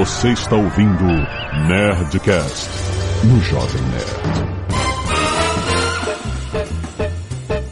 [0.00, 1.04] Você está ouvindo
[1.68, 2.70] Nerdcast
[3.22, 4.10] no Jovem Nerd.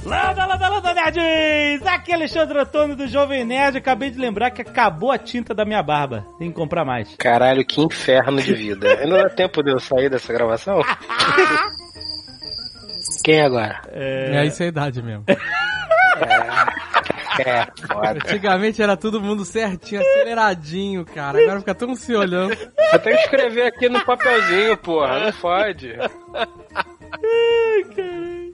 [0.05, 1.87] Landa, landa, landa, nerds!
[1.87, 3.79] Aqui é Alexandre Antônio do Jovem Nerd.
[3.79, 6.27] Acabei de lembrar que acabou a tinta da minha barba.
[6.39, 7.17] Tem que comprar mais.
[7.17, 8.87] Caralho, que inferno de vida.
[9.01, 10.83] Ainda dá tempo de eu sair dessa gravação?
[13.25, 13.81] Quem agora?
[13.91, 15.25] É, isso é a idade mesmo.
[16.21, 16.78] É,
[17.87, 18.11] foda.
[18.11, 21.41] Antigamente era todo mundo certinho, aceleradinho, cara.
[21.41, 22.55] Agora fica todo mundo se olhando.
[22.93, 25.21] Eu tenho que escrever aqui no papelzinho, porra.
[25.21, 25.95] Não fode.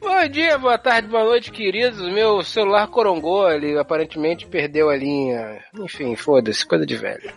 [0.01, 1.98] Bom dia, boa tarde, boa noite, queridos.
[2.12, 5.62] Meu celular corongou, ele aparentemente perdeu a linha.
[5.79, 7.32] Enfim, foda-se, coisa de velho.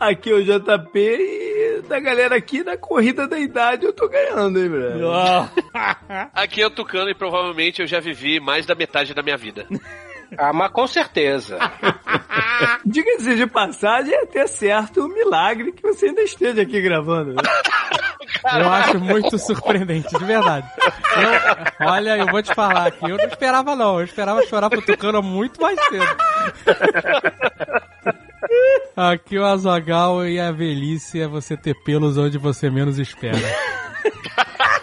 [0.00, 4.58] Aqui é o JP e da galera aqui na corrida da idade eu tô ganhando,
[4.58, 5.10] hein, velho?
[6.32, 9.66] Aqui é o Tucano e provavelmente eu já vivi mais da metade da minha vida.
[10.38, 11.58] Ah, mas com certeza.
[12.84, 17.34] Diga-se de passagem, é até certo um milagre que você ainda esteja aqui gravando.
[17.34, 17.42] né?
[18.60, 20.66] Eu acho muito surpreendente, de verdade.
[21.80, 24.82] Eu- olha, eu vou te falar aqui, eu não esperava não, eu esperava chorar pro
[24.82, 26.06] Tucano muito mais cedo.
[28.96, 33.36] Aqui o Azagal e a velhice é você ter pelos onde você menos espera.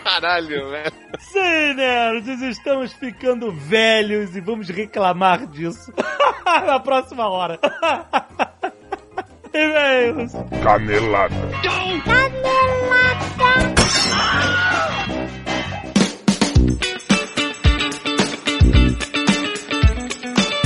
[0.03, 0.91] Caralho, velho.
[1.19, 5.93] Sim, nerds, estamos ficando velhos e vamos reclamar disso
[6.45, 7.59] na próxima hora.
[9.53, 10.33] E-mails.
[10.63, 11.35] Canelada.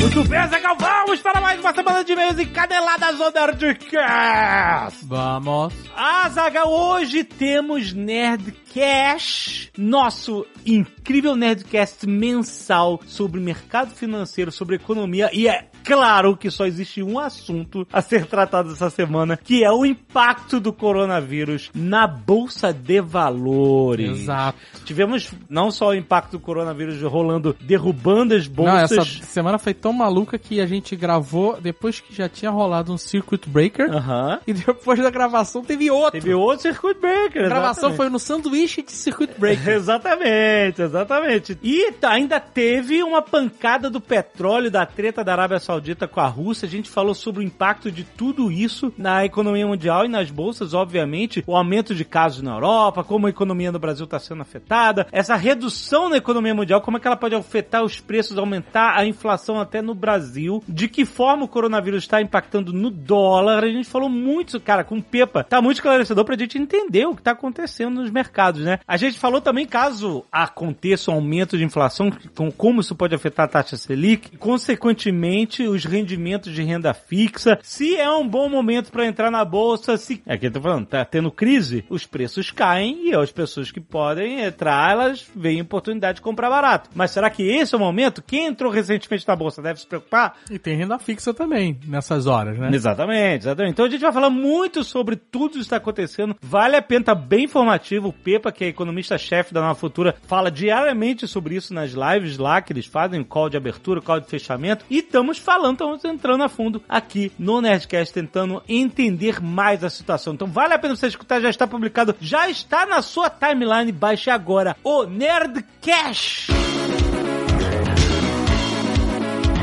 [0.08, 5.06] Muito bem, Zé Galvão, vamos para mais uma semana de e-mails encaneladas do Nerdcast.
[5.06, 5.74] Vamos.
[5.94, 15.68] Azaga, hoje temos Nerdcast, nosso incrível Nerdcast mensal sobre mercado financeiro, sobre economia e é
[15.88, 20.60] claro que só existe um assunto a ser tratado essa semana, que é o impacto
[20.60, 24.22] do coronavírus na bolsa de valores.
[24.22, 24.58] Exato.
[24.84, 28.92] Tivemos não só o impacto do coronavírus rolando, derrubando as Não, bolsas.
[28.92, 32.98] essa semana foi tão maluca que a gente gravou depois que já tinha rolado um
[32.98, 33.90] Circuit Breaker.
[33.90, 34.40] Aham.
[34.46, 36.20] E depois da gravação teve outro.
[36.20, 37.46] Teve outro circuit breaker.
[37.46, 37.98] A gravação exatamente.
[37.98, 39.68] foi no sanduíche de Circuit Breaker.
[39.88, 41.58] Exatamente, exatamente.
[41.64, 45.77] E ainda teve uma pancada do petróleo, da treta da Arábia Saudita
[46.08, 46.66] com a Rússia.
[46.66, 50.74] A gente falou sobre o impacto de tudo isso na economia mundial e nas bolsas,
[50.74, 51.44] obviamente.
[51.48, 55.08] O aumento de casos na Europa, como a economia no Brasil está sendo afetada.
[55.12, 59.06] Essa redução na economia mundial, como é que ela pode afetar os preços, aumentar a
[59.06, 60.64] inflação até no Brasil.
[60.68, 63.64] De que forma o coronavírus está impactando no dólar.
[63.64, 65.44] A gente falou muito, cara, com o Pepa.
[65.44, 68.80] Tá muito esclarecedor pra gente entender o que tá acontecendo nos mercados, né?
[68.88, 73.46] A gente falou também caso aconteça um aumento de inflação, com como isso pode afetar
[73.46, 78.92] a taxa Selic, e, consequentemente os rendimentos de renda fixa, se é um bom momento
[78.92, 82.52] para entrar na bolsa, se é que eu tô falando, tá tendo crise, os preços
[82.52, 86.90] caem e as pessoas que podem entrar, elas veem oportunidade de comprar barato.
[86.94, 88.22] Mas será que esse é o momento?
[88.22, 90.36] Quem entrou recentemente na bolsa deve se preocupar?
[90.50, 92.70] E tem renda fixa também nessas horas, né?
[92.74, 93.74] Exatamente, exatamente.
[93.74, 96.36] Então a gente vai falar muito sobre tudo isso que está acontecendo.
[96.42, 98.10] Vale a pena, tá bem informativo.
[98.10, 102.62] O Pepa, que é economista-chefe da Nova Futura, fala diariamente sobre isso nas lives lá
[102.62, 104.86] que eles fazem, call de abertura, call de fechamento.
[104.90, 110.34] E estamos falando, estamos entrando a fundo aqui no Nerdcast, tentando entender mais a situação.
[110.34, 113.94] Então vale a pena você escutar, já está publicado, já está na sua timeline.
[113.94, 116.52] Baixe agora o Nerdcast.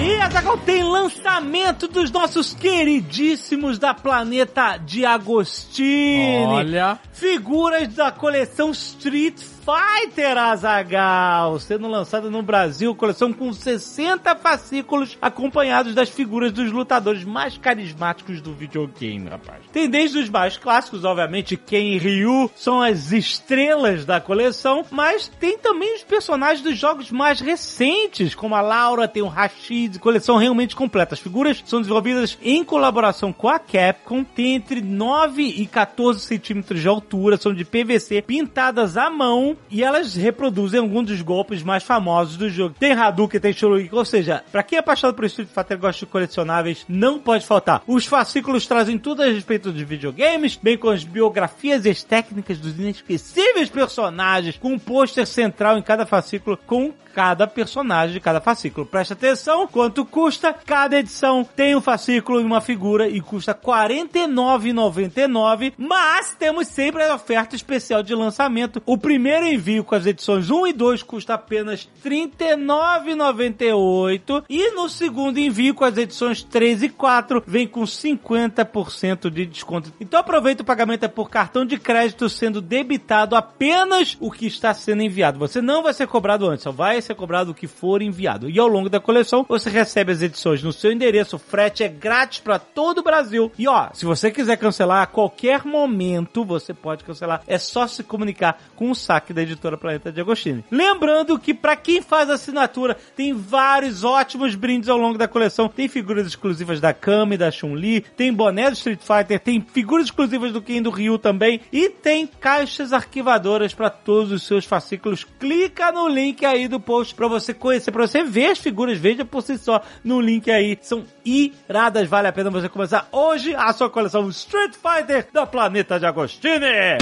[0.00, 6.46] E Azaghal tem lançamento dos nossos queridíssimos da Planeta de Agostini.
[6.46, 6.98] Olha.
[7.12, 15.94] Figuras da coleção Street Fighter Azagal, sendo lançada no Brasil, coleção com 60 fascículos acompanhados
[15.94, 19.62] das figuras dos lutadores mais carismáticos do videogame, rapaz.
[19.72, 25.28] Tem desde os mais clássicos, obviamente, Ken e Ryu são as estrelas da coleção, mas
[25.40, 30.36] tem também os personagens dos jogos mais recentes, como a Laura, tem o Rashid, coleção
[30.36, 31.14] realmente completa.
[31.14, 36.82] As figuras são desenvolvidas em colaboração com a Capcom, tem entre 9 e 14 centímetros
[36.82, 41.82] de altura, são de PVC, pintadas à mão, e elas reproduzem alguns dos golpes mais
[41.82, 42.76] famosos do jogo.
[42.78, 46.00] Tem Hadouken, tem Shoryuken, ou seja, pra quem é apaixonado por Street Fighter e gosta
[46.00, 47.82] de colecionáveis, não pode faltar.
[47.86, 52.58] Os fascículos trazem tudo a respeito de videogames, bem com as biografias e as técnicas
[52.58, 58.40] dos inesquecíveis personagens, com um pôster central em cada fascículo, com cada personagem de cada
[58.40, 58.84] fascículo.
[58.84, 60.52] Preste atenção, quanto custa?
[60.52, 67.04] Cada edição tem um fascículo e uma figura e custa R$ 49,99, mas temos sempre
[67.04, 68.82] a oferta especial de lançamento.
[68.84, 74.70] O primeiro primeiro envio com as edições 1 e 2 custa apenas R$ 39,98 e
[74.70, 79.92] no segundo envio com as edições 3 e 4 vem com 50% de desconto.
[80.00, 84.72] Então aproveita o pagamento é por cartão de crédito sendo debitado apenas o que está
[84.72, 85.38] sendo enviado.
[85.38, 88.48] Você não vai ser cobrado antes, só vai ser cobrado o que for enviado.
[88.48, 91.88] E ao longo da coleção você recebe as edições no seu endereço, o frete é
[91.88, 93.52] grátis para todo o Brasil.
[93.58, 97.42] E ó, se você quiser cancelar a qualquer momento, você pode cancelar.
[97.46, 100.64] É só se comunicar com o saque da editora Planeta de Agostini.
[100.70, 105.68] Lembrando que para quem faz assinatura, tem vários ótimos brindes ao longo da coleção.
[105.68, 110.52] Tem figuras exclusivas da Kami, da Chun-Li, tem boné do Street Fighter, tem figuras exclusivas
[110.52, 115.24] do Ken do Ryu também e tem caixas arquivadoras para todos os seus fascículos.
[115.24, 119.24] Clica no link aí do post para você conhecer, para você ver as figuras, veja
[119.24, 120.78] por si só no link aí.
[120.80, 125.98] São iradas, vale a pena você começar hoje a sua coleção Street Fighter da Planeta
[125.98, 126.98] de Agostini.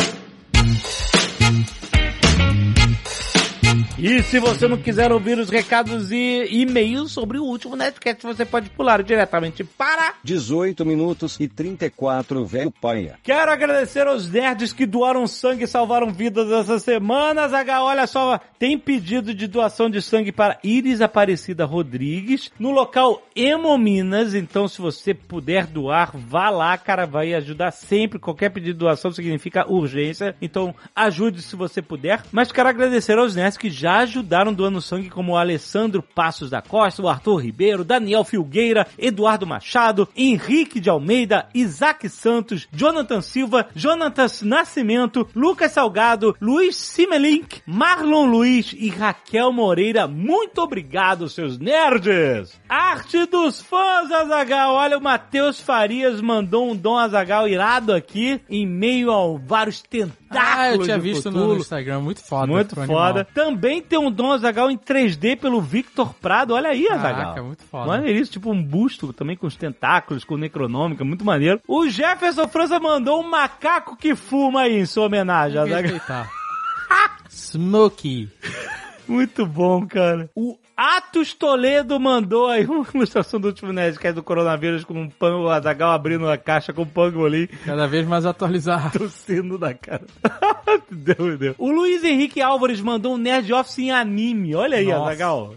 [4.05, 8.45] E se você não quiser ouvir os recados e e-mails sobre o último Netcast, você
[8.45, 13.15] pode pular diretamente para 18 minutos e 34 velho panha.
[13.23, 17.47] Quero agradecer aos nerds que doaram sangue e salvaram vidas essa semana.
[17.47, 23.23] Zaga, olha só, tem pedido de doação de sangue para Iris Aparecida Rodrigues no local
[23.37, 24.35] Hemominas.
[24.35, 28.19] Então, se você puder doar, vá lá, cara, vai ajudar sempre.
[28.19, 30.35] Qualquer pedido de doação significa urgência.
[30.43, 32.21] Então, ajude se você puder.
[32.33, 36.61] Mas quero agradecer aos nerds que já ajudaram doando sangue, como o Alessandro Passos da
[36.63, 43.67] Costa, o Arthur Ribeiro, Daniel Filgueira, Eduardo Machado, Henrique de Almeida, Isaac Santos, Jonathan Silva,
[43.75, 50.07] Jonathan Nascimento, Lucas Salgado, Luiz Simelink, Marlon Luiz e Raquel Moreira.
[50.07, 52.61] Muito obrigado, seus nerds!
[52.69, 54.75] Arte dos fãs, Azagal.
[54.75, 60.23] Olha, o Matheus Farias mandou um Dom Azagal irado aqui, em meio a vários tentáculos
[60.59, 61.57] Ah, eu tinha visto no Cthulhu.
[61.59, 62.47] Instagram, muito foda.
[62.47, 63.21] Muito foda.
[63.21, 63.25] animal.
[63.35, 66.53] Também tem um Dom Azagal em 3D pelo Victor Prado.
[66.55, 67.45] Olha aí, Caraca, Azagal.
[67.47, 67.91] muito foda.
[67.91, 71.61] Olha isso, tipo um busto também com os tentáculos, com necronômica, muito maneiro.
[71.67, 76.01] O Jefferson França mandou um macaco que fuma aí em sua homenagem, Azagal.
[77.31, 78.29] Smokey.
[79.09, 80.31] Muito bom, cara.
[80.35, 85.43] O Atos Toledo mandou aí uma ilustração do último Nerdcast do coronavírus com um pão,
[85.45, 87.47] o Azagal abrindo a caixa com um pangolim.
[87.65, 88.99] Cada vez mais atualizado.
[88.99, 90.05] tossindo da cara.
[90.91, 91.55] Deu, meu Deus.
[91.57, 94.57] O Luiz Henrique Álvares mandou um Nerd Office em anime.
[94.57, 95.03] Olha aí, Nossa.
[95.11, 95.55] Azagal.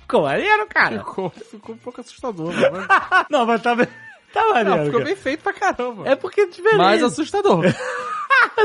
[0.00, 0.98] Ficou maneiro, cara.
[0.98, 3.26] Ficou, ficou um pouco assustador, mas...
[3.30, 3.86] Não, mas tá, bem-
[4.32, 4.68] tá maneiro.
[4.70, 5.04] Não, ficou cara.
[5.04, 6.08] bem feito pra caramba.
[6.08, 6.78] É porque é diferente.
[6.78, 7.62] mais assustador.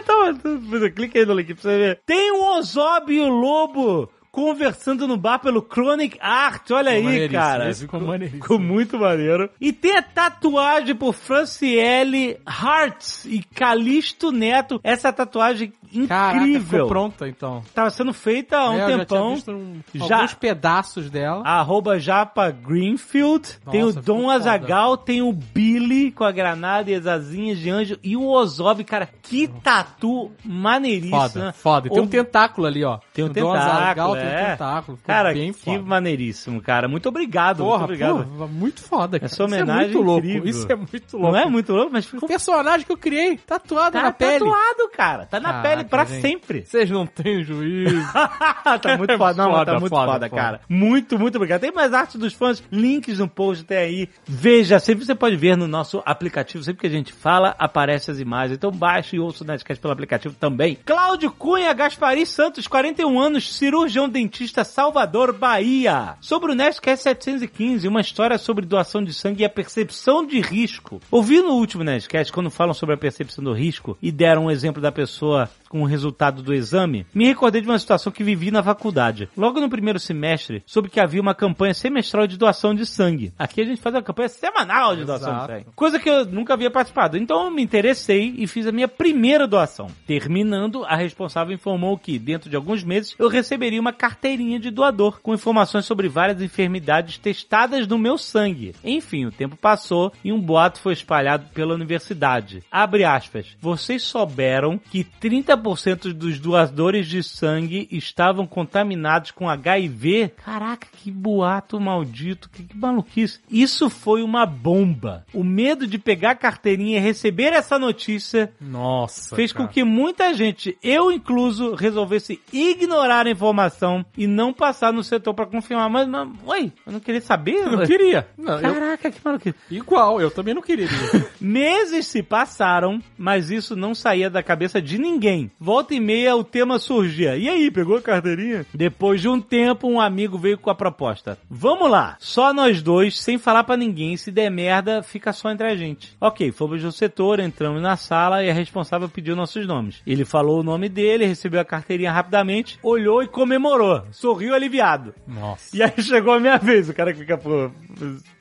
[0.03, 2.01] tá, clica aí no link pra você ver.
[2.07, 6.71] Tem o Ozob e o Lobo conversando no bar pelo Chronic Art.
[6.71, 7.69] Olha aí, maneiríssimo, cara.
[7.69, 8.41] esse ficou maneiríssimo.
[8.41, 9.49] Ficou muito maneiro.
[9.59, 14.79] E tem a tatuagem por Franciele Hartz e Calisto Neto.
[14.83, 15.73] Essa tatuagem
[16.07, 16.61] Caraca, incrível.
[16.69, 17.63] ficou pronta, então.
[17.73, 19.33] Tava sendo feita há um É, já tempão.
[19.35, 21.41] visto um- Já- alguns pedaços dela.
[21.45, 23.57] Arroba Japa Greenfield.
[23.71, 27.57] tem o Nossa, Dom ficou Azagal, tem o Billy com a granada e as asinhas
[27.57, 27.97] de anjo.
[28.03, 31.19] E o Ozob, cara, que tatu maneiríssimo.
[31.19, 31.51] Foda, né?
[31.51, 31.87] foda.
[31.87, 32.99] E Tem O- um tentáculo ali, ó.
[33.13, 34.51] Tem um tentáculo, tem um é.
[34.51, 34.99] tentáculo.
[35.05, 35.81] Cara, bem que foda.
[35.81, 36.87] maneiríssimo, cara.
[36.87, 38.49] Muito obrigado, Porra, muito obrigado.
[38.49, 39.25] muito foda, cara.
[39.25, 40.25] Essa Isso homenagem é muito louco.
[40.27, 40.49] incrível.
[40.49, 41.31] Isso é muito louco.
[41.33, 44.39] Não é muito louco, mas O personagem que eu criei, tatuado tá na pele.
[44.39, 45.25] tatuado, cara.
[45.25, 46.21] Tá na Caraca, pele pra gente.
[46.21, 46.65] sempre.
[46.65, 47.95] Vocês não têm juízo.
[48.81, 50.41] tá muito foda, não, Foda, tá muito foda, foda, foda.
[50.41, 50.61] cara.
[50.67, 51.61] Muito, muito obrigado.
[51.61, 54.09] Tem mais arte dos fãs, links no post até aí.
[54.27, 58.19] Veja, sempre você pode ver no nosso aplicativo, sempre que a gente fala, aparece as
[58.19, 58.57] imagens.
[58.57, 60.77] Então baixe e ouça o Nerdcast pelo aplicativo também.
[60.85, 66.15] Cláudio Cunha Gaspari Santos, 41 anos, cirurgião dentista Salvador, Bahia.
[66.19, 70.99] Sobre o Nerdcast 715, uma história sobre doação de sangue e a percepção de risco.
[71.11, 74.81] Ouvi no último Nerdcast, quando falam sobre a percepção do risco e deram um exemplo
[74.81, 78.63] da pessoa com o resultado do exame, me recordei de uma situação que vivi na
[78.63, 79.29] faculdade.
[79.37, 83.31] Logo no primeiro semestre, soube que havia uma campanha semestral de doação de sangue.
[83.37, 85.53] Aqui a gente faz uma campanha semanal de doação de Exato.
[85.53, 85.65] sangue.
[85.75, 87.17] Coisa que eu nunca havia participado.
[87.17, 89.87] Então eu me interessei e fiz a minha primeira doação.
[90.07, 95.21] Terminando, a responsável informou que, dentro de alguns meses, eu receberia uma carteirinha de doador
[95.21, 98.73] com informações sobre várias enfermidades testadas no meu sangue.
[98.83, 102.63] Enfim, o tempo passou e um boato foi espalhado pela universidade.
[102.71, 103.55] Abre aspas.
[103.61, 110.33] Vocês souberam que 30% dos doadores de sangue estavam contaminados com HIV?
[110.43, 113.39] Caraca, que boato maldito, que, que maluquice.
[113.49, 115.25] Isso foi uma bomba.
[115.33, 119.35] O medo de pegar a carteirinha e receber essa notícia Nossa.
[119.35, 119.69] fez com cara.
[119.73, 125.45] que muita gente, eu incluso, resolvesse ignorar a informação e não passar no setor pra
[125.45, 125.89] confirmar.
[125.89, 127.55] Mas, mas ué, eu não queria saber?
[127.55, 128.27] Eu não queria.
[128.37, 129.53] Não, eu- Caraca, que maluco.
[129.69, 130.87] igual, eu também não queria.
[131.39, 135.48] Meses se passaram, mas isso não saía da cabeça de ninguém.
[135.59, 137.37] Volta e meia o tema surgia.
[137.37, 138.65] E aí, pegou a carteirinha?
[138.73, 141.37] Depois de um tempo, um amigo veio com a proposta.
[141.49, 144.17] Vamos lá, só nós dois, sem falar pra ninguém.
[144.17, 146.15] Se der merda, fica só entre a gente.
[146.19, 150.01] Ok, fomos no setor, entramos na sala e a responsável pediu nossos nomes.
[150.05, 154.03] Ele falou o nome dele, recebeu a carteirinha rapidamente, olhou e comemorou.
[154.11, 155.13] Sorriu aliviado.
[155.27, 155.75] Nossa.
[155.75, 157.71] E aí chegou a minha vez, o cara que fica por,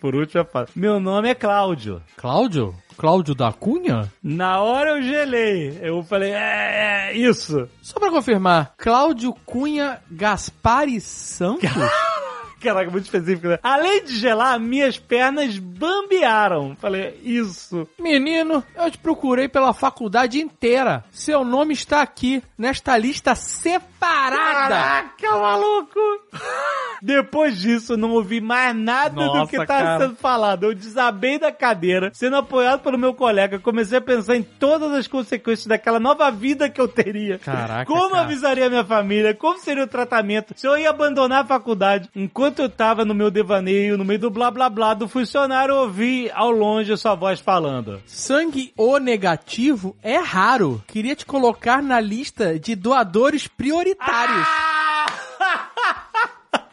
[0.01, 2.03] por último fala, meu nome é Cláudio.
[2.17, 2.75] Cláudio?
[2.99, 4.13] Cláudio da Cunha?
[4.21, 5.79] Na hora eu gelei.
[5.81, 7.69] Eu falei, é, é isso.
[7.81, 11.71] Só pra confirmar, Cláudio Cunha Gaspari Santos?
[12.61, 13.59] Caraca, muito específico, né?
[13.63, 16.77] Além de gelar, minhas pernas bambearam.
[16.81, 17.89] Falei, isso.
[17.99, 21.05] Menino, eu te procurei pela faculdade inteira.
[21.11, 24.75] Seu nome está aqui, nesta lista separada.
[24.75, 26.01] Caraca, maluco!
[27.01, 30.65] Depois disso, eu não ouvi mais nada do Nossa, que tá sendo falado.
[30.65, 33.59] Eu desabei da cadeira, sendo apoiado pelo meu colega.
[33.61, 37.39] Comecei a pensar em todas as consequências daquela nova vida que eu teria.
[37.39, 38.23] Caraca, Como cara.
[38.23, 39.33] avisaria minha família?
[39.33, 40.55] Como seria o tratamento?
[40.57, 42.09] Se eu ia abandonar a faculdade.
[42.17, 45.81] Enquanto eu tava no meu devaneio, no meio do blá blá blá do funcionário, eu
[45.83, 48.01] ouvi ao longe a sua voz falando.
[48.07, 50.83] Sangue O negativo é raro.
[50.87, 54.47] Queria te colocar na lista de doadores prioritários.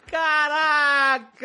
[0.06, 1.35] Caraca!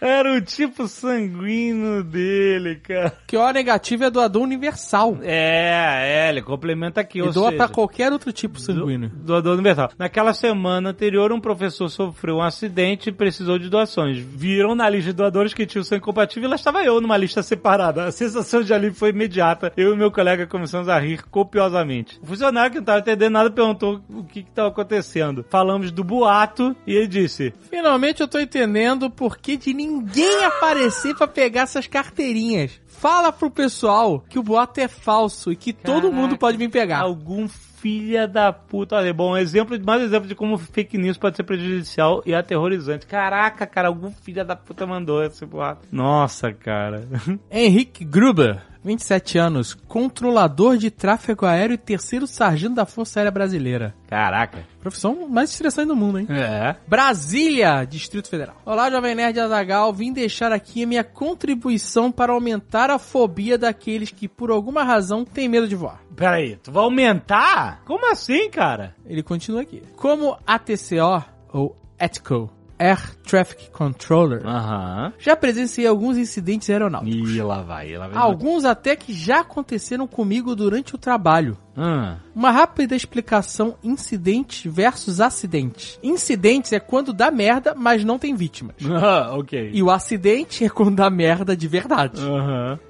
[0.00, 3.12] Era o tipo sanguíneo dele, cara.
[3.26, 5.18] Que O negativo é doador universal.
[5.22, 7.18] É, é, ele complementa aqui.
[7.18, 9.08] E ou doa seja, pra qualquer outro tipo sanguíneo.
[9.10, 9.90] do- Doador universal.
[9.98, 14.18] Naquela semana anterior, um professor sofreu um acidente e precisou de doações.
[14.18, 17.16] Viram na lista de doadores que tinha o sangue compatível e lá estava eu numa
[17.16, 18.04] lista separada.
[18.04, 19.72] A sensação de alívio foi imediata.
[19.76, 22.18] Eu e meu colega começamos a rir copiosamente.
[22.22, 25.44] O funcionário que não estava entendendo nada perguntou o que estava acontecendo.
[25.50, 29.10] Falamos do boato e ele disse: Finalmente eu tô entendendo o
[29.48, 32.78] porquê de ninguém aparecer pra pegar essas carteirinhas.
[32.86, 36.16] Fala pro pessoal que o boato é falso e que todo Caraca.
[36.16, 37.00] mundo pode vir pegar.
[37.00, 38.96] Algum filha da puta.
[38.96, 43.06] Olha, bom, exemplo, mais exemplo de como fake news pode ser prejudicial e aterrorizante.
[43.06, 45.86] Caraca, cara, algum filha da puta mandou esse boato.
[45.90, 47.08] Nossa, cara.
[47.50, 53.94] Henrique Gruber, 27 anos, controlador de tráfego aéreo e terceiro sargento da Força Aérea Brasileira.
[54.08, 54.66] Caraca.
[54.80, 56.26] Profissão mais estressante do mundo, hein?
[56.30, 56.74] É.
[56.86, 58.56] Brasília, Distrito Federal.
[58.64, 59.92] Olá, Jovem Nerd Azagal.
[59.92, 65.22] Vim deixar aqui a minha contribuição para aumentar a fobia daqueles que, por alguma razão,
[65.22, 66.00] têm medo de voar.
[66.16, 67.82] Pera aí, tu vai aumentar?
[67.84, 68.96] Como assim, cara?
[69.04, 69.82] Ele continua aqui.
[69.96, 75.12] Como ATCO, ou ATCO, Air Traffic Controller, Aham.
[75.18, 77.30] já presenciei alguns incidentes aeronáuticos.
[77.30, 78.18] Ih, lá vai, lá vai.
[78.22, 81.56] Alguns até que já aconteceram comigo durante o trabalho.
[81.78, 82.16] Hum.
[82.34, 85.98] Uma rápida explicação: incidente versus acidente.
[86.02, 88.76] Incidentes é quando dá merda, mas não tem vítimas.
[89.00, 89.70] Ah, ok.
[89.72, 92.20] E o acidente é quando dá merda de verdade.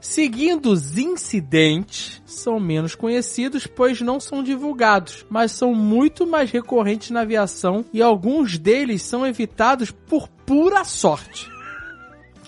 [0.01, 7.11] Seguindo os incidentes, são menos conhecidos, pois não são divulgados, mas são muito mais recorrentes
[7.11, 11.58] na aviação e alguns deles são evitados por pura sorte.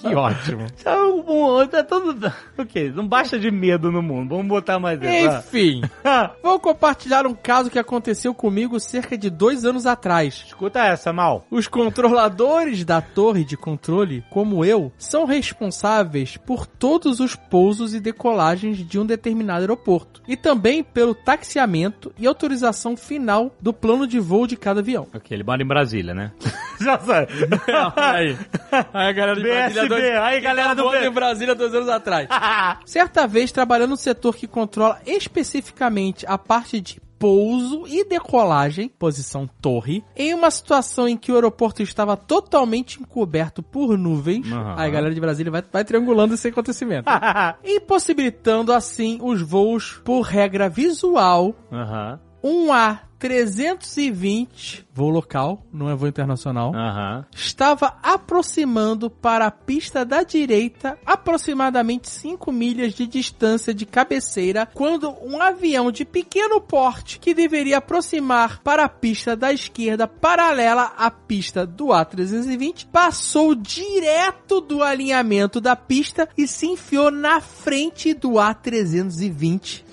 [0.00, 0.66] Que ótimo.
[0.83, 2.33] Tá, todo...
[2.57, 4.30] Ok, não baixa de medo no mundo.
[4.30, 5.38] Vamos botar mais essa.
[5.38, 5.83] Enfim,
[6.42, 10.45] vou compartilhar um caso que aconteceu comigo cerca de dois anos atrás.
[10.47, 11.47] Escuta essa, Mal.
[11.50, 18.00] Os controladores da torre de controle, como eu, são responsáveis por todos os pousos e
[18.00, 24.19] decolagens de um determinado aeroporto e também pelo taxiamento e autorização final do plano de
[24.19, 25.09] voo de cada avião.
[25.14, 26.33] Ok, ele mora em Brasília, né?
[26.80, 27.33] Já sabe.
[27.97, 28.37] aí,
[28.92, 31.88] aí a galera de BSB, dois, aí, tá galera do Banco em Brasília dois anos
[31.88, 32.28] atrás.
[32.87, 39.47] Certa vez, trabalhando no setor que controla especificamente a parte de pouso e decolagem, posição
[39.61, 44.50] torre, em uma situação em que o aeroporto estava totalmente encoberto por nuvens.
[44.50, 44.75] Uhum.
[44.75, 47.11] Aí galera de Brasília vai, vai triangulando esse acontecimento.
[47.62, 51.54] impossibilitando assim os voos por regra visual.
[51.70, 57.25] Uhum 1A320, voo local, não é voo internacional, uhum.
[57.32, 65.14] estava aproximando para a pista da direita, aproximadamente 5 milhas de distância de cabeceira, quando
[65.23, 71.11] um avião de pequeno porte que deveria aproximar para a pista da esquerda, paralela à
[71.11, 78.32] pista do A320, passou direto do alinhamento da pista e se enfiou na frente do
[78.32, 79.85] A320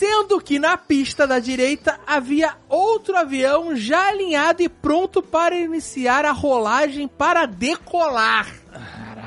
[0.00, 6.24] sendo que na pista da direita havia outro avião já alinhado e pronto para iniciar
[6.24, 8.46] a rolagem para decolar.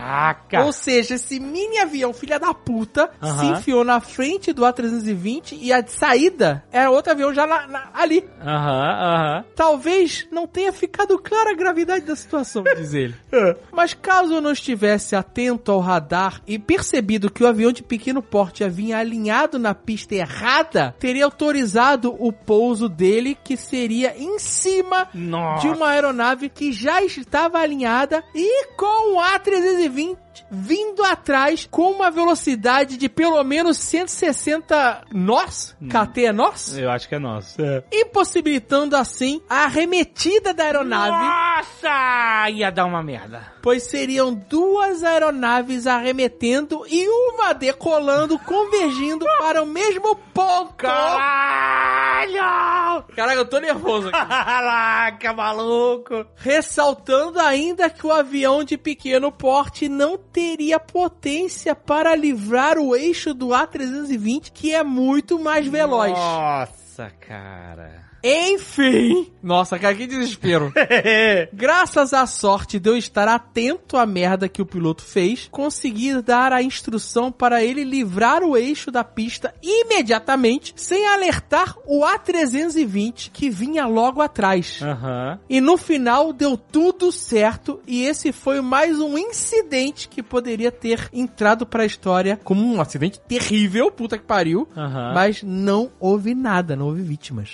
[0.04, 0.64] Caraca!
[0.66, 5.72] Ou seja, esse mini avião, filha da puta, se enfiou na frente do A320 e
[5.72, 8.26] a saída era outro avião já na- na- ali.
[8.42, 9.46] Aham, aham.
[9.56, 13.16] Talvez não tenha ficado clara a gravidade da situação, diz ele.
[13.72, 18.22] Mas caso eu não estivesse atento ao radar e percebido que o avião de pequeno
[18.22, 25.08] porte havia alinhado na pista errada, teria autorizado o pouso dele, que seria em cima
[25.14, 25.62] Nossa.
[25.62, 30.16] de uma aeronave que já estava alinhada e com o A320 vir
[30.50, 37.08] vindo atrás com uma velocidade de pelo menos 160 nós, KT é nós, Eu acho
[37.10, 37.62] que é nosso.
[37.62, 37.84] É.
[37.92, 42.50] impossibilitando assim a arremetida da aeronave, Nossa!
[42.50, 43.54] Ia dar uma merda.
[43.62, 50.74] pois seriam duas aeronaves arremetendo e uma decolando, convergindo para o mesmo ponto.
[50.76, 53.04] Caralho!
[53.16, 54.18] Caraca, eu tô nervoso aqui.
[54.28, 56.26] Caraca, maluco!
[56.36, 63.34] Ressaltando ainda que o avião de pequeno porte não teria potência para livrar o eixo
[63.36, 66.12] do A320, que é muito mais veloz.
[66.12, 68.13] Nossa, cara.
[68.24, 69.28] Enfim.
[69.44, 70.72] Nossa, cara, que desespero.
[71.52, 76.54] Graças à sorte de eu estar atento à merda que o piloto fez, consegui dar
[76.54, 83.50] a instrução para ele livrar o eixo da pista imediatamente, sem alertar o A320 que
[83.50, 84.80] vinha logo atrás.
[84.82, 85.40] Aham.
[85.50, 91.10] E no final deu tudo certo e esse foi mais um incidente que poderia ter
[91.12, 95.14] entrado pra história como um acidente terrível, puta que pariu, Aham.
[95.14, 97.54] mas não houve nada, não houve vítimas.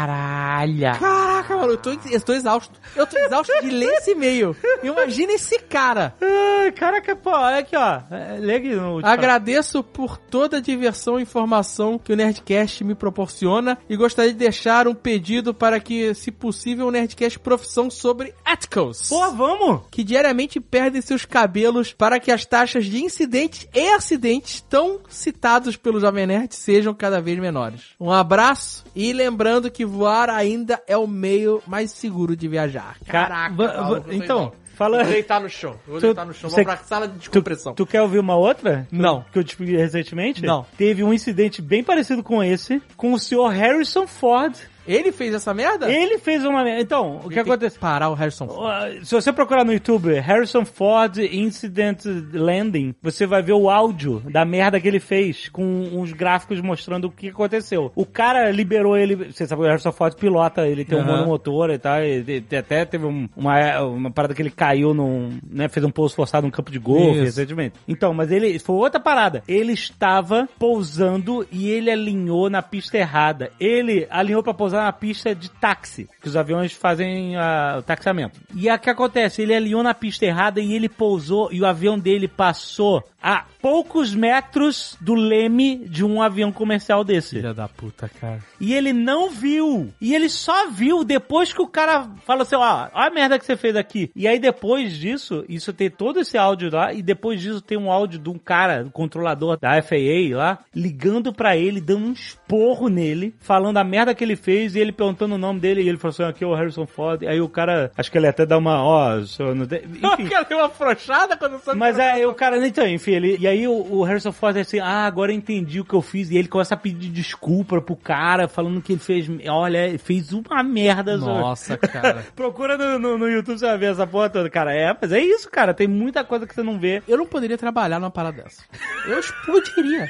[0.00, 0.98] Caralho.
[0.98, 2.80] Caraca, mano, eu tô, eu tô exausto.
[2.96, 4.56] Eu tô exausto de ler esse e-mail.
[4.82, 6.14] Imagina esse cara.
[6.20, 8.00] Ai, Caraca, pô, olha aqui, ó.
[8.10, 9.10] É, Lê aqui no último.
[9.10, 14.38] Agradeço por toda a diversão e informação que o Nerdcast me proporciona e gostaria de
[14.38, 19.08] deixar um pedido para que, se possível, o Nerdcast profissão sobre Atticals.
[19.08, 19.82] Pô, vamos!
[19.90, 25.76] que diariamente perdem seus cabelos para que as taxas de incidentes e acidentes tão citados
[25.76, 27.82] pelo Jovem Nerd sejam cada vez menores.
[28.00, 32.96] Um abraço e lembrando que voar ainda é o meio mais seguro de viajar.
[33.06, 35.02] Ca- va- va- maluco, eu tô então, fala.
[35.04, 35.76] Vou deitar no chão.
[35.86, 36.48] Vou Tu- deitar no chão.
[36.48, 37.74] Vou pra sala de Tu, descompressão.
[37.74, 38.86] tu quer ouvir uma outra?
[38.90, 39.24] Não.
[39.32, 40.42] Que eu te expliquei recentemente?
[40.44, 40.64] Não.
[40.76, 44.54] Teve um incidente bem parecido com esse, com o senhor Harrison Ford.
[44.92, 45.90] Ele fez essa merda?
[45.90, 46.68] Ele fez uma.
[46.80, 47.80] Então, o que Tem aconteceu?
[47.80, 49.04] Parar o Harrison Ford.
[49.04, 54.44] Se você procurar no YouTube Harrison Ford Incident Landing, você vai ver o áudio da
[54.44, 57.92] merda que ele fez com uns gráficos mostrando o que aconteceu.
[57.94, 61.16] O cara liberou ele, você sabe, o Harrison Ford pilota, ele tem um Aham.
[61.18, 65.38] monomotor e tal, e, e- até teve um- uma, uma parada que ele caiu num,
[65.50, 67.74] né, fez um pouso forçado num campo de golfe recentemente.
[67.86, 69.42] Então, mas ele, foi outra parada.
[69.46, 73.50] Ele estava pousando e ele alinhou na pista errada.
[73.60, 78.40] Ele alinhou pra pousar na pista de táxi, que os aviões fazem ah, o taxiamento.
[78.54, 79.42] E o que acontece?
[79.42, 84.14] Ele alinhou na pista errada e ele pousou e o avião dele passou a poucos
[84.14, 87.36] metros do leme de um avião comercial desse.
[87.36, 88.40] Filha da puta, cara.
[88.60, 89.92] E ele não viu.
[90.00, 93.44] E ele só viu depois que o cara falou assim, ó, ó a merda que
[93.44, 94.10] você fez aqui.
[94.14, 97.90] E aí depois disso, isso tem todo esse áudio lá, e depois disso tem um
[97.90, 102.88] áudio de um cara, um controlador da FAA lá, ligando pra ele, dando um esporro
[102.88, 105.98] nele, falando a merda que ele fez, e ele perguntando o nome dele, e ele
[105.98, 107.24] falou assim, aqui é o Harrison Ford.
[107.24, 109.82] Aí o cara, acho que ele até dá uma, ó, o senhor não tem...
[109.84, 110.26] Enfim.
[110.26, 113.72] O cara deu uma afrouxada quando Mas aí o cara, então, enfim, ele, aí o,
[113.72, 116.48] o Harrison Ford é assim, ah, agora eu entendi o que eu fiz, e ele
[116.48, 121.18] começa a pedir desculpa pro cara, falando que ele fez, olha, fez uma merda.
[121.18, 121.26] só.
[121.26, 122.24] Nossa, cara.
[122.34, 124.74] Procura no, no, no YouTube, você vai ver essa porra toda, cara.
[124.74, 127.02] É, mas é isso, cara, tem muita coisa que você não vê.
[127.06, 128.62] Eu não poderia trabalhar numa parada dessa.
[129.06, 130.08] Eu explodiria.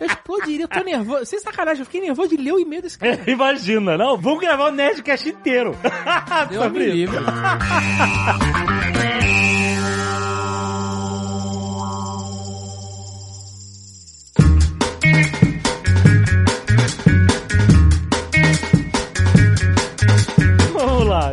[0.00, 1.26] Eu explodiria, eu tô nervoso.
[1.26, 3.18] Sem sacanagem, eu fiquei nervoso de ler o e-mail desse cara.
[3.26, 5.76] Imagina, não, vamos gravar o Nerdcast inteiro.
[6.48, 7.18] Deus Sobre me livre.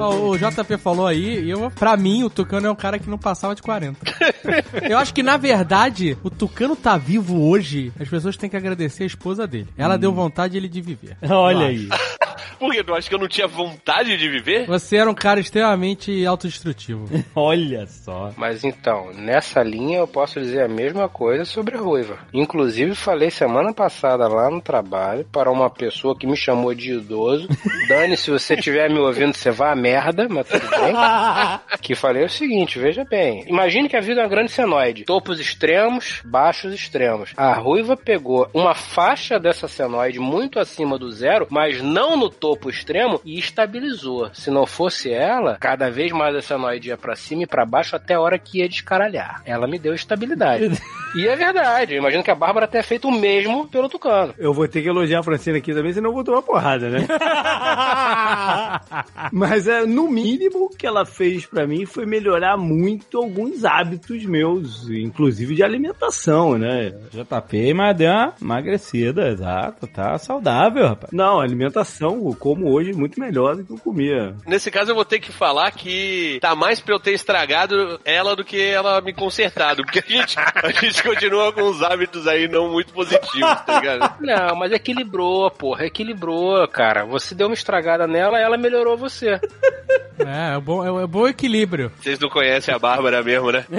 [0.10, 3.18] O JP falou aí, e eu, pra mim, o Tucano é um cara que não
[3.18, 4.00] passava de 40.
[4.90, 9.04] eu acho que, na verdade, o Tucano tá vivo hoje, as pessoas têm que agradecer
[9.04, 9.68] a esposa dele.
[9.78, 11.18] Ela deu vontade ele de viver.
[11.30, 11.90] Olha Eu aí.
[12.60, 12.84] Por quê?
[12.84, 14.66] Tu acha que eu não tinha vontade de viver?
[14.66, 17.06] Você era um cara extremamente autodestrutivo.
[17.36, 18.32] Olha só.
[18.38, 22.18] Mas então, nessa linha eu posso dizer a mesma coisa sobre a ruiva.
[22.34, 27.48] Inclusive, falei semana passada lá no trabalho para uma pessoa que me chamou de idoso.
[27.88, 29.95] Dani, se você estiver me ouvindo, você vai a merda,
[30.30, 30.96] mas tudo bem.
[31.82, 33.46] Que falei o seguinte, veja bem.
[33.48, 35.04] Imagine que a vida é uma grande senoide.
[35.04, 37.32] Topos extremos, baixos extremos.
[37.38, 42.70] A ruiva pegou uma faixa dessa senoide muito acima do zero, mas não no topo
[42.70, 44.30] extremo e estabilizou.
[44.34, 47.96] Se não fosse ela, cada vez mais essa noide ia pra cima e pra baixo
[47.96, 49.42] até a hora que ia descaralhar.
[49.46, 50.72] Ela me deu estabilidade.
[51.16, 54.34] e é verdade, eu imagino que a Bárbara tenha feito o mesmo pelo Tucano.
[54.38, 57.06] Eu vou ter que elogiar a Francina aqui também, senão eu vou tomar porrada, né?
[59.32, 64.26] Mas é, no mínimo, o que ela fez pra mim foi melhorar muito alguns hábitos
[64.26, 66.94] meus, inclusive de alimentação, né?
[67.12, 69.88] JP, mas deu uma emagrecida, exato.
[69.88, 71.12] Tá saudável, rapaz.
[71.12, 74.36] Não, alimentação, eu como hoje muito melhor do que eu comia.
[74.46, 78.36] Nesse caso eu vou ter que falar que tá mais pra eu ter estragado ela
[78.36, 79.84] do que ela me consertado.
[79.84, 84.16] Porque a gente, a gente continua com uns hábitos aí não muito positivos, tá ligado?
[84.26, 87.06] Não, mas equilibrou, porra, equilibrou, cara.
[87.06, 89.40] Você deu uma estragada nela, ela melhorou você.
[90.20, 91.92] É, é um bom, é um bom equilíbrio.
[92.02, 93.66] Vocês não conhecem a Bárbara mesmo, né?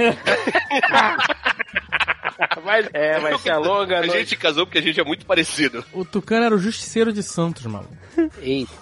[2.64, 4.18] Mas, é, vai ser a longa A noite.
[4.18, 5.84] gente casou porque a gente é muito parecido.
[5.92, 7.96] O Tucano era o justiceiro de Santos, maluco.
[8.42, 8.72] Eita.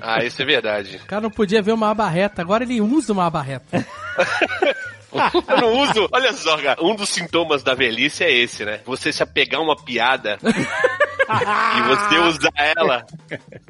[0.00, 1.00] Ah, isso é verdade.
[1.02, 3.84] O cara não podia ver uma aba reta, agora ele usa uma aba reta.
[5.48, 6.08] Eu não uso.
[6.12, 6.82] Olha só, cara.
[6.82, 8.80] Um dos sintomas da velhice é esse, né?
[8.86, 13.04] Você se apegar a uma piada e você usar ela,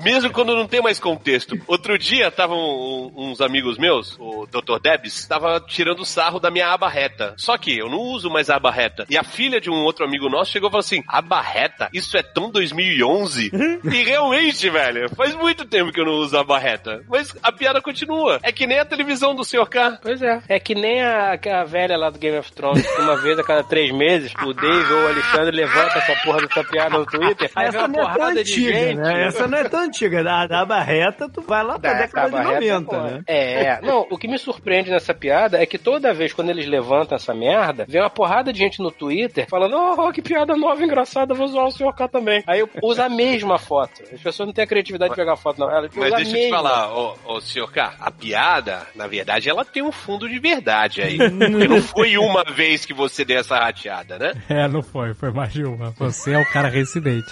[0.02, 1.58] mesmo quando não tem mais contexto.
[1.66, 4.78] Outro dia, estavam um- uns amigos meus, o Dr.
[4.82, 7.34] Debs, estava tirando sarro da minha aba reta.
[7.36, 9.04] Só que eu não uso mais a aba reta.
[9.10, 11.90] E a filha de um outro amigo nosso chegou e falou assim: aba reta?
[11.92, 13.50] Isso é tão 2011?
[13.84, 17.02] e realmente, velho, faz muito tempo que eu não uso a aba reta.
[17.08, 18.38] Mas a piada continua.
[18.42, 19.66] É que nem a televisão do Sr.
[19.68, 19.98] K.
[20.02, 20.40] Pois é.
[20.48, 23.42] É que nem a, a velha lá do Game of Thrones, que uma vez a
[23.44, 27.50] cada três meses, o Dave ou o Alexandre levanta essa porra dessa piada no Twitter,
[27.54, 28.96] aí vem Essa uma não é tão porrada de antiga, gente.
[28.96, 29.26] né?
[29.26, 30.24] Essa não é tão antiga.
[30.24, 33.02] Da, da barreta, tu vai lá pra Da- década da de barreta, 90, pô.
[33.02, 33.22] né?
[33.26, 37.16] É, não, o que me surpreende nessa piada é que toda vez quando eles levantam
[37.16, 41.34] essa merda, vem uma porrada de gente no Twitter falando, oh, que piada nova, engraçada,
[41.34, 42.42] vou zoar o senhor K também.
[42.46, 44.02] Aí usa a mesma foto.
[44.12, 45.70] As pessoas não têm a criatividade de pegar foto, não.
[45.70, 49.64] Elas Mas deixa eu te falar, ô, ô senhor K, a piada, na verdade, ela
[49.64, 51.18] tem um fundo de verdade aí.
[51.68, 54.32] Não foi uma vez que você deu essa rateada, né?
[54.48, 55.90] É, não foi, foi mais de uma.
[55.92, 57.30] Você é o cara reincidente.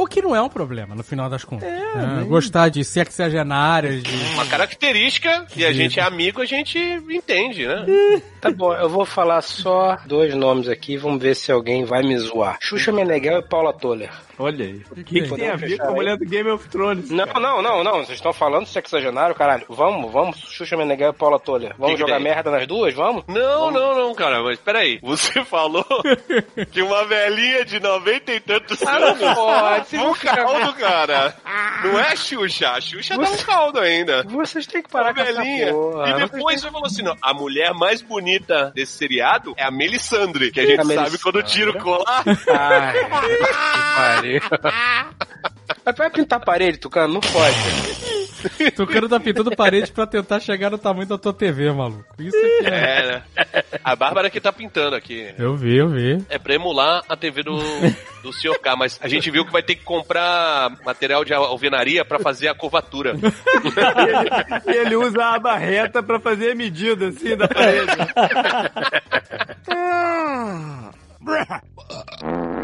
[0.00, 1.68] O que não é um problema, no final das contas.
[1.68, 4.14] É, Gostar de sexagenárias, de...
[4.34, 6.78] Uma característica, e a gente é amigo, a gente
[7.10, 7.84] entende, né?
[8.40, 12.16] Tá bom, eu vou falar só dois nomes aqui, vamos ver se alguém vai me
[12.16, 12.56] zoar.
[12.62, 14.10] Xuxa Meneghel e Paula Toller.
[14.38, 14.80] Olha aí.
[14.90, 15.36] O que, que tem?
[15.36, 17.10] tem a ver com a mulher do Game of Thrones?
[17.10, 17.92] Não, não, não, não.
[17.98, 19.66] Vocês estão falando sexagenário, caralho.
[19.68, 21.74] Vamos, vamos, Xuxa Meneghel e Paula Toller.
[21.76, 22.24] Vamos Que que jogar tem?
[22.24, 22.94] merda nas duas?
[22.94, 23.24] Vamos?
[23.28, 24.98] Não, não, não, cara, mas peraí.
[25.02, 25.84] Você falou
[26.72, 31.34] que uma velhinha de 90 e tantos Ah, não anos pode, você um caldo, cara.
[31.84, 34.22] Não é a Xuxa, a Xuxa dá um caldo ainda.
[34.24, 36.08] Vocês têm que parar com essa porra.
[36.10, 40.50] E depois você falou assim: não, a mulher mais bonita desse seriado é a Melisandre,
[40.50, 41.22] que a gente A sabe Melisandre.
[41.22, 42.22] quando o tiro colar.
[42.26, 44.40] Ai, que pariu.
[45.84, 47.14] Mas vai pintar a parede, Tucano?
[47.14, 47.56] Não pode.
[48.74, 52.04] Tucano tá pintando parede pra tentar chegar no tamanho da tua TV, maluco.
[52.18, 53.00] Isso aqui é...
[53.00, 53.22] É, né?
[53.84, 55.34] A Bárbara que tá pintando aqui.
[55.38, 56.24] Eu vi, eu vi.
[56.28, 57.56] É pra emular a TV do,
[58.22, 58.58] do Sr.
[58.60, 62.48] K, mas a gente viu que vai ter que comprar material de alvenaria pra fazer
[62.48, 63.14] a curvatura.
[64.66, 67.90] E ele usa a aba reta pra fazer a medida, assim, da parede.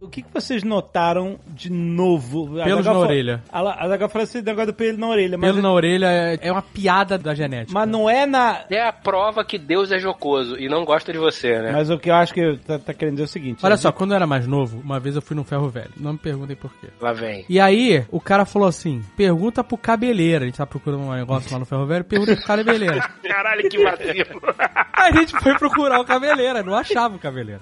[0.00, 2.60] O que, que vocês notaram de novo?
[2.60, 3.42] A Pelos Zagal na orelha.
[3.50, 6.38] A a Zagal falou esse negócio do pelo na orelha, mas, Pelo na orelha é,
[6.40, 7.72] é uma piada da genética.
[7.72, 8.64] mas não é na...
[8.70, 11.72] É a prova que Deus é jocoso e não gosta de você, né?
[11.72, 13.66] Mas o que eu acho que tá, tá querendo dizer é o seguinte.
[13.66, 15.90] Olha só, quando eu era mais novo, uma vez eu fui num ferro velho.
[15.96, 16.88] Não me perguntem por quê.
[17.00, 17.44] Lá vem.
[17.48, 20.44] E aí, o cara falou assim: pergunta pro cabeleira.
[20.44, 23.00] A gente tá procurando um negócio lá no ferro velho, pergunta pro cabeleira.
[23.26, 24.40] Caralho, que vacilo.
[24.92, 27.60] Aí a gente foi procurar o cabeleira, não achava o cabeleira.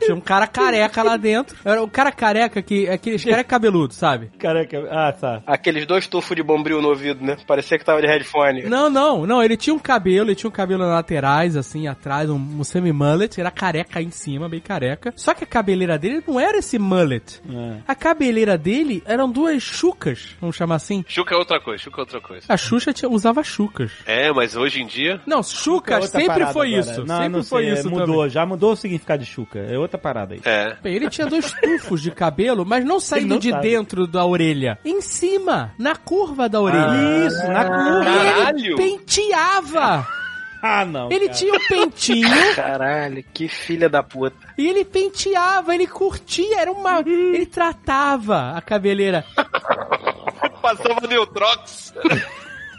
[0.00, 1.51] Tinha um cara careca lá dentro.
[1.64, 2.88] Era o cara careca que.
[2.88, 4.30] Aqueles careca cabeludo, sabe?
[4.38, 5.42] Caraca, ah, tá.
[5.46, 7.36] Aqueles dois tufos de bombril no ouvido, né?
[7.46, 8.62] Parecia que tava de headphone.
[8.64, 9.42] Não, não, não.
[9.42, 13.40] Ele tinha um cabelo, ele tinha um cabelo nas laterais, assim, atrás, um, um semi-mullet.
[13.40, 15.12] Era careca aí em cima, bem careca.
[15.16, 17.40] Só que a cabeleira dele não era esse mullet.
[17.48, 17.76] É.
[17.86, 21.04] A cabeleira dele eram duas chucas, vamos chamar assim.
[21.08, 22.46] Chuca é outra coisa, chuca é outra coisa.
[22.48, 23.92] A Xuxa tinha- usava chucas.
[24.06, 25.20] É, mas hoje em dia.
[25.26, 26.80] Não, chuca É sempre foi agora.
[26.80, 27.04] isso.
[27.04, 28.30] Não, sempre não foi sei, isso Mudou, também.
[28.30, 29.58] já mudou o significado de chuca.
[29.58, 30.40] É outra parada aí.
[30.44, 30.76] É.
[30.82, 33.68] Bem, ele tinha dois tufos de cabelo, mas não saindo não de sabe.
[33.70, 34.78] dentro da orelha.
[34.84, 37.26] Em cima, na curva da orelha.
[37.26, 38.10] Isso, na curva.
[38.10, 38.76] E ele Caralho!
[38.76, 40.06] penteava.
[40.64, 41.10] Ah, não.
[41.10, 41.38] Ele cara.
[41.38, 44.36] tinha um pentinho Caralho, que filha da puta.
[44.56, 47.00] e ele penteava, ele curtia, era uma.
[47.00, 49.24] Ele tratava a cabeleira.
[50.62, 51.92] Passava Neutrox.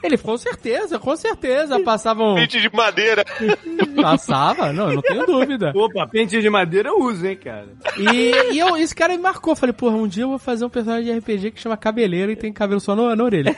[0.03, 1.79] Ele, com certeza, com certeza.
[1.79, 2.35] Passavam.
[2.35, 3.23] Pente de madeira.
[4.01, 5.71] Passava, não, eu não tenho dúvida.
[5.75, 7.67] Opa, pente de madeira eu uso, hein, cara.
[7.97, 9.55] E, e eu, esse cara me marcou.
[9.55, 12.35] Falei, porra, um dia eu vou fazer um personagem de RPG que chama Cabeleiro e
[12.35, 13.55] tem cabelo só no- na orelha.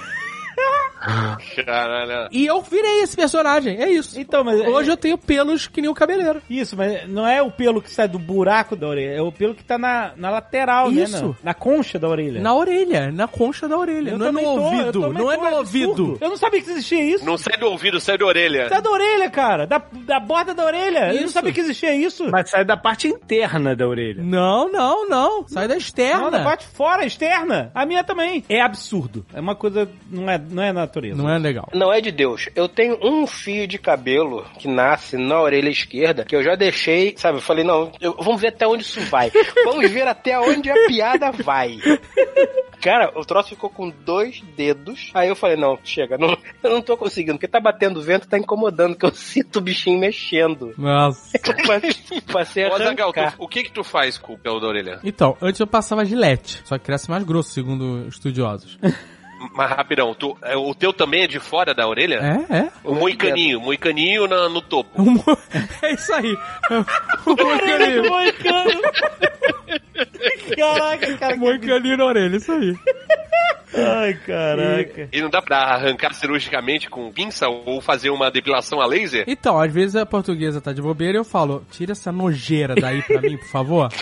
[1.66, 2.30] Caralho.
[2.32, 4.20] E eu virei esse personagem, é isso.
[4.20, 4.60] Então, mas.
[4.60, 6.42] Hoje eu tenho pelos que nem o cabeleiro.
[6.50, 9.56] Isso, mas não é o pelo que sai do buraco da orelha, é o pelo
[9.56, 11.04] que tá na, na lateral, né?
[11.04, 11.36] Isso.
[11.44, 12.42] Na, na concha da orelha.
[12.42, 14.12] Na orelha, na concha da orelha.
[14.12, 16.04] Eu não é no tô, ouvido, não é tô, no absurdo.
[16.04, 16.18] ouvido.
[16.22, 17.26] Eu não sabia que existia isso.
[17.26, 18.70] Não sai do ouvido, sai da orelha.
[18.70, 19.68] Sai da orelha, cara.
[19.68, 21.08] Da, da borda da orelha.
[21.10, 21.34] Eu não Isso.
[21.34, 22.30] sabia que existia isso.
[22.30, 24.24] Mas sai da parte interna da orelha.
[24.24, 25.48] Não, não, não.
[25.48, 26.22] Sai da externa.
[26.22, 27.72] Não, da parte fora, externa.
[27.74, 28.44] A minha também.
[28.50, 29.26] É absurdo.
[29.34, 29.90] É uma coisa.
[30.10, 31.22] Não é, não é natureza.
[31.22, 31.70] Não é legal.
[31.74, 32.48] Não é de Deus.
[32.56, 37.14] Eu tenho um fio de cabelo que nasce na orelha esquerda que eu já deixei,
[37.18, 37.38] sabe?
[37.38, 39.32] Eu falei, não, eu- vamos ver até onde isso vai.
[39.66, 41.78] Vamos ver até onde a piada vai.
[42.82, 45.10] Cara, o troço ficou com dois dedos.
[45.14, 48.38] Aí eu falei, não, chega, não, eu não tô conseguindo, porque tá batendo vento, tá
[48.38, 50.74] incomodando, que eu sinto o bichinho mexendo.
[50.78, 51.36] Nossa.
[51.46, 53.32] Eu Passei a Ô, arrancar.
[53.36, 55.00] tu- o que que tu faz com o pelo da orelha?
[55.04, 58.78] Então, antes eu passava gilete, só que cresce mais grosso, segundo estudiosos.
[59.54, 62.20] Mas rapidão, tu, é, o teu também é de fora da orelha?
[62.50, 62.70] É, é.
[62.84, 64.90] O moicaninho, moicaninho na- no topo.
[65.02, 65.24] Mo-
[65.82, 66.36] É isso aí.
[67.26, 68.10] O moicaninho.
[68.10, 68.82] Moicano.
[70.58, 71.36] Caraca, cara.
[71.38, 72.76] Moicaninho na orelha, isso aí.
[73.78, 75.10] Ai, caraca.
[75.12, 79.26] E não dá pra arrancar cirurgicamente com pinça ou fazer uma depilação a laser?
[79.28, 83.02] Então, às vezes a portuguesa tá de bobeira e eu falo, tira essa nojeira daí
[83.02, 83.90] pra mim, por favor.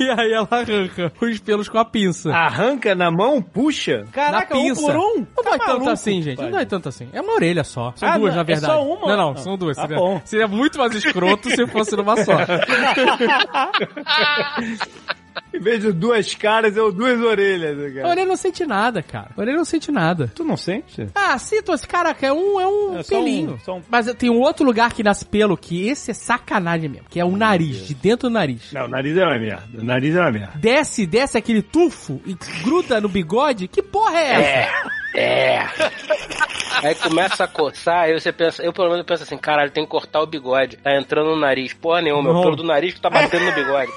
[0.00, 2.32] E aí ela arranca os pelos com a pinça.
[2.34, 4.06] Arranca na mão, puxa.
[4.10, 4.80] Caraca, na um pinça.
[4.80, 5.16] por um?
[5.18, 6.40] Não Tá dói tanto assim, gente.
[6.40, 7.08] Não dói tanto assim.
[7.12, 7.92] É uma orelha só.
[7.96, 8.72] São Ah, duas, não, na é verdade.
[8.72, 9.00] só uma?
[9.08, 9.36] Não, não, Não.
[9.36, 9.76] são duas.
[9.76, 10.20] Tá seria, bom.
[10.24, 12.32] seria muito mais escroto se fosse numa só.
[15.54, 18.08] Em vez de duas caras, eu duas orelhas, né, A cara.
[18.08, 19.30] orelha não sente nada, cara.
[19.36, 20.30] A orelha não sente nada.
[20.34, 21.08] Tu não sente?
[21.14, 23.60] Ah, sinto, esse caraca, é um, é um É só um- pelinho.
[23.64, 27.06] só um- Mas tem um outro lugar que nasce pelo, que esse é sacanagem mesmo,
[27.10, 28.72] que é o nariz, de dentro do nariz.
[28.72, 29.80] Não, o nariz é uma merda.
[29.80, 30.52] O nariz é uma merda.
[30.56, 33.66] Desce, desce aquele tufo e gruda no bigode.
[33.68, 34.86] Que porra é essa?
[34.86, 35.00] É.
[35.14, 39.90] Aí começa a coçar, aí você pensa, eu pelo menos penso assim, caralho, tem que
[39.90, 40.76] cortar o bigode.
[40.76, 41.74] Tá entrando no nariz.
[41.74, 43.90] Porra nenhuma, é o pelo do nariz que tá batendo no bigode.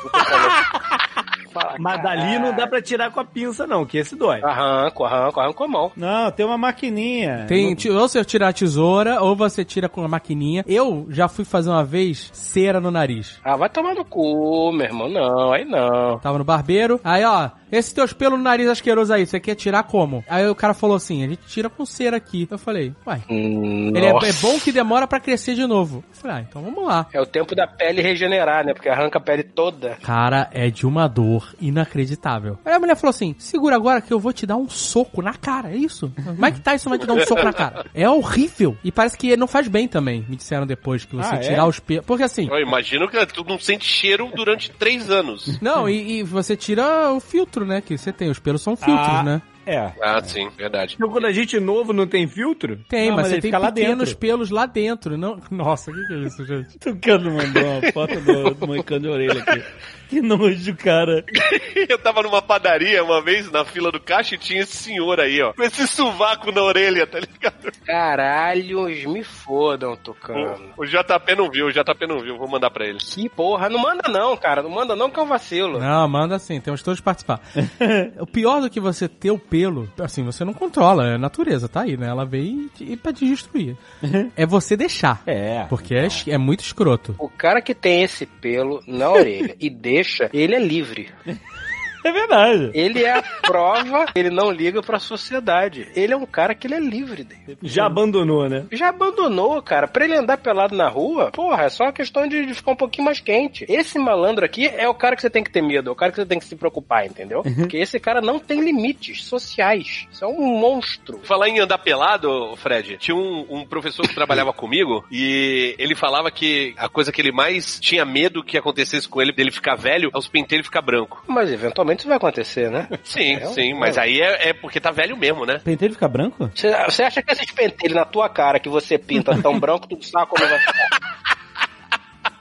[1.54, 4.42] Fala, Mas dali não dá pra tirar com a pinça, não, que esse dói.
[4.44, 5.92] Arranco, arranco, arranco com a mão.
[5.96, 7.46] Não, tem uma maquininha.
[7.48, 10.66] Tem, ou você tira a tesoura, ou você tira com a maquininha.
[10.68, 13.40] Eu já fui fazer uma vez cera no nariz.
[13.44, 15.08] Ah, vai tomar no cu, meu irmão.
[15.08, 16.18] Não, aí não.
[16.20, 17.00] Tava no barbeiro.
[17.04, 20.24] Aí, ó, esses teus pelos no nariz asqueroso aí, você quer tirar como?
[20.28, 22.48] Aí o cara falou assim: a gente tira com cera aqui.
[22.50, 23.22] Eu falei, uai.
[23.30, 26.04] Hum, Ele é, é bom que demora pra crescer de novo.
[26.10, 27.08] Eu falei, ah, então vamos lá.
[27.14, 28.74] É o tempo da pele regenerar, né?
[28.74, 29.98] Porque arranca a pele toda.
[30.02, 32.58] Cara, é de uma dor inacreditável.
[32.66, 35.34] Aí a mulher falou assim: segura agora que eu vou te dar um soco na
[35.34, 36.12] cara, é isso?
[36.38, 37.86] Mike Tyson vai te dar um soco na cara.
[37.94, 38.78] É horrível.
[38.84, 41.40] E parece que não faz bem também, me disseram depois, que você Ah, é?
[41.40, 42.06] tirar os pelos.
[42.06, 42.48] Porque assim.
[42.50, 45.60] Eu imagino que tu não sente cheiro durante três anos.
[45.62, 47.82] Não, e, e você tira o filtro, né?
[47.82, 48.30] Que você tem.
[48.30, 49.24] Os pelos são filtros, Ah.
[49.24, 49.42] né?
[49.66, 49.94] É.
[50.02, 50.96] Ah, sim, verdade.
[50.96, 52.78] Então quando a gente é novo não tem filtro?
[52.90, 54.18] Tem, Não, mas, mas você ele tem fica lá pequenos dentro.
[54.18, 55.18] pelos lá dentro.
[55.18, 55.40] Não...
[55.50, 56.78] Nossa, o que, que é isso, gente?
[56.80, 59.64] Tucano mandou uma foto do, do moicano de orelha aqui.
[60.10, 61.24] Que nojo, cara.
[61.90, 65.42] Eu tava numa padaria uma vez, na fila do caixa, e tinha esse senhor aí,
[65.42, 65.54] ó.
[65.54, 67.72] Com esse sovaco na orelha, tá ligado?
[67.86, 70.74] Caralhos, me fodam, Tucano.
[70.78, 73.00] O, o JP não viu, o JP não viu, vou mandar pra ele.
[73.00, 74.62] Que porra, não manda não, cara.
[74.62, 75.80] Não manda não que é um vacilo.
[75.80, 77.42] Não, manda assim, temos todos participar.
[78.20, 81.68] o pior do que você ter o pelo, assim, você não controla, é a natureza,
[81.68, 82.08] tá aí, né?
[82.08, 83.76] Ela veio e, e pra te destruir.
[84.36, 85.22] é você deixar.
[85.26, 85.66] É.
[85.70, 87.16] Porque é, é muito escroto.
[87.20, 90.03] O cara que tem esse pelo na orelha e deixa,
[90.34, 91.10] ele é livre.
[92.04, 92.72] É verdade.
[92.74, 95.88] Ele é a prova, ele não liga pra sociedade.
[95.96, 97.58] Ele é um cara que ele é livre dele.
[97.62, 98.66] Já abandonou, né?
[98.72, 99.88] Já abandonou, cara.
[99.88, 102.76] Pra ele andar pelado na rua, porra, é só uma questão de, de ficar um
[102.76, 103.66] pouquinho mais quente.
[103.70, 106.12] Esse malandro aqui é o cara que você tem que ter medo, é o cara
[106.12, 107.44] que você tem que se preocupar, entendeu?
[107.44, 110.08] Porque esse cara não tem limites sociais.
[110.12, 111.20] Isso é um monstro.
[111.24, 116.32] Falar em andar pelado, Fred, tinha um, um professor que trabalhava comigo e ele falava
[116.32, 120.10] que a coisa que ele mais tinha medo que acontecesse com ele, dele ficar velho,
[120.14, 121.24] é os pentelhos ficar branco.
[121.28, 122.88] Mas eventualmente isso vai acontecer, né?
[123.04, 125.60] Sim, É, sim, mas aí é, é porque tá velho mesmo, né?
[125.64, 126.50] Pentelho fica branco?
[126.54, 130.28] Você, acha que esses pentelhos na tua cara que você pinta tão branco, tu sabe
[130.28, 130.90] como vai ficar?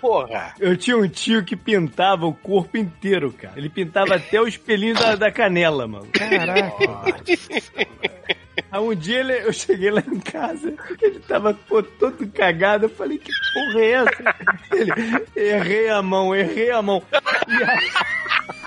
[0.00, 0.54] Porra.
[0.58, 3.54] Eu tinha um tio que pintava o corpo inteiro, cara.
[3.56, 6.08] Ele pintava até os pelinhos da, da canela, mano.
[6.12, 7.22] Caraca.
[8.72, 12.86] Aí um dia ele- eu cheguei lá em casa, ele tava pô, todo cagado.
[12.86, 14.34] Eu falei, que porra é essa?
[14.72, 14.90] Ele,
[15.36, 17.02] errei a mão, errei a mão.
[17.46, 17.90] E aí,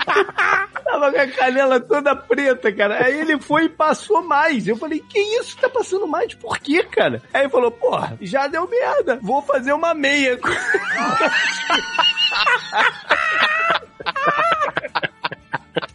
[0.84, 3.04] tava com a canela toda preta, cara.
[3.04, 4.68] Aí ele foi e passou mais.
[4.68, 5.56] Eu falei, que isso?
[5.58, 6.32] Tá passando mais?
[6.34, 7.20] Por quê, cara?
[7.34, 9.18] Aí ele falou, porra, já deu merda.
[9.20, 10.38] Vou fazer uma meia.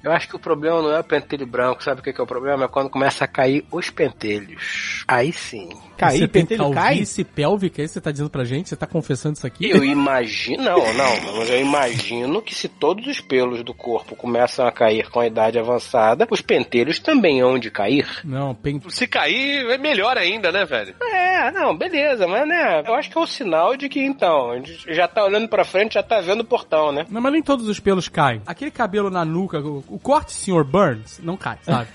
[0.04, 2.24] Eu acho que o problema não é o pentelho branco, sabe o que, que é
[2.24, 2.66] o problema?
[2.66, 5.04] É quando começa a cair os pentelhos.
[5.08, 5.70] Aí sim.
[5.98, 6.96] Cair, você tem pentelho cai?
[6.96, 8.70] calvície pélvica, aí você tá dizendo pra gente?
[8.70, 9.70] Você tá confessando isso aqui?
[9.70, 14.66] Eu imagino, não, não, mas eu imagino que se todos os pelos do corpo começam
[14.66, 18.08] a cair com a idade avançada, os pentelhos também hão de cair.
[18.24, 18.82] Não, pen...
[18.90, 20.96] Se cair, é melhor ainda, né, velho?
[21.02, 24.56] É, não, beleza, mas né, eu acho que é o sinal de que então, a
[24.58, 27.06] gente já tá olhando pra frente, já tá vendo o portão, né?
[27.10, 28.42] Não, mas nem todos os pelos caem.
[28.48, 29.62] Aquele cabelo na nuca,
[29.94, 30.64] o, corte Sr.
[30.64, 31.88] Burns, não cai, sabe?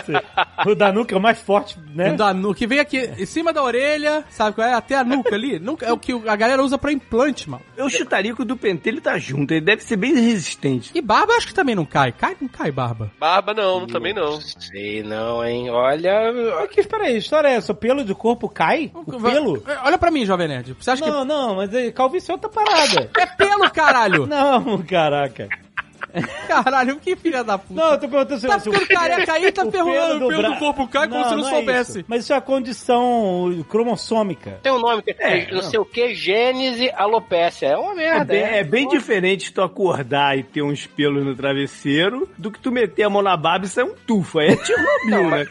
[0.66, 2.12] o da nuca é o mais forte, né?
[2.12, 4.74] O da nuca, que vem aqui em cima da orelha, sabe qual é?
[4.74, 5.58] Até a nuca ali.
[5.58, 7.62] Nunca, é o que a galera usa pra implante, mano.
[7.76, 9.52] Eu chutaria que o do pentelho tá junto.
[9.52, 10.90] Ele deve ser bem resistente.
[10.94, 12.12] E barba eu acho que também não cai.
[12.12, 13.10] Cai, não cai barba.
[13.18, 14.40] Barba não, também não.
[14.40, 15.70] Sei não, hein?
[15.70, 16.30] Olha,
[16.62, 17.72] Aqui, espera aí, história é essa?
[17.72, 18.90] O pelo do corpo cai?
[18.94, 19.62] O pelo?
[19.82, 20.74] Olha pra mim, Jovem Nerd.
[20.78, 23.06] Você acha Não, não, mas é, calvície é outra parada.
[23.06, 23.20] que...
[23.20, 24.26] É pelo, caralho!
[24.26, 25.48] Não, caraca.
[26.48, 27.74] Caralho, que filha da puta.
[27.80, 30.50] Não, eu tô perguntando se Tá ficando careca aí, tá o ferrando o pelo bra-
[30.50, 31.98] do corpo cai como se não é soubesse.
[31.98, 32.04] isso.
[32.08, 34.60] Mas isso é a condição cromossômica.
[34.62, 37.66] tem um nome que é, não sei o que, gênese alopécia.
[37.68, 38.24] É uma É merda.
[38.24, 42.70] bem, é bem diferente tu acordar e ter uns pelos no travesseiro do que tu
[42.70, 44.38] meter a mão na barba e sair um tufo.
[44.38, 45.46] Aí é Chernobyl, né?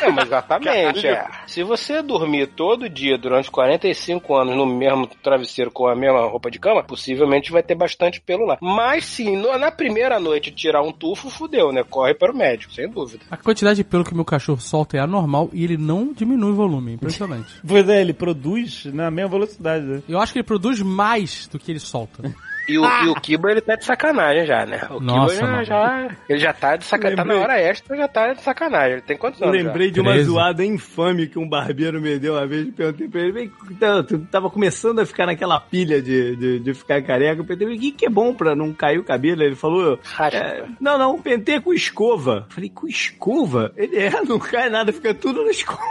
[0.00, 1.26] É, mas exatamente, é.
[1.46, 6.50] Se você dormir todo dia durante 45 anos no mesmo travesseiro com a mesma roupa
[6.50, 8.58] de cama, possivelmente vai ter bastante pelo lá.
[8.60, 11.82] Mas sim, no- na primeira noite tirar um tufo, fudeu, né?
[11.82, 13.24] Corre para o médico, sem dúvida.
[13.30, 16.54] A quantidade de pelo que meu cachorro solta é anormal e ele não diminui o
[16.54, 16.92] volume.
[16.94, 17.52] Impressionante.
[17.66, 20.02] Pois é, ele produz na mesma velocidade, né?
[20.08, 22.22] Eu acho que ele produz mais do que ele solta.
[22.68, 24.80] E o, e o Kiba, ele tá de sacanagem já, né?
[24.90, 27.16] O Nossa, Kiba já, já- ele já tá de sacanagem.
[27.16, 28.92] Tá na hora extra, já tá de sacanagem.
[28.92, 29.56] Ele tem quantos anos?
[29.58, 29.64] já?
[29.66, 30.28] lembrei de uma 13.
[30.30, 32.68] zoada infame que um barbeiro me deu uma vez.
[32.74, 36.74] Perguntei pra ele, "Vem, tu- tu tava começando a ficar naquela pilha de, de, de
[36.74, 37.40] ficar careca.
[37.40, 39.42] Eu perguntei, o que, que é bom pra não cair o cabelo?
[39.42, 40.38] Ele falou, Raspa.
[40.38, 42.46] é, não, não, pentei com escova.
[42.48, 43.72] Eu falei, com escova?
[43.76, 45.82] Ele é, não cai nada, fica tudo na escova.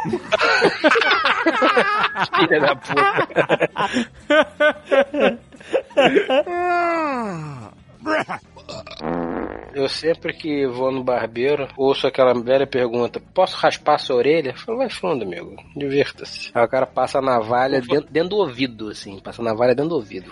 [2.39, 3.27] Filha da puta.
[6.47, 7.71] Ah,
[8.01, 9.30] bruh.
[9.73, 14.49] Eu sempre que vou no barbeiro, ouço aquela velha pergunta: posso raspar sua orelha?
[14.51, 16.51] Eu falo, vai fundo, amigo, divirta-se.
[16.53, 19.89] Aí o cara passa a navalha dentro, dentro do ouvido, assim, passa a navalha dentro
[19.89, 20.31] do ouvido.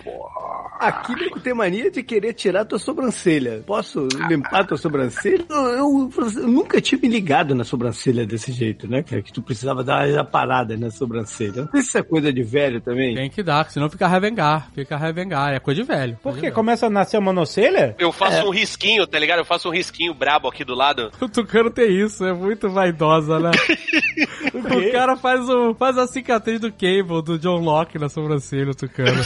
[0.78, 3.62] Aqui nego tem mania de querer tirar tua sobrancelha.
[3.66, 5.44] Posso limpar tua sobrancelha?
[5.50, 9.02] Eu, eu- eu nunca tinha me ligado na sobrancelha desse jeito, né?
[9.02, 9.20] cara?
[9.22, 11.62] Que tu precisava dar uma parada na sobrancelha.
[11.64, 13.14] Não sei se isso é coisa de velho também.
[13.14, 14.70] Tem que dar, senão fica revengar.
[14.74, 15.52] Fica revengar.
[15.52, 16.18] É coisa de velho.
[16.22, 16.50] Por quê?
[16.50, 17.94] Começa a nascer uma monocelha?
[17.98, 19.29] Eu faço um risquinho, tá ligado?
[19.38, 21.10] Eu faço um risquinho brabo aqui do lado.
[21.20, 23.50] O Tucano tem isso, é muito vaidosa, né?
[24.54, 28.74] o cara faz, o, faz a cicatriz do Cable, do John Locke na sobrancelha, o
[28.74, 29.22] Tucano.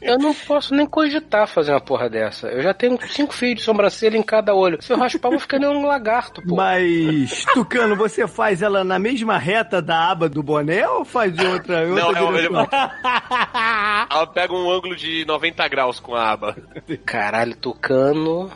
[0.00, 2.48] Eu não posso nem cogitar fazer uma porra dessa.
[2.48, 4.80] Eu já tenho cinco fios de sobrancelha em cada olho.
[4.80, 6.56] Se eu raspar, eu vou ficar nem um lagarto, pô.
[6.56, 11.46] Mas, Tucano, você faz ela na mesma reta da aba do boné ou faz de
[11.46, 12.68] outra, em outra Não, eu, ele, direção?
[14.10, 16.56] ela pega um ângulo de 90 graus com a aba.
[17.04, 18.50] Caralho, Tucano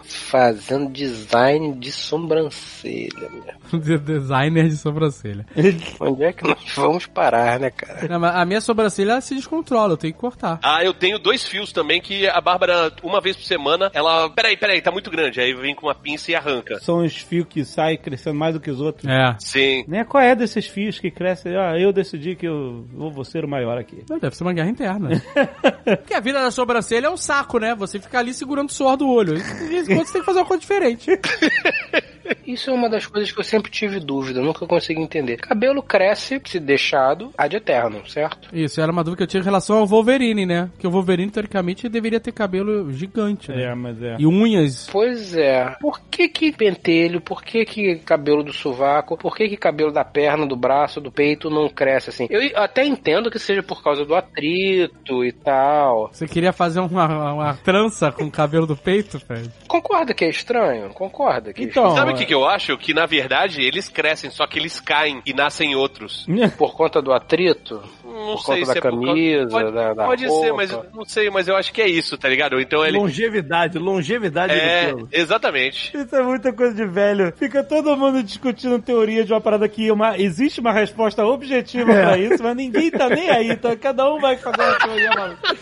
[0.63, 3.53] fazendo design de sobrancelha, meu.
[3.81, 5.47] De- Designer de sobrancelha.
[6.01, 8.07] Onde é que nós vamos parar, né, cara?
[8.09, 10.59] Não, mas a minha sobrancelha se descontrola, eu tenho que cortar.
[10.63, 14.29] Ah, eu tenho dois fios também que a Bárbara, uma vez por semana, ela.
[14.31, 15.41] Peraí, peraí, tá muito grande.
[15.41, 16.79] Aí vem com uma pinça e arranca.
[16.81, 19.09] São os fios que saem crescendo mais do que os outros.
[19.09, 19.35] É.
[19.39, 19.85] Sim.
[19.89, 20.05] Né?
[20.05, 21.57] Qual é desses fios que crescem?
[21.57, 24.05] Ah, eu decidi que eu vou ser o maior aqui.
[24.09, 25.09] Não, Deve ser uma guerra interna.
[25.85, 27.75] Porque a vida da sobrancelha é um saco, né?
[27.75, 29.35] Você fica ali segurando o suor do olho.
[29.37, 31.19] Isso, quando você tem que fazer uma coisa diferente.
[32.47, 35.37] Isso é uma das coisas que eu sempre tive dúvida, nunca consegui entender.
[35.37, 38.49] Cabelo cresce, se deixado, ad eterno, certo?
[38.53, 40.69] Isso, era uma dúvida que eu tinha em relação ao Wolverine, né?
[40.73, 43.65] Porque o Wolverine, teoricamente, deveria ter cabelo gigante, né?
[43.65, 44.17] É, mas é.
[44.19, 44.89] E unhas.
[44.91, 45.77] Pois é.
[45.81, 50.05] Por que que pentelho, por que que cabelo do sovaco, por que que cabelo da
[50.05, 52.27] perna, do braço, do peito não cresce assim?
[52.31, 56.11] Eu até entendo que seja por causa do atrito e tal.
[56.13, 59.51] Você queria fazer uma, uma trança com o cabelo do peito, Fred?
[59.67, 60.91] Concorda que é estranho?
[60.91, 62.77] Concorda que é Então, Sabe o que, que eu acho?
[62.79, 66.27] Que na verdade eles crescem, só que eles caem e nascem outros.
[66.59, 67.83] Por conta do atrito?
[68.13, 70.47] Não Por sei conta se da é por causa- camisa, Pode, da, da pode roupa.
[70.47, 72.61] ser, mas eu não sei, mas eu acho que é isso, tá ligado?
[72.61, 72.99] Então ele.
[72.99, 75.09] Longevidade, longevidade É, do pelo.
[75.13, 75.97] exatamente.
[75.97, 77.33] Isso é muita coisa de velho.
[77.37, 82.19] Fica todo mundo discutindo teoria de uma parada que uma, existe uma resposta objetiva pra
[82.19, 83.75] isso, mas ninguém tá nem aí, tá?
[83.77, 85.57] Cada um vai fazer uma teoria maluca.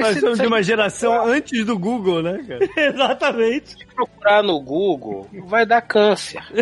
[0.00, 2.68] Nós Esse, somos se de uma geração antes do Google, né, cara?
[2.88, 3.76] Exatamente.
[3.94, 6.42] procurar no Google, vai dar câncer.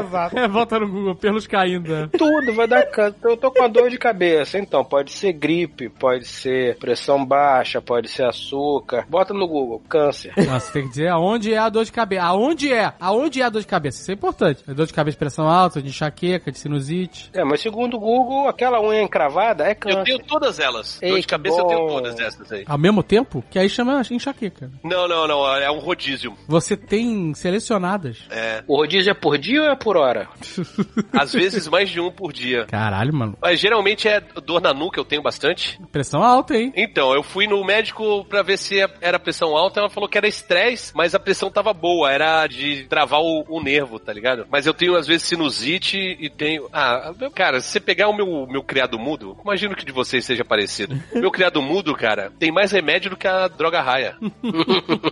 [0.00, 0.38] Exato.
[0.38, 1.90] É, volta no Google, pelos caindo.
[1.92, 2.08] né?
[2.16, 3.18] Tudo vai dar câncer.
[3.24, 4.58] Eu tô com uma dor de cabeça.
[4.58, 9.06] Então, pode ser gripe, pode ser pressão baixa, pode ser açúcar.
[9.08, 10.32] Bota no Google, câncer.
[10.46, 12.22] Nossa, tem que dizer aonde é a dor de cabeça.
[12.24, 12.92] Aonde é?
[13.00, 14.00] Aonde é a dor de cabeça?
[14.00, 14.62] Isso é importante.
[14.68, 17.30] É dor de cabeça de pressão alta, de enxaqueca, de sinusite.
[17.32, 20.04] É, mas segundo o Google, aquela unha encravada é Eu câncer.
[20.04, 21.00] tenho todas elas.
[21.02, 21.88] Ei, Dor de cabeça eu tenho bom.
[21.88, 22.64] todas essas aí.
[22.66, 24.70] Ao mesmo tempo, que aí chama enxaqueca.
[24.84, 25.46] Não, não, não.
[25.56, 26.34] É um rodízio.
[26.46, 28.18] Você tem selecionadas.
[28.30, 28.62] É.
[28.66, 30.28] O rodízio é por dia ou é por hora?
[31.12, 32.66] Às vezes mais de um por dia.
[32.66, 33.36] Caralho, mano.
[33.40, 35.80] Mas geralmente é dor na nuca, eu tenho bastante.
[35.90, 36.72] Pressão alta, hein?
[36.76, 40.28] Então, eu fui no médico pra ver se era pressão alta, ela falou que era
[40.28, 44.46] estresse, mas a pressão tava boa, era de travar o, o nervo, tá ligado?
[44.50, 46.68] Mas eu tenho às vezes sinusite e tenho.
[46.72, 50.44] Ah, cara, se você pegar o meu, meu criado mudo, imagino que de vocês seja
[50.44, 50.98] parecido.
[51.14, 54.16] Meu criado mudo, cara, tem mais remédio do que a droga raia.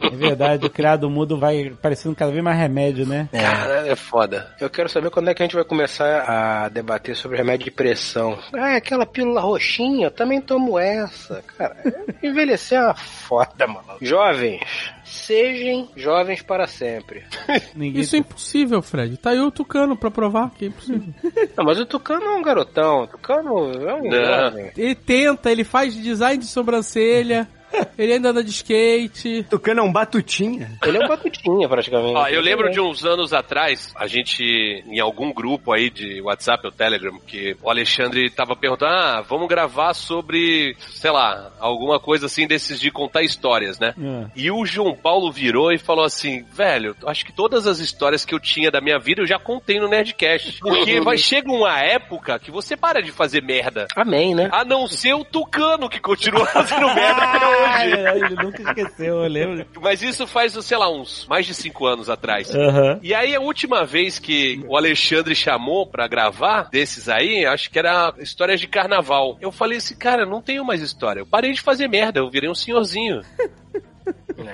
[0.02, 3.28] É verdade, o criado mudo vai parecendo cada vez mais remédio, né?
[3.32, 4.45] Cara, é foda.
[4.60, 7.70] Eu quero saber quando é que a gente vai começar a debater sobre remédio de
[7.70, 8.38] pressão.
[8.54, 11.42] Ah, aquela pílula roxinha, eu também tomo essa.
[11.58, 11.76] Cara,
[12.22, 13.96] envelhecer é uma foda, mano.
[14.00, 14.60] Jovens,
[15.04, 17.24] sejam jovens para sempre.
[17.74, 19.16] Ninguém Isso é impossível, Fred.
[19.16, 21.12] Tá aí o Tucano pra provar que é impossível.
[21.56, 23.02] Não, mas o Tucano é um garotão.
[23.02, 24.24] O Tucano é um Não.
[24.24, 24.70] jovem.
[24.76, 27.48] ele tenta, ele faz design de sobrancelha,
[27.98, 29.44] ele ainda anda de skate.
[29.48, 30.70] Tucano é um batutinha.
[30.84, 32.16] Ele é um batutinha, praticamente.
[32.16, 34.44] Ó, eu lembro de uns anos atrás, a gente,
[34.86, 39.48] em algum grupo aí de WhatsApp ou Telegram, que o Alexandre tava perguntando, ah, vamos
[39.48, 43.94] gravar sobre, sei lá, alguma coisa assim desses de contar histórias, né?
[43.98, 44.26] É.
[44.36, 48.34] E o João Paulo virou e falou assim, velho, acho que todas as histórias que
[48.34, 50.60] eu tinha da minha vida eu já contei no Nerdcast.
[50.60, 53.86] Porque vai chega uma época que você para de fazer merda.
[53.94, 54.48] Amém, né?
[54.52, 58.26] A não ser o Tucano, que continua fazendo merda hoje.
[58.26, 59.66] Ele nunca esqueceu, eu lembro.
[59.80, 62.54] Mas isso faz, sei lá, uns mais de cinco anos atrás.
[62.54, 62.98] Aham.
[63.02, 67.78] E aí, a última vez que o Alexandre chamou pra gravar desses aí, acho que
[67.78, 69.36] era histórias de carnaval.
[69.40, 71.20] Eu falei assim, cara, não tenho mais história.
[71.20, 73.20] Eu parei de fazer merda, eu virei um senhorzinho.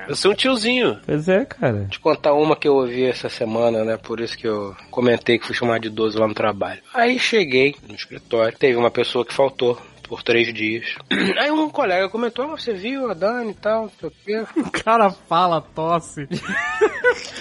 [0.08, 0.98] Eu sou um tiozinho.
[1.04, 1.86] Pois é, cara.
[1.90, 3.96] te contar uma que eu ouvi essa semana, né?
[3.96, 6.80] Por isso que eu comentei que fui chamado de idoso lá no trabalho.
[6.94, 9.78] Aí cheguei no escritório, teve uma pessoa que faltou
[10.12, 10.84] por três dias.
[11.40, 14.44] Aí um colega comentou, "Ah, você viu a Dani e tal, não sei o quê.
[14.60, 16.28] O cara fala, tosse.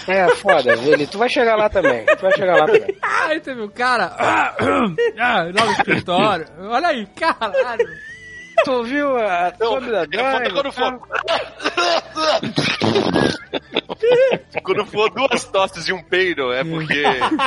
[0.08, 2.96] É, foda, ele, tu vai chegar lá também, tu vai chegar lá também.
[3.28, 4.16] Aí teve o cara.
[5.18, 6.46] Ah, lá no escritório.
[6.60, 7.86] Olha aí, caralho.
[8.64, 11.00] Tu viu a Não, sobre a é quando for.
[14.62, 17.02] quando for duas tosses e um peido, é porque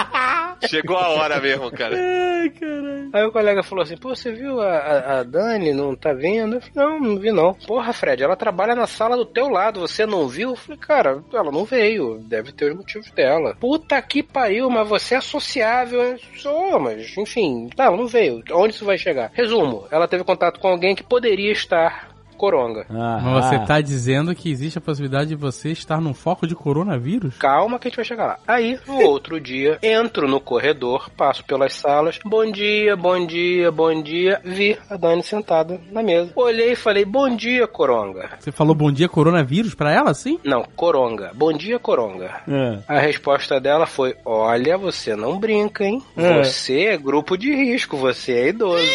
[0.67, 1.95] chegou a hora mesmo, cara.
[1.95, 3.09] Ai, caralho.
[3.13, 6.55] Aí o colega falou assim, pô, você viu a, a, a Dani, não tá vendo?
[6.55, 7.53] Eu falei, não, não vi não.
[7.53, 10.51] Porra, Fred, ela trabalha na sala do teu lado, você não viu?
[10.51, 13.55] Eu falei, cara, ela não veio, deve ter os motivos dela.
[13.59, 16.01] Puta que pariu, mas você é sociável.
[16.01, 18.43] Eu sou, mas enfim, tá, não veio.
[18.51, 19.31] Onde isso vai chegar?
[19.33, 22.85] Resumo, ela teve contato com alguém que poderia estar coronga.
[22.89, 23.65] Ah, Mas você ah.
[23.65, 27.37] tá dizendo que existe a possibilidade de você estar num foco de coronavírus?
[27.37, 28.39] Calma que a gente vai chegar lá.
[28.47, 32.19] Aí, no outro dia, entro no corredor, passo pelas salas.
[32.23, 34.41] Bom dia, bom dia, bom dia.
[34.43, 36.31] Vi a Dani sentada na mesa.
[36.35, 38.29] Olhei e falei, bom dia, coronga.
[38.39, 40.39] Você falou bom dia coronavírus pra ela, sim?
[40.43, 41.31] Não, coronga.
[41.33, 42.41] Bom dia, coronga.
[42.47, 42.79] É.
[42.87, 46.01] A resposta dela foi: Olha, você não brinca, hein?
[46.15, 46.43] É.
[46.43, 48.85] Você é grupo de risco, você é idoso.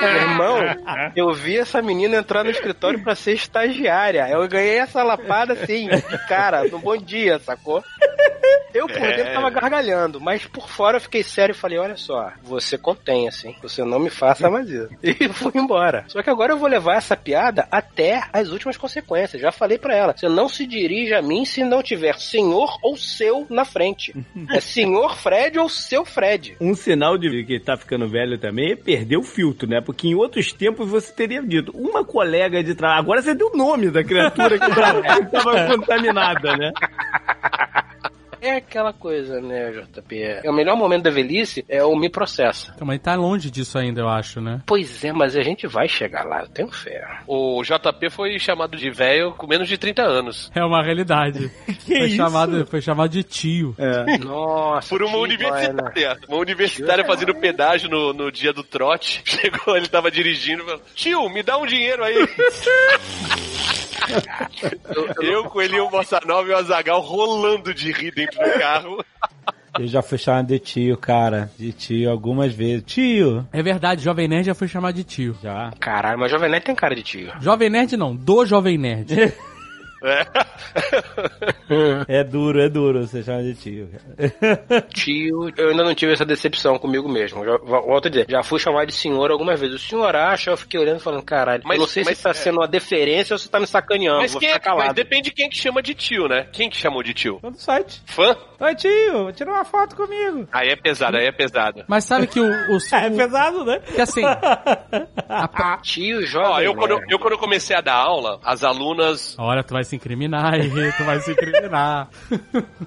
[0.00, 0.58] Meu irmão,
[1.14, 4.28] eu vi essa menina entrar no escritório pra ser estagiária.
[4.28, 5.88] Eu ganhei essa lapada assim,
[6.28, 7.82] cara, no bom dia, sacou?
[8.74, 12.32] Eu por dentro tava gargalhando, mas por fora eu fiquei sério e falei: Olha só,
[12.42, 14.88] você contém, assim, você não me faça mais isso.
[15.24, 16.04] E fui embora.
[16.08, 19.40] Só que agora eu vou levar essa piada até as últimas consequências.
[19.40, 22.96] Já falei pra ela: Você não se dirige a mim se não tiver senhor ou
[22.96, 24.12] seu na frente.
[24.50, 26.56] É senhor Fred ou seu Fred.
[26.60, 29.80] Um sinal de que tá ficando velho também é perder o filtro, né?
[29.80, 33.00] Porque em outros tempos você teria dito uma colega de trabalho.
[33.00, 35.02] Agora você deu o nome da criatura que estava
[35.70, 36.72] contaminada, né?
[38.44, 40.22] É aquela coisa, né, JP?
[40.44, 42.72] É o melhor momento da velhice é o me processa.
[42.74, 44.60] Então, mas tá longe disso ainda, eu acho, né?
[44.66, 47.02] Pois é, mas a gente vai chegar lá, eu tenho fé.
[47.26, 50.52] O JP foi chamado de velho com menos de 30 anos.
[50.54, 51.50] É uma realidade.
[51.84, 52.16] Que foi, isso?
[52.16, 53.74] chamado, foi chamado de tio.
[53.78, 54.18] É.
[54.18, 54.88] Nossa.
[54.88, 56.18] Por uma universitária.
[56.28, 59.22] Uma universitária fazendo pedágio no, no dia do trote.
[59.24, 62.16] Chegou, ele tava dirigindo e falou: Tio, me dá um dinheiro aí.
[65.20, 68.58] Eu com ele e o Bossa Nova e o Azagal rolando de rir dentro do
[68.58, 69.04] carro.
[69.78, 71.50] Eu já fui chamado de tio, cara.
[71.58, 72.84] De tio algumas vezes.
[72.86, 73.46] Tio!
[73.52, 75.36] É verdade, Jovem Nerd já foi chamado de tio.
[75.42, 75.72] Já.
[75.80, 77.32] Caralho, mas Jovem Nerd tem cara de tio.
[77.40, 79.14] Jovem Nerd não, do Jovem Nerd.
[82.08, 83.88] É duro, é duro você chama de tio.
[83.90, 84.82] cara.
[84.94, 87.44] Tio, eu ainda não tive essa decepção comigo mesmo.
[87.44, 89.76] Já, volto a dizer, já fui chamado de senhor algumas vezes.
[89.76, 92.24] O senhor acha, eu fiquei olhando e falando, caralho, Mas- eu não sei mas- se
[92.24, 94.20] tá sendo uma deferência ou se tá me sacaneando.
[94.20, 96.46] Mas, quem é, mas depende de quem que chama de tio, né?
[96.52, 97.38] Quem que chamou de tio?
[97.40, 98.02] Tô no site.
[98.06, 98.36] Fã?
[98.60, 100.46] Oi, tio, tira uma foto comigo.
[100.52, 101.84] Aí é pesado, aí é pesado.
[101.88, 102.44] Mas sabe que o.
[102.44, 103.80] o, É o- pesado, né?
[103.80, 104.22] que assim,
[105.82, 106.50] Tio jovem.
[106.52, 107.12] Ó, eu quando, Nerd.
[107.12, 111.04] eu quando comecei a dar aula, as alunas, olha, tu vai se incriminar aí, tu
[111.04, 112.08] vai se incriminar.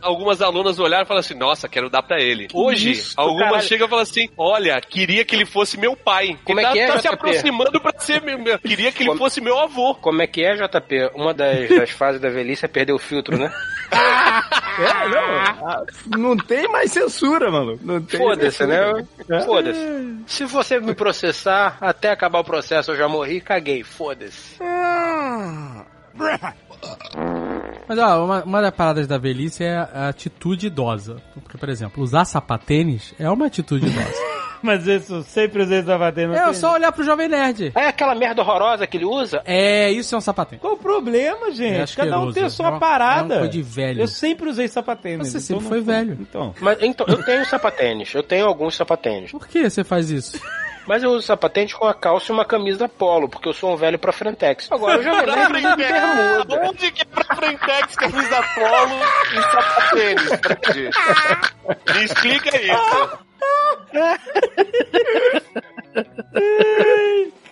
[0.02, 2.48] algumas alunas olharam e falaram assim, nossa, quero dar pra ele.
[2.54, 3.68] Hoje, Isso, algumas caralho.
[3.68, 6.38] chegam e falam assim, olha, queria que ele fosse meu pai.
[6.44, 9.10] Como é tá, que é, tá se aproximando pra ser meu, meu- queria que ele
[9.10, 9.96] Como- fosse meu avô.
[9.96, 11.12] Como é que é, JP?
[11.16, 13.52] Uma das, das fases da velhice é perder o filtro, né?
[14.78, 15.68] É, não.
[15.68, 15.84] ah,
[16.18, 17.80] Não tem mais censura, mano.
[17.82, 18.94] Não tem Foda-se, censura.
[19.28, 19.42] né?
[19.44, 19.80] Foda-se.
[20.28, 23.84] Se você me processar, até acabar o processo eu já morri, caguei.
[23.84, 24.58] Foda-se.
[27.88, 31.18] Mas ó, uma, uma das paradas da velhice é a atitude idosa.
[31.34, 34.28] Porque, por exemplo, usar sapatênis é uma atitude idosa.
[34.60, 36.36] Mas isso sempre usei sapatênis.
[36.36, 37.72] é só olhar pro Jovem Nerd.
[37.76, 39.40] É aquela merda horrorosa que ele usa?
[39.46, 40.60] É, isso é um sapatênis.
[40.62, 41.96] Qual o problema, É gente?
[41.96, 43.20] Cada um tem a É sua uma- parada.
[43.36, 44.02] é uma coisa de velho.
[44.02, 45.28] Eu sempre usei sapatênis.
[45.28, 46.18] Você então sempre não foi velho.
[46.20, 46.56] Então.
[46.60, 48.12] Mas então, eu tenho sapatênis.
[48.16, 49.30] Eu tenho alguns sapatênis.
[49.32, 50.40] Por que você faz isso?
[50.88, 53.76] Mas eu uso sapatênis com a calça e uma camisa polo, porque eu sou um
[53.76, 54.72] velho pra Frentex.
[54.72, 56.68] Agora, eu já me de bermuda.
[56.68, 58.96] Onde que é pra Frentex, camisa polo
[59.34, 60.90] e sapatênis, Fred?
[61.94, 63.20] Me explica isso.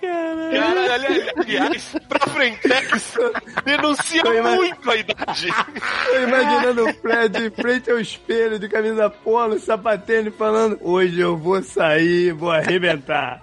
[0.52, 3.18] Cara, ali- aliás, pra Frentex
[3.66, 5.48] denuncia muito a idade.
[6.12, 11.36] Tô imaginando o Fred em frente ao espelho de camisa polo, sapatênis, falando: Hoje eu
[11.38, 13.42] vou sair, vou arrebentar.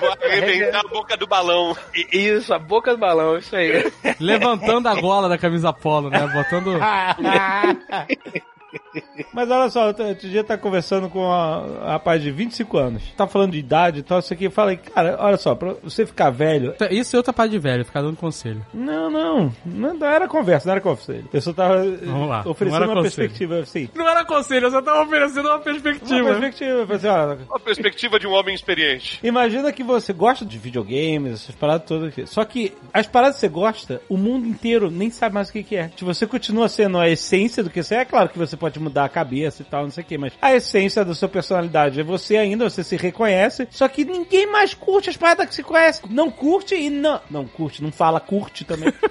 [0.00, 1.76] Vou arrebentar a boca do balão.
[2.12, 3.92] Isso, a boca do balão, isso aí.
[4.18, 6.26] Levantando a gola da camisa polo, né?
[6.26, 6.78] Botando.
[9.32, 13.02] Mas olha só, outro dia tá conversando com um rapaz de 25 anos.
[13.16, 14.44] Tá falando de idade e tal, isso aqui.
[14.44, 16.74] Eu falei, cara, olha só, pra você ficar velho.
[16.90, 18.64] Isso é outra parte de velho, ficar dando conselho.
[18.72, 19.52] Não, não.
[19.64, 21.28] Não era conversa, não era conselho.
[21.32, 23.02] Eu só tava Vamos lá, oferecendo uma conselho.
[23.02, 23.88] perspectiva assim.
[23.94, 26.28] Não era conselho, eu só tava oferecendo uma Uma perspectiva.
[26.30, 26.70] perspectiva.
[26.70, 29.18] Eu falei assim, olha, A perspectiva de um homem experiente.
[29.22, 32.26] Imagina que você gosta de videogames, essas paradas todas aqui.
[32.26, 35.62] Só que as paradas que você gosta, o mundo inteiro nem sabe mais o que,
[35.62, 35.90] que é.
[35.96, 38.63] Se você continua sendo a essência do que você é, é claro que você pode
[38.78, 42.00] mudar a cabeça e tal, não sei o que, mas a essência da sua personalidade
[42.00, 45.62] é você ainda, você se reconhece, só que ninguém mais curte as paradas que se
[45.62, 46.02] conhece.
[46.08, 47.20] Não curte e não.
[47.30, 48.92] Não curte, não fala curte também.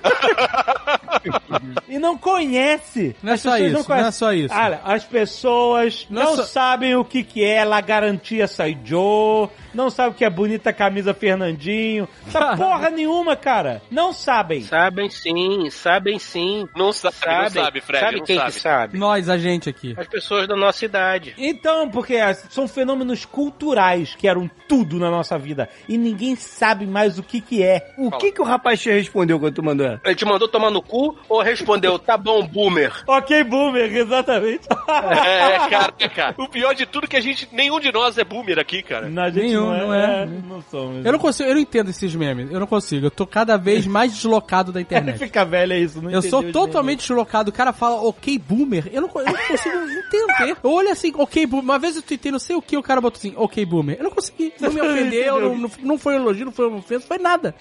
[1.88, 3.16] e não conhece.
[3.22, 4.12] Não é As só isso, não é conhecem.
[4.12, 4.54] só isso.
[4.54, 9.50] Cara, as pessoas Não é não só- sabem o que que é La Garantia Saijo,
[9.74, 13.82] não sabem o que é bonita camisa Fernandinho, sabe porra nenhuma, cara.
[13.92, 14.62] Não sabem.
[14.64, 16.68] Sabem sim, sabem sim.
[16.76, 17.64] Não sabe, não Sabem.
[17.64, 18.52] sabe, Fred, Sabe não quem sabe.
[18.52, 18.98] que sabe?
[18.98, 19.94] Nós, a gente aqui.
[19.98, 21.34] As pessoas da nossa idade.
[21.38, 26.86] Então, porque as- são fenômenos culturais que eram tudo na nossa vida e ninguém sabe
[26.86, 27.94] mais o que que é.
[27.98, 30.00] O que que o rapaz te respondeu quando tu mandou?
[30.04, 32.92] Ele te mandou tomar no cu ou respondeu, tá bom, boomer?
[33.08, 34.68] Ok, boomer, exatamente.
[34.88, 36.36] É, cara, cara.
[36.38, 39.10] O pior de tudo é que a gente, nenhum de nós é boomer aqui, cara.
[39.10, 39.86] Não, a gente Nenhum, não é.
[39.86, 40.24] não é.
[40.24, 41.06] é, não somos.
[41.06, 42.52] Eu não consigo, eu não entendo esses memes.
[42.52, 43.08] Eu não consigo.
[43.08, 45.18] Eu tô cada vez mais deslocado da internet.
[45.24, 47.50] Fica velho é isso, não Eu sou totalmente deslocado.
[47.50, 48.90] O cara fala ok boomer.
[48.92, 49.76] Eu não, eu não consigo
[50.08, 50.58] entender.
[50.64, 51.64] Eu olho assim, ok boomer.
[51.64, 53.98] Uma vez eu tentei não sei o que, o cara botou assim, ok boomer.
[53.98, 54.54] Eu não consegui.
[54.60, 57.56] Não me ofendeu, não, não, não foi um elogio, não foi uma ofensa, foi nada.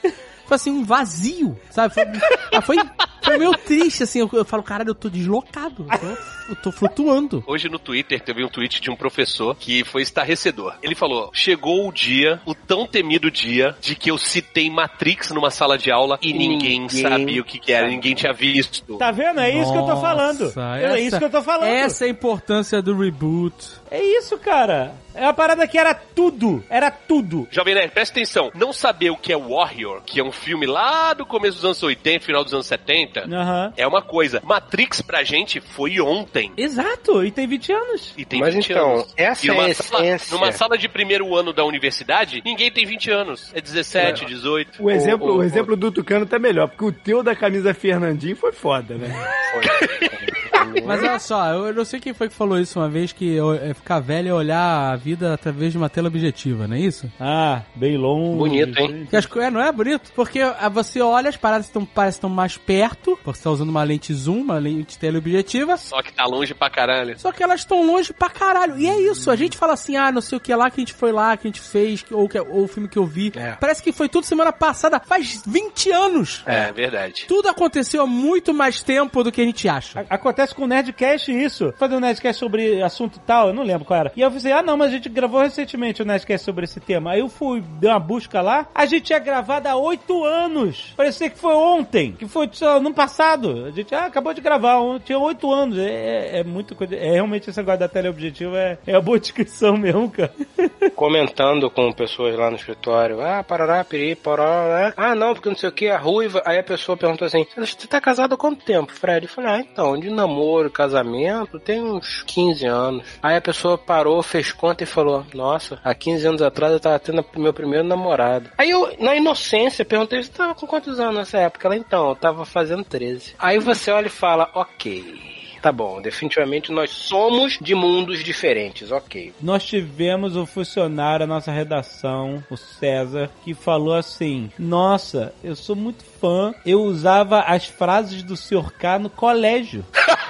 [0.46, 1.94] Foi assim, um vazio, sabe?
[1.94, 2.04] Foi,
[2.52, 2.76] ah, foi,
[3.22, 4.20] foi meio triste, assim.
[4.20, 5.86] Eu, eu falo, caralho, eu tô deslocado.
[5.90, 6.06] Eu tô,
[6.50, 7.42] eu tô flutuando.
[7.46, 10.74] Hoje no Twitter teve um tweet de um professor que foi estarrecedor.
[10.82, 15.50] Ele falou: Chegou o dia, o tão temido dia, de que eu citei Matrix numa
[15.50, 18.96] sala de aula e ninguém, Ninguém sabia o que, que era, ninguém tinha visto.
[18.96, 19.40] Tá vendo?
[19.40, 20.44] É isso que eu tô falando.
[20.44, 21.68] Nossa, é isso que eu tô falando.
[21.68, 23.54] Essa é a importância do reboot.
[23.90, 24.94] É isso, cara.
[25.14, 26.64] É uma parada que era tudo.
[26.68, 27.46] Era tudo.
[27.50, 28.50] Jovem Nerd, presta atenção.
[28.54, 31.82] Não saber o que é Warrior, que é um filme lá do começo dos anos
[31.82, 33.72] 80, final dos anos 70, Aham.
[33.76, 34.40] é uma coisa.
[34.44, 36.52] Matrix pra gente foi ontem.
[36.56, 38.14] Exato, e tem 20 anos.
[38.16, 39.14] E tem Mas 20 então, anos.
[39.16, 40.36] essa E é a sala, essência.
[40.36, 43.50] numa sala de primeiro ano da universidade, ninguém tem 20 anos.
[43.54, 44.82] É 17, 18.
[44.82, 47.74] O exemplo, o- o, o- exemplo do Tucano tá melhor, porque o teu da camisa
[47.74, 49.08] Fernandinho foi foda, né?
[50.84, 53.74] Mas olha só, eu não sei quem foi que falou isso uma vez, que é
[53.74, 57.10] ficar velho é olhar a vida através de uma tela objetiva, não é isso?
[57.20, 58.36] Ah, bem longe.
[58.38, 59.06] Bonito, hein?
[59.08, 60.12] Que as é, não é bonito?
[60.14, 63.70] Porque ah, você olha, as paradas tão, parecem tão mais perto, porque você tá usando
[63.70, 67.18] uma lente zoom, uma lente teleobjetiva, Só que tá longe pra caralho.
[67.18, 68.78] só que elas estão longe pra caralho.
[68.78, 70.82] E é isso, a gente fala assim, ah, não sei o que lá que a
[70.82, 73.32] gente foi lá, que a gente fez, ou, que- ou o filme que eu vi.
[73.34, 73.52] É.
[73.52, 76.42] Parece que foi tudo semana passada, faz 20 anos.
[76.46, 77.24] É, verdade.
[77.26, 80.00] Tudo aconteceu há muito mais tempo do que a gente acha.
[80.08, 81.72] A- Acontece com o Nerdcast isso.
[81.78, 84.12] Fazer um Nerdcast sobre assunto tal, eu não lembro qual era.
[84.16, 87.12] E eu falei, ah não, mas a gente gravou recentemente o Nerdcast sobre esse tema.
[87.12, 90.92] Aí eu fui, dei uma busca lá, a gente tinha gravado há oito anos.
[90.96, 92.48] Parecia que foi ontem, que foi
[92.80, 93.66] no passado.
[93.66, 95.78] A gente ah, acabou de gravar, on- tinha oito anos.
[95.78, 96.94] É, é, é muito coisa.
[96.94, 100.32] É realmente esse negócio da teleobjetivo é, é a boa descrição mesmo, cara.
[100.94, 103.20] Comentando com pessoas lá no escritório.
[103.20, 104.92] Ah, parará, piri, poró, né?
[104.96, 106.42] Ah, não, porque não sei o que, a ruiva.
[106.44, 109.26] Aí a pessoa perguntou assim: Você tá casado há quanto tempo, Fred?
[109.26, 113.04] Eu falei: Ah, então, de namoro, casamento, tem uns 15 anos.
[113.22, 116.98] Aí a pessoa parou, fez conta e falou: Nossa, há 15 anos atrás eu tava
[116.98, 118.50] tendo meu primeiro namorado.
[118.56, 121.68] Aí eu, na inocência, perguntei: Você tava com quantos anos nessa época?
[121.68, 123.34] Ela, então, eu tava fazendo 13.
[123.38, 125.32] Aí você olha e fala: Ok.
[125.62, 129.32] Tá bom, definitivamente nós somos de mundos diferentes, ok.
[129.40, 135.76] Nós tivemos um funcionário da nossa redação, o César, que falou assim: Nossa, eu sou
[135.76, 138.72] muito fã, eu usava as frases do Sr.
[138.72, 139.86] K no colégio.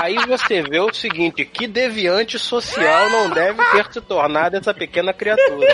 [0.00, 5.12] Aí você vê o seguinte, que deviante social não deve ter se tornado essa pequena
[5.12, 5.66] criatura.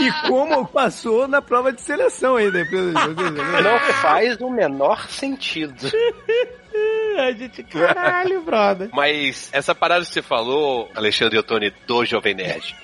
[0.00, 2.64] E como passou na prova de seleção ainda.
[2.64, 5.90] Não faz o menor sentido.
[7.16, 8.90] A gente, caralho, brother.
[8.92, 12.76] Mas essa parada que você falou, Alexandre e Otoni, do Jovem Nerd,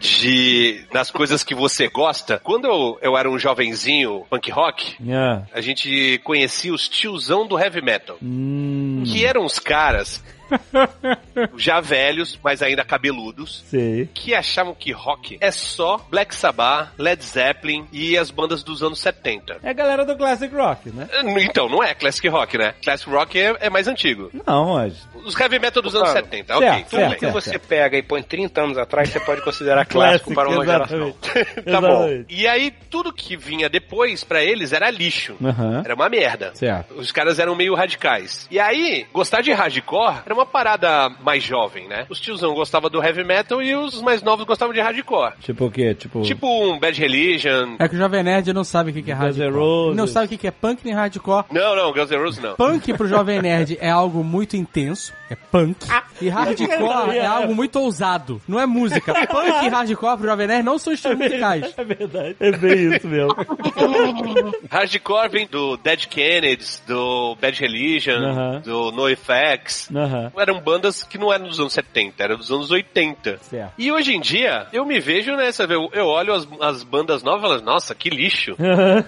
[0.00, 2.40] de das coisas que você gosta.
[2.42, 7.58] Quando eu, eu era um jovenzinho punk rock, Ah, a gente conhecia os tiozão do
[7.58, 8.16] heavy metal.
[8.22, 10.22] hum, Que eram os caras
[11.56, 14.08] já velhos, mas ainda cabeludos, sei.
[14.12, 18.98] que achavam que rock é só Black Sabbath, Led Zeppelin e as bandas dos anos
[19.00, 19.58] 70.
[19.62, 21.08] É a galera do Classic Rock, né?
[21.40, 22.74] Então, não é classic rock, né?
[22.82, 24.30] Classic rock é, é mais antigo.
[24.46, 25.08] Não, mas.
[25.24, 26.26] Os heavy metal dos anos Claro.
[26.26, 27.30] 70, ok, Certo, tudo certo, bem.
[27.32, 31.14] Você pega e põe 30 anos atrás, você pode considerar clássico Classic, para uma geração.
[31.22, 31.62] exatamente.
[31.70, 32.24] Tá bom.
[32.28, 35.36] E aí, tudo que vinha depois, pra eles, era lixo.
[35.42, 35.82] Aham.
[35.84, 36.52] Era uma merda.
[36.54, 36.94] Certo.
[36.94, 38.46] Os caras eram meio radicais.
[38.50, 42.06] E aí, gostar de hardcore era uma parada mais jovem, né?
[42.08, 45.34] Os tiozão gostavam do heavy metal e os mais novos gostavam de hardcore.
[45.40, 45.94] Tipo o quê?
[45.94, 46.22] Tipo.
[46.22, 47.76] Tipo um Bad Religion.
[47.78, 49.60] É que o Jovem Nerd não sabe o que que é Guns N' hardcore.
[49.64, 49.96] Roses.
[49.96, 51.44] Não sabe o que que é punk nem hardcore.
[51.50, 52.54] Não, não, Guns N' Roses não.
[52.56, 55.86] Punk pro Jovem Nerd é algo muito intenso, é punk.
[56.20, 59.12] E hardcore é algo muito ousado, não é música.
[59.26, 61.74] Punk e hardcore pro Jovem Nerd não são estilos musicais.
[61.76, 62.36] É verdade.
[62.40, 63.34] É bem isso mesmo.
[64.70, 68.60] Hardcore vem do Dead Kennedys, do Bad Religion, Aham.
[68.60, 69.88] do NoFX.
[70.36, 73.38] Eram bandas que não eram dos anos 70, eram dos anos 80.
[73.38, 73.72] Certo.
[73.78, 75.64] E hoje em dia, eu me vejo nessa.
[75.64, 78.56] Eu, eu olho as, as bandas novas e falo, nossa, que lixo.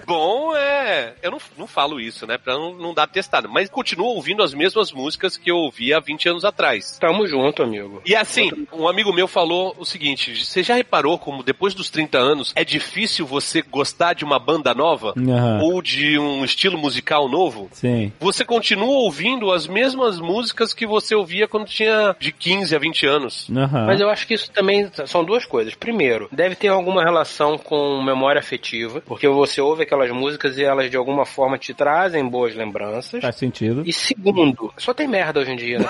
[0.05, 1.13] Bom, é.
[1.21, 2.37] Eu não, não falo isso, né?
[2.37, 3.49] Pra não, não dar testado.
[3.49, 6.97] Mas continuo ouvindo as mesmas músicas que eu ouvia há 20 anos atrás.
[6.99, 8.01] Tamo junto, amigo.
[8.05, 12.17] E assim, um amigo meu falou o seguinte: você já reparou como depois dos 30
[12.17, 15.13] anos é difícil você gostar de uma banda nova?
[15.17, 15.59] Aham.
[15.61, 17.69] Ou de um estilo musical novo?
[17.71, 18.11] Sim.
[18.19, 23.05] Você continua ouvindo as mesmas músicas que você ouvia quando tinha de 15 a 20
[23.05, 23.49] anos.
[23.49, 23.85] Aham.
[23.85, 25.75] Mas eu acho que isso também são duas coisas.
[25.75, 30.89] Primeiro, deve ter alguma relação com memória afetiva, porque você ouve aquelas músicas e elas
[30.89, 33.21] de alguma forma te trazem boas lembranças.
[33.21, 33.83] Faz sentido.
[33.85, 35.85] E segundo, só tem merda hoje em dia, né?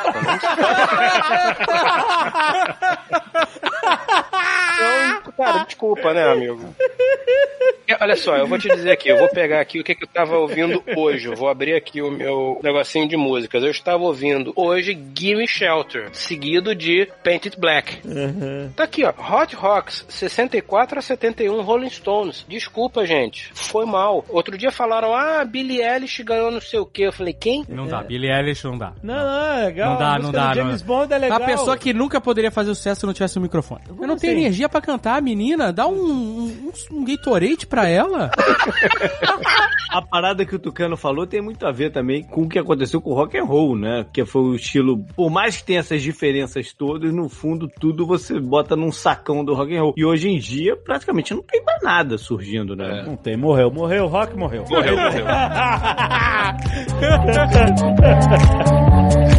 [5.22, 6.60] Então, cara, desculpa, né, amigo?
[7.88, 10.04] E, Olha só, eu vou te dizer aqui, eu vou pegar aqui o que, que
[10.04, 11.28] eu tava ouvindo hoje.
[11.28, 13.64] Eu vou abrir aqui o meu negocinho de músicas.
[13.64, 18.02] Eu estava ouvindo hoje Gimme Shelter, seguido de Painted Black.
[18.76, 19.10] Tá aqui, ó.
[19.10, 22.46] Hot Rocks, 64 a 71 Rolling Stones.
[22.48, 23.52] Desculpa, gente.
[23.54, 24.26] Foi mal.
[24.30, 27.04] Outro dia falaram, ah, Billie Eilish ganhou não sei o que.
[27.04, 27.64] Eu falei, quem?
[27.68, 28.94] Não dá, Billie Eilish não dá.
[29.02, 29.92] Não, não, é legal.
[29.92, 30.88] Não dá, não dá, James não.
[30.88, 31.42] Bond é legal.
[31.42, 33.82] A pessoa que nunca poderia fazer sucesso se não tivesse um microfone.
[33.90, 34.42] Eu não tenho assim?
[34.42, 35.72] energia pra cantar, menina.
[35.72, 38.32] Dá um, um, um Gatorade pra ela.
[39.94, 43.00] A parada que o Tucano falou tem muito a ver também com o que aconteceu
[43.00, 44.04] com o rock and roll, né?
[44.12, 48.40] Que foi o estilo, por mais que tenha essas diferenças todas, no fundo tudo você
[48.40, 49.94] bota num sacão do rock and roll.
[49.98, 53.04] E hoje em dia praticamente não tem mais nada surgindo, né?
[53.06, 53.72] Não tem, morreu.
[53.72, 54.66] Morreu, rock morreu.
[54.70, 55.26] Morreu, morreu.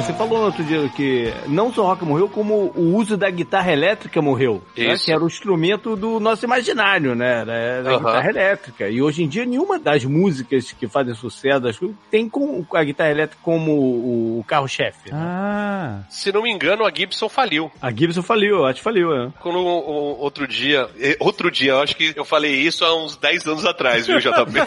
[0.00, 3.28] Você falou no outro dia que não só o rock morreu, como o uso da
[3.30, 4.62] guitarra elétrica morreu.
[4.76, 4.92] Né?
[4.94, 5.04] Isso.
[5.04, 7.40] Que era o instrumento do nosso imaginário, né?
[7.40, 7.98] Era a Aham.
[7.98, 8.88] guitarra elétrica.
[8.88, 11.78] E hoje em dia, nenhuma das músicas que fazem sucesso das
[12.10, 15.10] tem com a guitarra elétrica como o carro-chefe.
[15.12, 15.18] né?
[15.20, 16.00] Ah.
[16.08, 17.70] Se não me engano, a Gibson faliu.
[17.80, 19.32] A Gibson faliu, eu acho que faliu, né?
[19.40, 20.88] Quando o- o- outro dia,
[21.18, 24.60] outro dia, eu acho que eu falei isso há uns 10 anos atrás, viu, JP?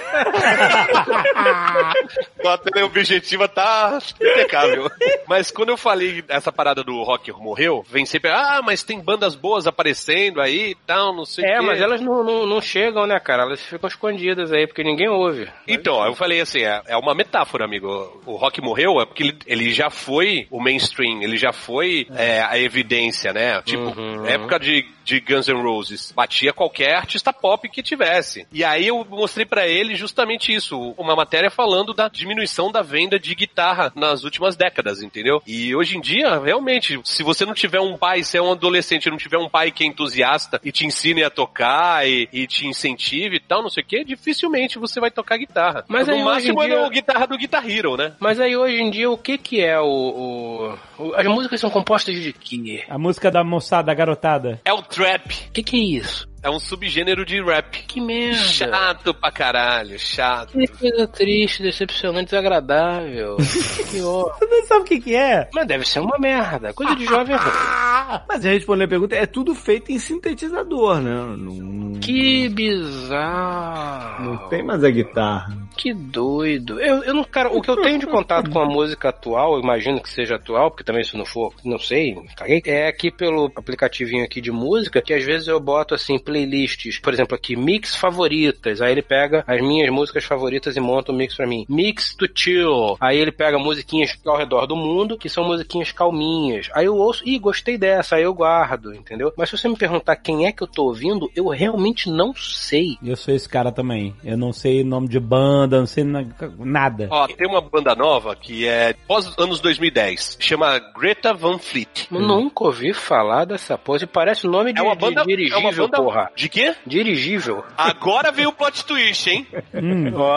[2.46, 4.90] a tele objetiva tá impecável.
[5.28, 9.36] Mas quando eu falei essa parada do rock morreu, vem sempre, ah, mas tem bandas
[9.36, 11.66] boas aparecendo aí e tal, não sei o É, quê.
[11.66, 13.44] mas elas não, não, não chegam, né, cara?
[13.44, 15.48] Elas ficam escondidas aí, porque ninguém ouve.
[15.68, 18.22] Então, eu falei assim, é, é uma metáfora, amigo.
[18.26, 22.42] O rock morreu é porque ele, ele já foi o mainstream, ele já foi é,
[22.42, 23.62] a evidência, né?
[23.62, 24.26] Tipo, Uhum.
[24.26, 28.48] época de, de Guns N' Roses, batia qualquer artista pop que tivesse.
[28.52, 33.20] E aí eu mostrei pra ele justamente isso, uma matéria falando da diminuição da venda
[33.20, 35.42] de guitarra nas últimas décadas, entendeu?
[35.46, 39.10] E hoje em dia, realmente, se você não tiver um pai, se é um adolescente,
[39.10, 42.66] não tiver um pai que é entusiasta e te ensine a tocar e, e te
[42.68, 45.86] incentive e tal, não sei o que, dificilmente você vai tocar guitarra.
[45.88, 48.14] Mas no aí, hoje máximo em é dia- o guitarra do Guitar Hero, né?
[48.20, 49.86] Mas aí hoje em dia, o que que é o...
[49.86, 52.84] o- o- as músicas são compostas de quê?
[52.90, 54.60] A música da moçada, da garotada.
[54.66, 55.32] É o trap.
[55.50, 56.28] O que que é isso?
[56.44, 57.84] É um subgênero de rap.
[57.88, 58.38] Que merda.
[58.44, 60.52] Chato pra caralho, chato.
[60.52, 63.38] Que coisa triste, decepcionante, desagradável.
[63.90, 64.36] que horror.
[64.38, 65.50] Você não sabe o que que é?
[65.54, 66.74] Mas deve ser uma merda.
[66.74, 67.54] Coisa de jovem ruim.
[68.28, 71.36] Mas respondendo a pergunta, é tudo feito em sintetizador, né?
[71.38, 74.24] Não, Que bizarro.
[74.26, 75.58] não tem mais a guitarra.
[75.76, 76.80] Que doido.
[76.80, 80.02] Eu, eu não, cara, o que eu tenho de contato com a música atual, imagino
[80.02, 84.24] que seja atual, porque também se não for, não sei, caguei, é aqui pelo aplicativinho
[84.24, 88.82] aqui de música, que às vezes eu boto assim, playlists, por exemplo aqui, mix favoritas,
[88.82, 91.66] aí ele pega as minhas músicas favoritas e monta um mix pra mim.
[91.68, 96.70] Mix to chill, aí ele pega musiquinhas ao redor do mundo, que são musiquinhas calminhas.
[96.74, 99.34] Aí eu ouço, ih, gostei dessa, aí eu guardo, entendeu?
[99.38, 102.98] Mas se você me perguntar quem é que eu tô ouvindo, eu realmente não sei.
[103.04, 104.16] Eu sou esse cara também.
[104.24, 106.26] Eu não sei nome de banda, não sei na-
[106.60, 107.08] nada.
[107.12, 110.38] Ó, tem uma banda nova que é pós anos 2010.
[110.40, 112.08] Chama Greta Van Fleet.
[112.12, 114.06] Eu Nunca ouvi falar dessa pose.
[114.06, 115.22] Parece o nome de, É uma de banda.
[115.22, 115.98] É dirigível, uma banda.
[115.98, 116.32] porra.
[116.36, 116.76] De quê?
[116.86, 117.64] Dirigível.
[117.78, 119.48] Agora veio o plot twist, hein?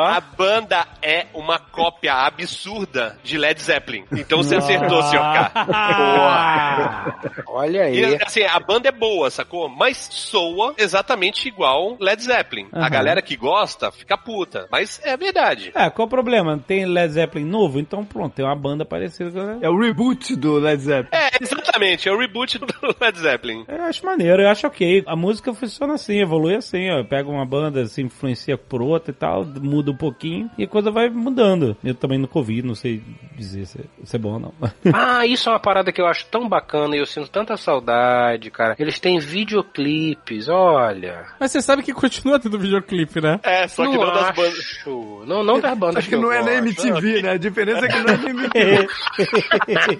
[0.06, 4.04] A banda é uma cópia absurda de Led Zeppelin.
[4.12, 5.52] Então você acertou, senhor K.
[7.48, 7.98] Olha aí.
[8.00, 9.68] E, assim, a banda é boa, sacou?
[9.68, 12.68] Mas soa exatamente igual Led Zeppelin.
[12.72, 12.90] A Aham.
[12.90, 14.66] galera que gosta fica puta.
[14.70, 15.72] Mas é verdade.
[15.74, 16.58] É, qual o problema?
[16.66, 17.78] Tem Led Zeppelin novo?
[17.78, 21.08] Então pronto, tem uma banda parecida com É o reboot do Led Zeppelin.
[21.12, 22.08] É, exatamente.
[22.08, 22.66] É o reboot do
[23.00, 23.64] Led Zeppelin.
[23.68, 25.04] Eu acho maneiro, eu acho ok.
[25.06, 27.04] A música funciona assim, evolui assim, ó.
[27.04, 30.90] Pega uma banda, se influencia por outra e tal, muda um pouquinho e a coisa
[30.90, 31.76] vai mudando.
[31.84, 33.02] Eu também nunca ouvi, não sei
[33.36, 34.54] dizer se, se é bom ou não.
[34.92, 38.50] Ah, isso é uma parada que eu acho tão bacana e eu sinto tanta saudade,
[38.50, 38.74] cara.
[38.78, 41.26] Eles têm videoclipes, olha.
[41.38, 43.40] Mas você sabe que continua tendo videoclipe, né?
[43.42, 44.90] É, só que não, das acho.
[45.26, 46.86] Não, não das bandas Acho que não é eu na gosto.
[46.86, 47.30] MTV, né?
[47.32, 48.88] A diferença é que não é na MTV.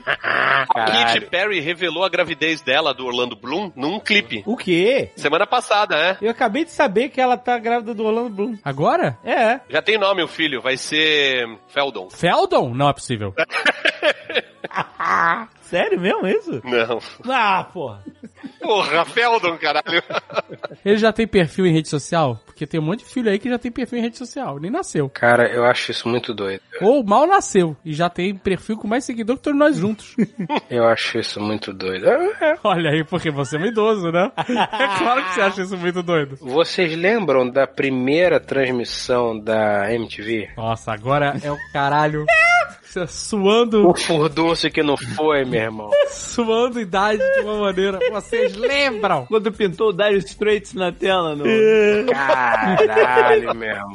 [0.74, 0.84] A.
[0.86, 4.42] Katy Perry revelou a gravidez dela, do Orlando Bloom, num clipe.
[4.46, 5.10] o quê?
[5.16, 6.16] Semana passada, né?
[6.22, 8.56] Eu acabei de saber que ela tá grávida do Orlando Bloom.
[8.64, 9.18] Agora?
[9.24, 9.60] É.
[9.68, 12.08] Já tem nome o filho, vai ser Feldon.
[12.10, 12.74] Feldon?
[12.74, 13.34] Não é possível.
[15.66, 16.62] Sério mesmo isso?
[16.64, 17.00] Não.
[17.32, 18.02] Ah, porra.
[18.60, 20.02] Porra, Feldon, caralho.
[20.84, 22.40] Ele já tem perfil em rede social?
[22.46, 24.58] Porque tem um monte de filho aí que já tem perfil em rede social.
[24.58, 25.10] Nem nasceu.
[25.10, 26.62] Cara, eu acho isso muito doido.
[26.80, 27.76] Ou mal nasceu.
[27.84, 30.16] E já tem perfil com mais seguidor que todos nós juntos.
[30.70, 32.08] Eu acho isso muito doido.
[32.08, 32.58] É, é.
[32.62, 34.30] Olha aí, porque você é um idoso, né?
[34.36, 36.36] É claro que você acha isso muito doido.
[36.40, 40.50] Vocês lembram da primeira transmissão da MTV?
[40.56, 42.24] Nossa, agora é o caralho.
[43.06, 45.90] Suando, O furdunço que não foi, meu irmão.
[46.10, 47.98] suando idade de uma maneira.
[48.10, 49.26] Vocês lembram?
[49.26, 51.44] Quando pintou o Dire Straits na tela, no...
[52.12, 53.92] Caralho, meu irmão.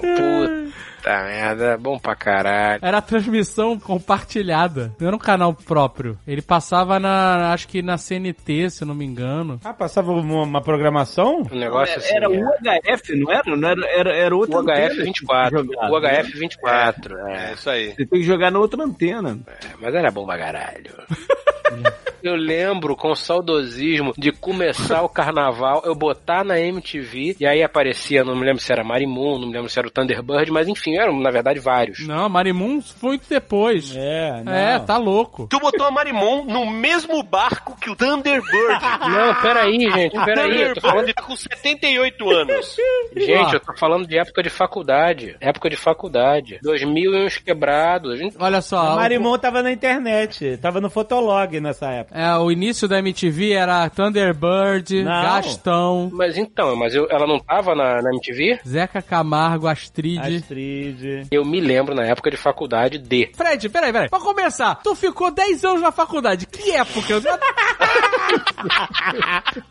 [0.00, 2.78] Puta merda, bom pra caralho.
[2.80, 4.94] Era a transmissão compartilhada.
[5.00, 6.16] Não era um canal próprio.
[6.26, 9.58] Ele passava na, acho que na CNT, se eu não me engano.
[9.64, 11.42] Ah, passava uma, uma programação?
[11.50, 12.14] Um negócio assim.
[12.14, 12.28] Era é.
[12.28, 13.56] o UHF, não era?
[13.56, 15.50] Não era, era, era outra O HF que 24.
[15.50, 16.22] tinha que jogar, O né?
[16.22, 17.18] HF 24.
[17.18, 17.52] É É.
[17.54, 17.94] isso aí.
[17.96, 19.38] Você tem que jogar na outra antena.
[19.80, 20.92] Mas era bom pra caralho.
[22.22, 28.22] Eu lembro com saudosismo de começar o carnaval, eu botar na MTV e aí aparecia,
[28.22, 30.96] não me lembro se era Marimun, não me lembro se era o Thunderbird, mas enfim,
[30.96, 32.06] eram na verdade vários.
[32.06, 33.96] Não, Marimun foi depois.
[33.96, 34.52] É, não.
[34.52, 35.48] É, tá louco.
[35.48, 38.52] Tu botou a Marimon no mesmo barco que o Thunderbird.
[39.02, 42.76] Não, peraí, gente, peraí, eu tô falando Thunderbird tá com 78 anos.
[43.16, 45.36] Gente, eu tô falando de época de faculdade.
[45.40, 46.58] Época de faculdade.
[46.62, 48.01] 2000 e uns quebrados.
[48.10, 48.92] A gente- Olha só.
[48.92, 52.18] O- Marimon tava na internet, tava no Fotolog nessa época.
[52.18, 55.22] É, o início da MTV era Thunderbird, Não.
[55.22, 58.60] Gastão, Mas então, mas eu- ela não tava na, na MTV?
[58.66, 60.18] Zeca Camargo, Astrid.
[60.36, 61.26] Astrid.
[61.30, 63.30] Eu me lembro na época de faculdade de.
[63.34, 64.08] Fred, peraí, peraí.
[64.08, 66.46] Pra começar, tu ficou 10 anos na faculdade.
[66.46, 67.12] Que época?
[67.12, 67.22] Eu.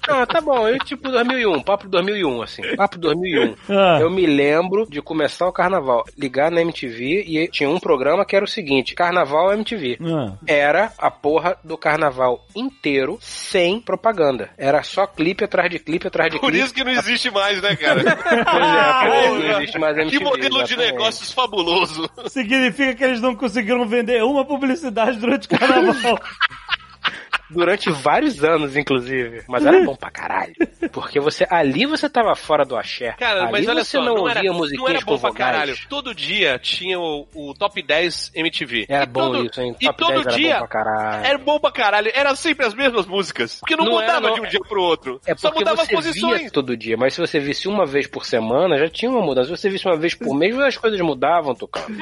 [0.07, 2.61] Ah, tá bom, eu tipo 2001, papo 2001, assim.
[2.75, 3.55] Papo 2001.
[3.69, 3.99] Ah.
[4.01, 8.35] Eu me lembro de começar o carnaval, ligar na MTV e tinha um programa que
[8.35, 9.97] era o seguinte: Carnaval MTV.
[10.01, 10.33] Ah.
[10.45, 14.49] Era a porra do carnaval inteiro sem propaganda.
[14.57, 16.65] Era só clipe atrás de clipe atrás de Por clipe.
[16.65, 18.01] isso que não existe mais, né, cara?
[18.51, 20.17] Pois é, por isso que não existe mais MTV.
[20.17, 22.09] que modelo de negócios fabuloso.
[22.27, 26.19] Significa que eles não conseguiram vender uma publicidade durante o carnaval.
[27.51, 29.43] Durante vários anos, inclusive.
[29.47, 30.53] Mas era bom pra caralho.
[30.91, 33.13] Porque você ali você tava fora do axé.
[33.17, 35.19] Cara, ali mas olha você só, não, não, ouvia era, musiquinhas não era bom com
[35.19, 35.51] pra vogais.
[35.51, 35.75] caralho.
[35.89, 38.85] Todo dia tinha o, o Top 10 MTV.
[38.89, 39.75] Era E bom todo, isso, hein?
[39.79, 41.25] E Top todo 10 era dia bom pra caralho.
[41.25, 42.11] era bom pra caralho.
[42.13, 43.59] Era sempre as mesmas músicas.
[43.59, 44.33] Porque não, Não mudava era, não.
[44.35, 45.19] de um dia pro outro.
[45.25, 46.41] É Só mudava as posições.
[46.41, 49.49] via todo dia, mas se você visse uma vez por semana, já tinha uma mudança.
[49.55, 51.91] Se você visse uma vez por mês, as coisas mudavam, tocando.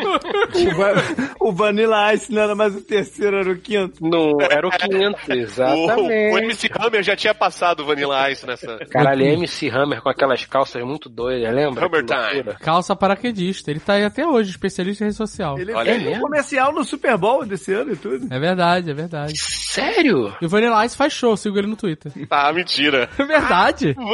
[0.60, 0.94] O, Va-
[1.40, 3.96] o Vanilla Ice não era mais o terceiro, era o quinto.
[4.02, 6.34] Não, era o 500, O, exatamente.
[6.34, 8.78] o MC Hammer já tinha passado o Vanilla Ice nessa.
[8.90, 11.86] Caralho, MC Hammer com aquelas calças muito doidas, lembra?
[11.86, 12.14] Hammer Que
[12.44, 12.56] Time.
[12.60, 13.72] Calça paraquedista.
[13.72, 15.58] Ele tá aí até hoje, especialista em rede social.
[15.60, 18.28] Ele Olha fez um comercial no Super Bowl desse ano e tudo.
[18.34, 19.34] É verdade, é verdade.
[19.38, 20.34] Sério?
[20.42, 22.12] E o Vanilla Ice faz show, sigo ele no Twitter.
[22.32, 23.10] Ah, mentira.
[23.18, 23.96] É verdade.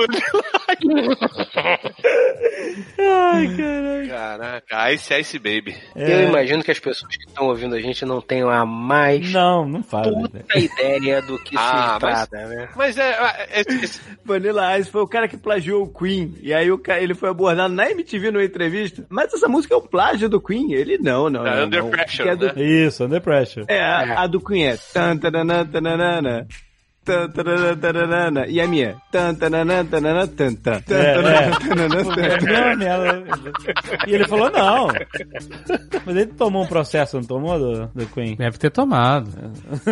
[4.07, 5.75] Caraca, Ice Ice Baby.
[5.95, 9.65] Eu imagino que as pessoas que estão ouvindo a gente não tenham a mais Não,
[9.67, 10.11] não fala.
[10.11, 12.69] puta ideia do que Ah, se trata, né?
[12.75, 13.11] Mas é.
[13.11, 16.33] é, é- esse- Vanilla Ice foi o cara que plagiou o Queen.
[16.41, 19.05] E aí o ca- ele foi abordado na MTV numa entrevista.
[19.09, 20.73] Mas essa música é um plágio do Queen.
[20.73, 21.45] Ele não, não.
[21.45, 21.89] É não, Under não.
[21.91, 22.63] Pressure, é do- né?
[22.63, 23.65] Isso, Under Pressure.
[23.67, 24.77] É, a, a do Queen é.
[24.93, 26.47] Tananana.
[28.47, 28.95] E a minha?
[30.89, 31.01] É,
[34.07, 34.09] é.
[34.09, 34.87] E ele falou não.
[36.05, 38.35] Mas ele tomou um processo, não tomou, do, do Queen?
[38.35, 39.29] Deve ter tomado.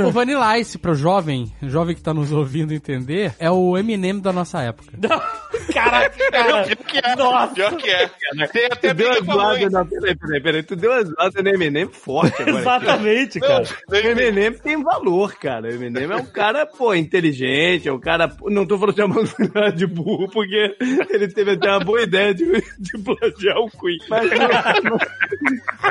[0.05, 4.34] O Vanilla Ice, pro jovem, jovem que tá nos ouvindo entender, é o Eminem da
[4.34, 4.91] nossa época.
[5.72, 6.64] Caraca, cara.
[6.64, 7.16] Pior que é.
[7.16, 7.53] Nossa.
[7.53, 8.09] Pior que é.
[8.51, 9.59] Tem até Tu deu briga uma com a mãe.
[9.59, 10.64] zoada, não, peraí, peraí, peraí.
[10.64, 12.59] Tu deu uma zoada no Eminem forte agora.
[12.59, 13.64] Exatamente, cara.
[13.89, 15.68] O Eminem tem valor, cara.
[15.68, 18.32] O Eminem é um cara, pô, inteligente, é um cara.
[18.45, 20.76] Não tô falando chamando de burro, porque
[21.09, 23.97] ele teve até uma boa ideia de, de plagiar o Queen.
[24.09, 24.30] Mas,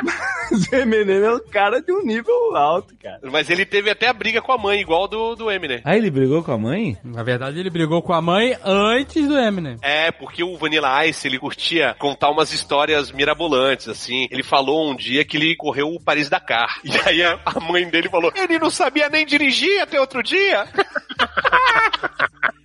[0.03, 3.19] mas o Eminem é um cara de um nível alto, cara.
[3.31, 5.81] Mas ele teve até a briga com a mãe, igual do, do Eminem.
[5.83, 6.97] Aí ele brigou com a mãe?
[7.03, 9.62] Na verdade, ele brigou com a mãe antes do Eminem.
[9.81, 14.27] É, porque o Vanilla Ice, ele curtia contar umas histórias mirabolantes, assim.
[14.29, 16.81] Ele falou um dia que ele correu o Paris-Dakar.
[16.93, 20.67] E aí a, a mãe dele falou, ele não sabia nem dirigir até outro dia.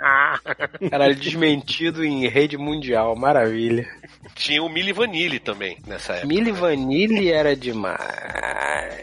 [0.90, 3.86] Caralho, desmentido em rede mundial, maravilha.
[4.34, 6.28] Tinha o Milli Vanilli também, nessa época.
[6.28, 7.98] Milli Vanilli era demais.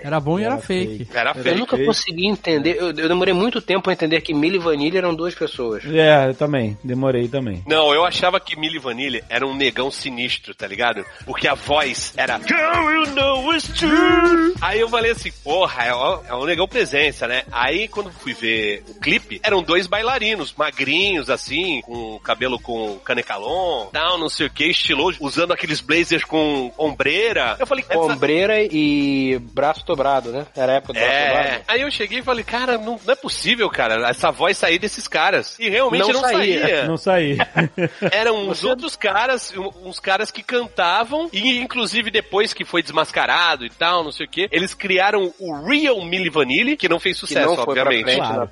[0.04, 1.08] Era bom e era, fake.
[1.14, 1.58] Era Eu feio.
[1.58, 5.14] nunca consegui entender, eu, eu demorei muito tempo pra entender que Milli e Vanilli eram
[5.16, 5.84] duas pessoas.
[5.86, 6.78] É, eu também.
[6.84, 7.64] Demorei também.
[7.68, 11.04] Não, eu achava que Milli Vanilli era um negão sinistro, tá ligado?
[11.26, 14.54] Porque a voz era Girl, you know it's true.
[14.62, 17.44] Aí eu falei assim, porra, é um, é um negão presença, né?
[17.52, 20.85] Aí quando fui ver o clipe, eram dois bailarinos, magrinhos,
[21.30, 26.72] assim, com cabelo com canecalon, tal, não sei o que, estiloso, usando aqueles blazers com
[26.78, 27.56] ombreira.
[27.60, 28.00] Eu falei, essa...
[28.00, 30.46] Ombreira e braço dobrado, né?
[30.56, 31.64] Era a época do braço É, dobrado.
[31.68, 35.08] aí eu cheguei e falei, cara, não, não é possível, cara, essa voz sair desses
[35.08, 35.58] caras.
[35.60, 36.62] E realmente Não não, saía.
[36.62, 36.86] saía.
[36.88, 37.38] Não saí.
[38.12, 43.70] Eram uns outros caras, uns caras que cantavam, e inclusive depois que foi desmascarado e
[43.70, 47.22] tal, não sei o que, eles criaram o Real Milli Vanilli, que não fez Que
[47.22, 48.16] sucesso, não foi pra obviamente.
[48.16, 48.50] frente, Claro.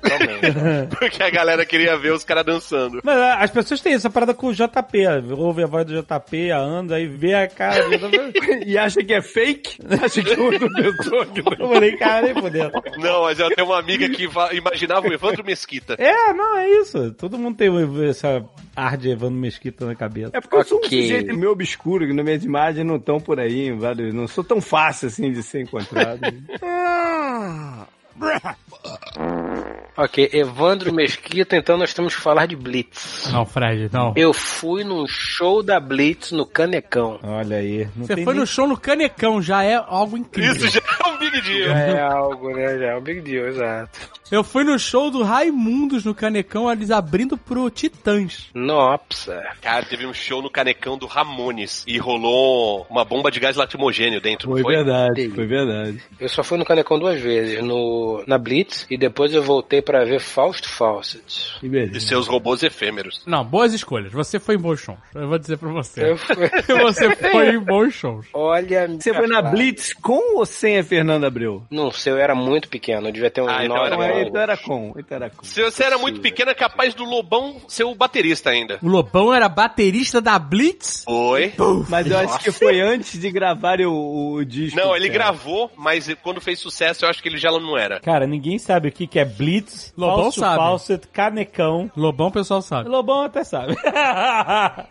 [0.98, 3.00] Porque a galera queria ver os caras dançando.
[3.04, 5.06] Mas ah, as pessoas têm essa parada com o JP.
[5.36, 8.64] Ouve a voz do JP, a anda, aí vê a cara do JP.
[8.66, 9.78] E acha que é fake?
[10.02, 12.72] Acha que é outra pessoa que Eu falei, cara, nem fodendo.
[12.98, 15.94] Não, mas eu tenho uma amiga que va- imaginava o Evandro Mesquita.
[15.98, 17.12] É, não, é isso.
[17.12, 17.68] Todo mundo tem
[18.08, 18.44] essa
[18.74, 20.30] ar de Evandro Mesquita na cabeça.
[20.36, 23.38] É porque eu sou um sujeito meio obscuro, que nas minhas imagens não estão por
[23.38, 26.20] aí, vários, não sou tão fácil assim de ser encontrado.
[29.96, 33.30] Ok, Evandro Mesquita, então nós temos que falar de Blitz.
[33.32, 34.12] Não, Fred, não.
[34.16, 37.20] Eu fui num show da Blitz no Canecão.
[37.22, 37.88] Olha aí.
[37.94, 40.52] Não Você tem foi nem- no show no Canecão, já é algo incrível.
[40.56, 41.68] Isso já é um big deal.
[41.68, 42.78] Já é algo, né?
[42.78, 44.00] Já é um big deal, exato.
[44.32, 48.48] Eu fui no show do Raimundos no Canecão, eles abrindo pro Titãs.
[48.54, 49.40] Nossa.
[49.62, 54.20] Cara, teve um show no Canecão do Ramones e rolou uma bomba de gás lacrimogêneo
[54.20, 54.74] dentro, Foi foi?
[54.74, 56.02] verdade, foi verdade.
[56.18, 60.04] Eu só fui no Canecão duas vezes, no, na Blitz, e depois eu voltei pra
[60.04, 61.56] ver Fausto Fawcett.
[61.60, 62.00] Que E beleza.
[62.00, 63.22] seus robôs efêmeros.
[63.26, 64.12] Não, boas escolhas.
[64.12, 64.98] Você foi em bons shows.
[65.14, 66.10] Eu vou dizer pra você.
[66.10, 66.34] Eu fui...
[66.84, 68.26] Você foi em bons shows.
[68.32, 68.86] Olha...
[68.88, 71.62] Você foi na cara, Blitz com ou sem a Fernanda Abreu?
[71.70, 74.14] Não sei, eu era muito pequeno, eu devia ter uns Ah, então nove era Então,
[74.16, 74.28] anos.
[74.28, 75.44] então era com, então era com.
[75.44, 78.78] Se você era muito pequeno, é capaz do Lobão ser o baterista ainda.
[78.82, 81.04] O Lobão era baterista da Blitz?
[81.04, 81.52] Foi?
[81.88, 84.78] Mas eu acho que foi antes de gravarem o, o disco.
[84.78, 85.18] Não, ele cara.
[85.24, 88.00] gravou, mas quando fez sucesso, eu acho que ele já não era.
[88.00, 90.56] Cara, ninguém sabe o que, que é Blitz, Lobão falso sabe.
[90.56, 91.90] faucet, canecão.
[91.96, 92.88] Lobão, o pessoal sabe.
[92.88, 93.74] Lobão até sabe.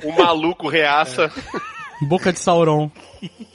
[0.03, 1.31] O maluco reaça.
[2.07, 2.89] Boca de Sauron.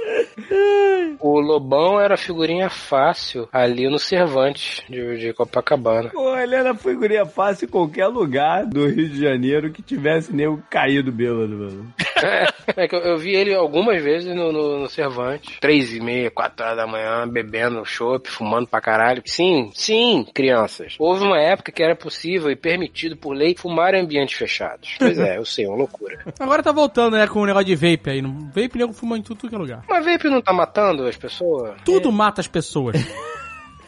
[1.22, 6.08] O Lobão era figurinha fácil ali no Cervantes de, de Copacabana.
[6.10, 10.62] Pô, ele era figurinha fácil em qualquer lugar do Rio de Janeiro que tivesse nego
[10.70, 11.92] caído bêbado, mano.
[12.76, 15.58] É que eu, eu vi ele algumas vezes no, no, no Cervantes.
[15.58, 19.22] Três e meia, quatro horas da manhã, bebendo chopp, fumando pra caralho.
[19.26, 20.94] Sim, sim, crianças.
[20.98, 24.94] Houve uma época que era possível e permitido por lei fumar em ambientes fechados.
[24.98, 26.20] Pois é, eu sei, uma loucura.
[26.38, 28.22] Agora tá voltando, né, com o negócio de vape aí.
[28.22, 29.82] No- Vape nego fuma em tudo que é lugar.
[29.90, 31.74] Mas vape não tá matando as pessoas?
[31.84, 32.96] Tudo mata as pessoas.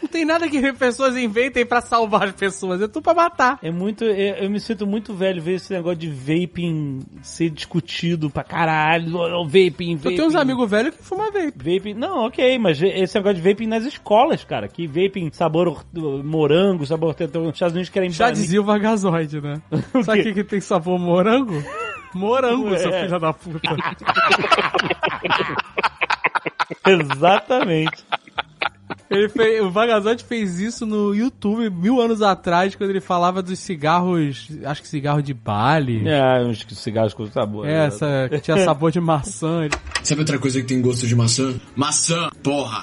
[0.03, 2.83] Não tem nada que as pessoas inventem pra salvar as pessoas.
[2.83, 3.61] É tudo pra matar.
[3.63, 4.03] É muito.
[4.03, 9.17] Eu, eu me sinto muito velho ver esse negócio de vaping ser discutido pra caralho.
[9.17, 10.17] Ó, Vaping, Eu vaping.
[10.17, 11.53] tenho uns amigos velhos que fumam vape.
[11.57, 14.67] Vaping, não, ok, mas esse negócio de vaping nas escolas, cara.
[14.67, 17.45] Que vaping sabor morango, sabor tetão.
[17.45, 19.63] Os Estados Unidos querem Já dizia o vagazoide, né?
[20.03, 21.63] Sabe o que, que tem sabor morango?
[22.13, 22.79] Morango, É.
[22.79, 23.71] seu filho da puta.
[26.87, 28.05] Exatamente.
[29.11, 33.59] Ele fez, o Vagazote fez isso no YouTube mil anos atrás, quando ele falava dos
[33.59, 36.09] cigarros, acho que cigarro de Bali.
[36.09, 37.67] É, uns cigarros com sabor.
[37.67, 39.69] É, essa que tinha sabor de maçã.
[40.03, 41.55] Sabe outra coisa que tem gosto de maçã?
[41.77, 42.83] Maçã, porra!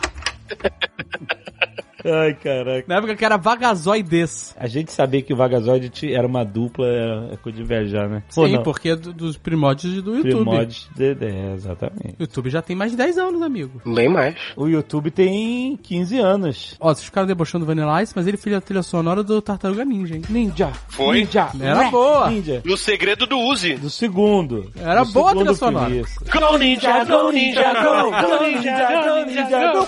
[2.06, 2.86] Ai, caraca.
[2.88, 4.56] Na época que era Vagazoides.
[4.58, 8.24] A gente sabia que o Vagazoide era uma dupla, é, é coisa de invejar, né?
[8.34, 8.64] Pô, Sim, não.
[8.64, 10.36] porque é do- dos primórdios do YouTube.
[10.36, 12.16] Primórdios de, é, exatamente.
[12.20, 13.82] O YouTube já tem mais de 10 anos, amigo.
[13.86, 14.36] Bem mais.
[14.56, 16.76] O YouTube tem 15 anos.
[16.80, 19.84] Ó, vocês ficaram debochando do Vanilla Ice, mas ele fez a trilha sonora do Tartaruga
[19.84, 20.22] Ninja, hein?
[20.30, 20.72] Ninja.
[20.89, 21.20] Foi?
[21.22, 21.50] Ninja.
[21.60, 22.30] Era Ué, boa.
[22.30, 22.62] Ninja.
[22.64, 23.76] E o segredo do Uzi.
[23.76, 24.72] Do segundo.
[24.80, 25.95] Era Do boa a segundo trilha sonora.
[25.95, 26.20] isso.
[26.32, 28.10] Go Ninja, go Ninja, go!
[28.12, 29.88] Go, Ninja, go, Ninja, go.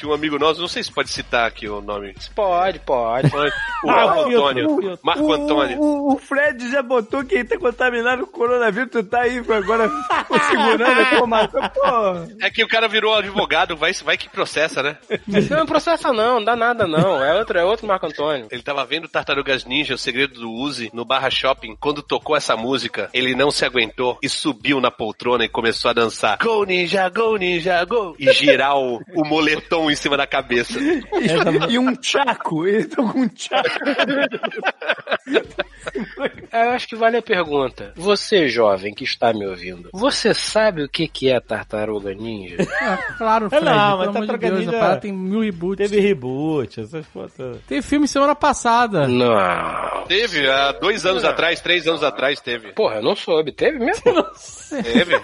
[0.00, 2.14] Tinha um amigo nosso, não sei se pode citar aqui o nome.
[2.34, 3.28] Pode, pode.
[3.84, 4.70] O Ah, Marco o Antônio.
[4.70, 4.98] o.
[5.02, 5.78] Marco o, Antônio.
[5.78, 9.90] O, o Fred já botou quem tá contaminado com coronavírus, tu tá aí agora
[10.48, 11.60] segurando a informação.
[11.74, 14.96] Pô, É que o cara virou advogado, vai, vai que processa, né?
[15.50, 17.22] Não processa não, não dá nada não.
[17.22, 18.48] É outro, é outro Marco Antônio.
[18.50, 21.76] Ele tava vendo Tartarugas Ninja, o segredo do Uzi, no Barra Shopping.
[21.78, 25.94] Quando tocou essa música, ele não se aguentou e subiu na poltrona e começou a
[25.94, 26.38] dançar.
[26.38, 28.16] Go Ninja, go Ninja, go!
[28.18, 30.78] E girar o, o moletom em cima da cabeça.
[31.68, 33.68] e um tchaco, ele tá com um tchaco.
[36.52, 37.92] Eu acho que vale a pergunta.
[37.96, 42.56] Você, jovem que está me ouvindo, você sabe o que que é Tartaruga Ninja?
[42.80, 43.64] É, claro, Fred.
[43.64, 45.90] não, mas amor de Tartaruga Deus, Ninja parada tem mil reboots.
[45.90, 47.58] Teve reboot, essas fotos.
[47.68, 49.06] Teve filme semana passada.
[49.06, 50.04] Não.
[50.08, 52.72] Teve, há dois anos atrás, três anos atrás teve.
[52.72, 53.52] Porra, eu não soube.
[53.52, 54.02] Teve mesmo?
[54.82, 55.20] Teve.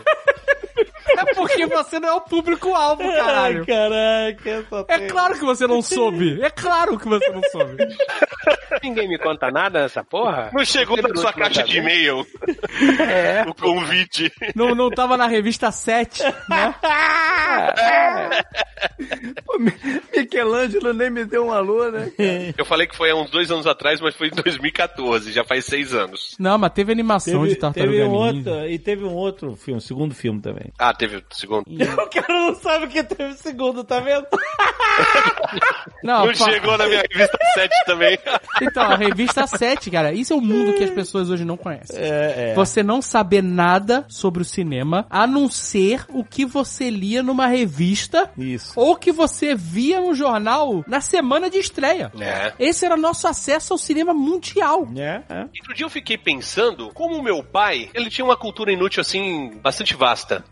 [1.16, 3.61] É porque você não é o público-alvo, caralho.
[3.61, 6.40] Ai, caraca, só É tem- claro que você não soube.
[6.42, 7.76] É claro que você não soube.
[8.82, 10.50] Ninguém me conta nada nessa porra?
[10.52, 12.26] Não chegou na sua caixa de e-mail
[13.00, 13.44] É.
[13.48, 14.30] o convite.
[14.54, 16.74] Não, não tava na revista 7, né?
[19.44, 19.59] Pô,
[20.16, 22.11] Michelangelo nem me deu um alô, né?
[22.57, 25.64] Eu falei que foi há uns dois anos atrás, mas foi em 2014, já faz
[25.64, 26.36] seis anos.
[26.38, 28.50] Não, mas teve animação Teve, de Tartaruga teve um Ninja.
[28.50, 30.72] outro, e teve um outro filme, segundo filme também.
[30.78, 31.64] Ah, teve segundo.
[31.97, 34.26] O cara não sabe que teve segundo, tá vendo?
[36.03, 38.18] Não, Não pa- chegou na minha revista 7 também.
[38.62, 41.94] Então, a revista 7, cara, isso é o mundo que as pessoas hoje não conhecem.
[42.01, 42.55] É, é.
[42.55, 47.47] Você não saber nada sobre o cinema, a não ser o que você lia numa
[47.47, 48.72] revista Isso.
[48.74, 52.11] ou que você via no jornal na semana de estreia.
[52.18, 52.55] É.
[52.59, 54.88] Esse era nosso acesso ao cinema mundial.
[54.97, 55.40] É, é.
[55.42, 59.51] Outro dia eu fiquei pensando como o meu pai, ele tinha uma cultura inútil assim,
[59.62, 60.42] bastante vasta.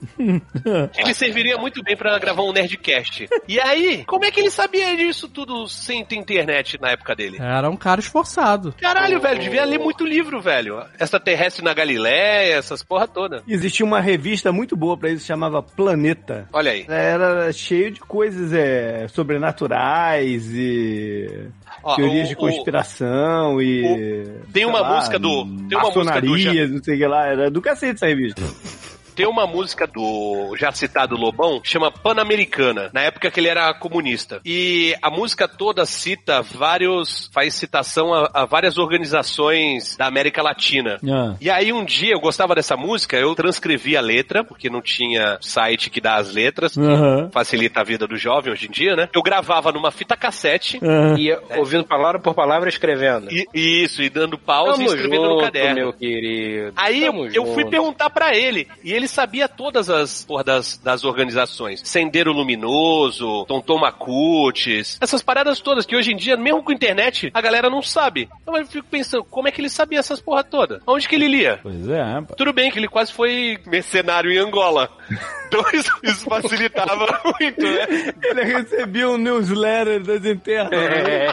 [0.97, 3.29] ele serviria muito bem pra gravar um Nerdcast.
[3.49, 7.39] E aí, como é que ele sabia disso tudo sem ter internet na época dele?
[7.41, 8.75] Era um cara esforçado.
[8.81, 10.83] Caralho, velho, devia ler muito livro, velho.
[11.01, 13.43] Extraterrestre na Galileia, essas porra toda.
[13.49, 16.49] Existia uma revista muito boa pra isso, chamava Planeta.
[16.53, 16.85] Olha aí.
[16.89, 21.49] Era cheio de coisas é, sobrenaturais e
[21.83, 24.27] Ó, teorias o- de o- conspiração e.
[24.53, 27.27] Tem uma lá, música do- tem uma música do maçonaria, não sei o que lá.
[27.27, 28.43] Era do cacete essa revista.
[29.15, 34.41] Tem uma música do já citado Lobão, chama Pan-Americana, na época que ele era comunista.
[34.45, 40.99] E a música toda cita vários, faz citação a, a várias organizações da América Latina.
[41.09, 41.37] Ah.
[41.41, 45.39] E aí um dia eu gostava dessa música, eu transcrevi a letra, porque não tinha
[45.41, 47.31] site que dá as letras, Aham.
[47.33, 49.09] facilita a vida do jovem hoje em dia, né?
[49.15, 51.17] Eu gravava numa fita cassete, Aham.
[51.19, 53.29] E ouvindo palavra por palavra, escrevendo.
[53.31, 55.75] e, isso, e dando pausa e Tamo escrevendo no junto, caderno.
[55.75, 56.73] meu querido.
[56.77, 57.71] Aí eu, Tamo eu fui junto.
[57.71, 61.81] perguntar pra ele, e ele sabia todas as porra, das, das organizações.
[61.85, 67.41] Sendeiro Luminoso, Tonton Macutes, essas paradas todas que hoje em dia, mesmo com internet, a
[67.41, 68.29] galera não sabe.
[68.43, 70.81] Então eu fico pensando, como é que ele sabia essas porra toda?
[70.87, 71.59] Onde que ele lia?
[71.63, 72.35] Pois é, pô.
[72.35, 74.89] Tudo bem que ele quase foi mercenário em Angola.
[75.55, 75.63] Então
[76.03, 77.07] isso, facilitava
[77.39, 78.13] muito, né?
[78.25, 80.73] Ele recebia um newsletter das internas.
[80.73, 81.33] É.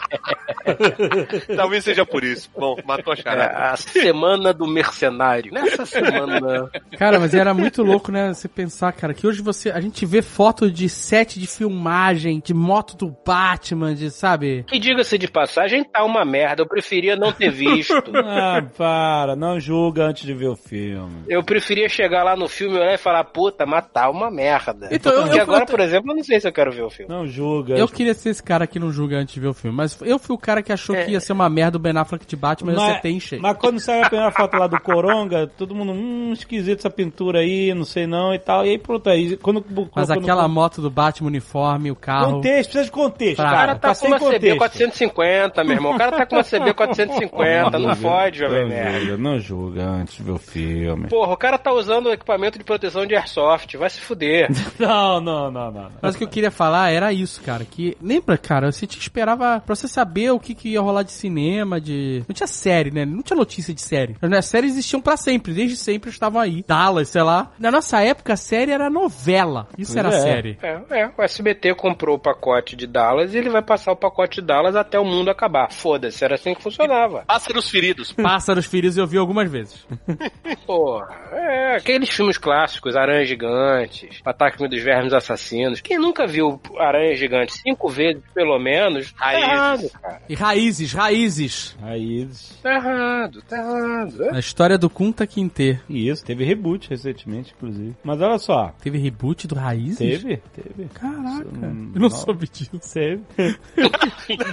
[1.55, 2.47] Talvez seja por isso.
[2.55, 3.57] Bom, matou a É, charada.
[3.73, 5.51] a semana do mercenário.
[5.51, 6.69] Nessa semana.
[6.99, 8.33] Cara, mas era muito louco, né?
[8.33, 9.69] Você pensar, cara, que hoje você.
[9.71, 14.65] A gente vê foto de set de filmagem, de moto do Batman, de, sabe?
[14.71, 16.61] E diga-se de passagem, tá uma merda.
[16.63, 17.91] Eu preferia não ter visto.
[18.33, 21.23] Ah, para, não julga antes de ver o filme.
[21.27, 24.87] Eu preferia chegar lá no filme olhar e falar, puta, matar uma merda.
[24.91, 26.89] Então, Porque eu- agora, eu- por exemplo, eu não sei se eu quero ver o
[26.89, 27.11] filme.
[27.13, 27.75] Não julga.
[27.75, 30.17] Eu queria ser esse cara que não julga antes de ver o filme, mas eu
[30.19, 32.73] fui o cara que achou que ia ser uma merda o Ben Affleck de Batman,
[32.73, 33.41] mas, você tem cheio.
[33.41, 37.39] mas quando saiu a primeira foto lá do Coronga, todo mundo, hum, esquisito essa pintura
[37.39, 38.65] aí, não sei não e tal.
[38.65, 39.63] E aí pronto, aí quando...
[39.95, 42.33] Mas quando- aquela moto do Batman uniforme, o carro.
[42.35, 43.37] Contexto, precisa de contexto.
[43.37, 44.57] Pra- O cara tá com sem uma CB contexto.
[44.57, 45.93] 450, meu irmão.
[45.93, 47.79] O cara tá com uma CB 450.
[47.79, 48.61] Não fode, jovem
[49.01, 51.07] julga, não julga antes de ver o filme.
[51.07, 53.75] Porra, o cara tá usando equipamento de proteção de airsoft.
[53.77, 54.49] Vai se fuder.
[54.79, 55.83] Não, não, não, não.
[55.83, 55.91] não.
[56.01, 57.63] Mas o que eu queria falar era isso, cara.
[57.65, 61.11] Que lembra, cara, você te esperava pra você saber o que, que ia rolar de
[61.11, 62.23] cinema, de.
[62.27, 63.05] Não tinha série, né?
[63.05, 64.15] Não tinha notícia de série.
[64.21, 66.63] As séries existiam pra sempre, desde sempre estavam aí.
[66.67, 67.40] Dallas, sei lá.
[67.59, 69.67] Na nossa época, a série era novela.
[69.77, 70.19] Isso Pois era é.
[70.21, 70.57] série.
[70.61, 74.41] É, é, o SBT comprou o pacote de Dallas e ele vai passar o pacote
[74.41, 75.71] de Dallas até o mundo acabar.
[75.71, 77.23] Foda-se, era assim que funcionava.
[77.27, 78.11] Pássaros feridos.
[78.21, 79.85] Pássaros Filhos eu vi algumas vezes.
[80.65, 85.81] Porra, é, aqueles filmes clássicos, Aranha Gigantes, Ataque dos Vermes Assassinos.
[85.81, 89.43] Quem nunca viu Aranha Gigante cinco vezes, pelo menos, tá Raízes.
[89.49, 90.21] errado, cara.
[90.29, 91.77] E raízes, raízes.
[91.81, 92.21] Aí,
[92.61, 94.29] Tá errado, tá errado.
[94.35, 95.79] A história do Kunta Kinte.
[95.89, 97.95] isso, teve reboot recentemente, inclusive.
[98.03, 99.97] Mas olha só, Teve reboot do Raízes?
[99.97, 100.89] teve, teve.
[100.93, 101.47] Caraca.
[101.47, 102.09] Hum, Eu não não.
[102.09, 102.71] soube disso.
[102.93, 103.21] Teve.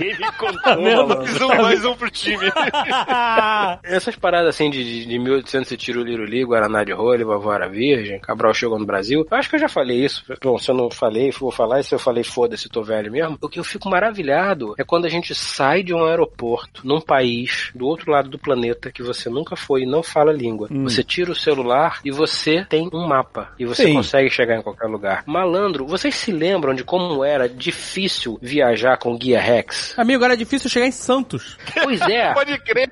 [0.01, 1.19] Ele contou, malandro.
[1.19, 2.39] Mais um, mais um pro time.
[3.85, 8.55] Essas paradas assim de, de, de 1800 e Tiruliruli, Guaraná de Rolha, Vavara Virgem, Cabral
[8.55, 9.27] chegou no Brasil.
[9.31, 10.25] Eu acho que eu já falei isso.
[10.43, 11.81] Bom, se eu não falei, vou falar.
[11.81, 13.39] E se eu falei, foda-se, tô velho mesmo.
[13.41, 17.71] O que eu fico maravilhado é quando a gente sai de um aeroporto num país
[17.75, 20.69] do outro lado do planeta que você nunca foi e não fala a língua.
[20.83, 23.53] Você tira o celular e você tem um mapa.
[23.59, 23.95] E você Sim.
[23.95, 25.23] consegue chegar em qualquer lugar.
[25.27, 29.99] Malandro, vocês se lembram de como era difícil viajar com guia Rex?
[29.99, 31.57] Amigo, agora é difícil chegar em Santos.
[31.83, 32.33] Pois é.
[32.35, 32.91] Pode crer.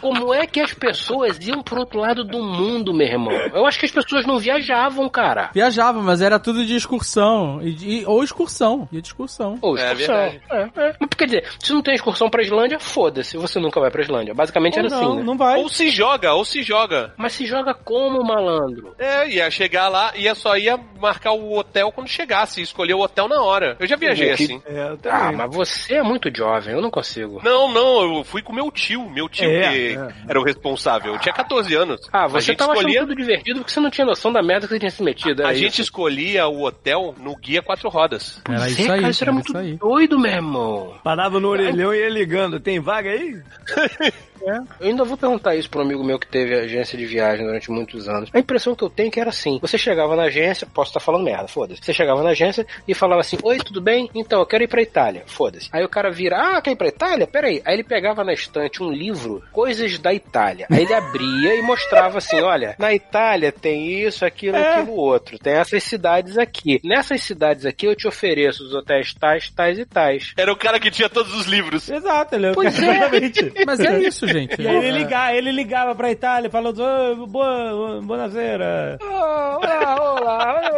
[0.00, 3.32] Como é que as pessoas iam pro outro lado do mundo, meu irmão?
[3.32, 5.50] Eu acho que as pessoas não viajavam, cara.
[5.54, 7.60] Viajava, mas era tudo de excursão.
[7.62, 8.88] E, de- ou excursão.
[8.92, 9.58] Ia de excursão.
[9.62, 10.16] Ou É excursão.
[10.16, 10.94] É, é.
[11.00, 14.34] Mas quer dizer, se não tem excursão pra Islândia, foda-se, você nunca vai pra Islândia.
[14.34, 15.22] Basicamente era não, assim, né?
[15.22, 15.58] não vai.
[15.58, 17.12] Ou se joga, ou se joga.
[17.16, 18.85] Mas se joga como, malandro?
[18.98, 23.28] É, ia chegar lá, ia só ia marcar o hotel quando chegasse, escolher o hotel
[23.28, 23.76] na hora.
[23.78, 24.62] Eu já viajei Que- assim.
[24.66, 27.40] É, eu Ah, mas você é muito jovem, eu não consigo.
[27.44, 30.08] Não, não, eu fui com meu tio, meu tio É, que é.
[30.28, 31.12] era o responsável.
[31.14, 32.00] Eu tinha 14 anos.
[32.12, 34.42] Ah, a você gente tava escolhia, achando tudo divertido porque você não tinha noção da
[34.42, 35.42] merda que você tinha se metido.
[35.42, 35.82] a era gente isso.
[35.82, 38.40] escolhia o hotel no guia quatro rodas.
[38.48, 39.00] Era isso é, aí.
[39.00, 39.76] cara, isso era muito isso aí.
[39.76, 40.94] doido, meu irmão.
[41.02, 42.60] Parava no orelhão e ia ligando.
[42.60, 43.40] Tem vaga aí?
[44.80, 47.70] Eu ainda vou perguntar isso para um amigo meu que teve agência de viagem durante
[47.70, 48.30] muitos anos.
[48.32, 51.00] A impressão que eu tenho é que era assim: você chegava na agência, posso estar
[51.00, 51.80] falando merda, foda-se.
[51.82, 54.10] Você chegava na agência e falava assim: Oi, tudo bem?
[54.14, 55.68] Então, eu quero ir pra Itália, foda-se.
[55.72, 57.26] Aí o cara vira: Ah, quer ir pra Itália?
[57.26, 57.62] Peraí.
[57.64, 60.66] Aí ele pegava na estante um livro, Coisas da Itália.
[60.70, 65.38] Aí ele abria e mostrava assim: Olha, na Itália tem isso, aquilo, aquilo, outro.
[65.38, 66.80] Tem essas cidades aqui.
[66.84, 70.32] Nessas cidades aqui eu te ofereço os hotéis tais, tais e tais.
[70.36, 71.88] Era o cara que tinha todos os livros.
[71.88, 72.96] Exato, ele Pois é.
[72.96, 73.52] exatamente.
[73.66, 74.60] Mas é isso, gente.
[74.60, 78.98] E aí ele, liga, ele ligava pra Itália falando, oh, boa, boa sera.
[79.00, 80.70] Olá, olá, olá,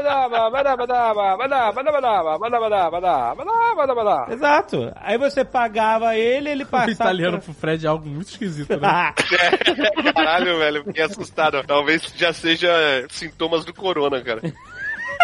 [4.31, 4.93] Exato.
[4.97, 6.93] Aí você pagava ele, ele O passava...
[6.93, 9.13] italiano pro Fred é algo muito esquisito, né?
[10.15, 11.63] Caralho, velho, fiquei assustado.
[11.67, 12.69] Talvez já seja
[13.09, 14.41] sintomas do corona, cara.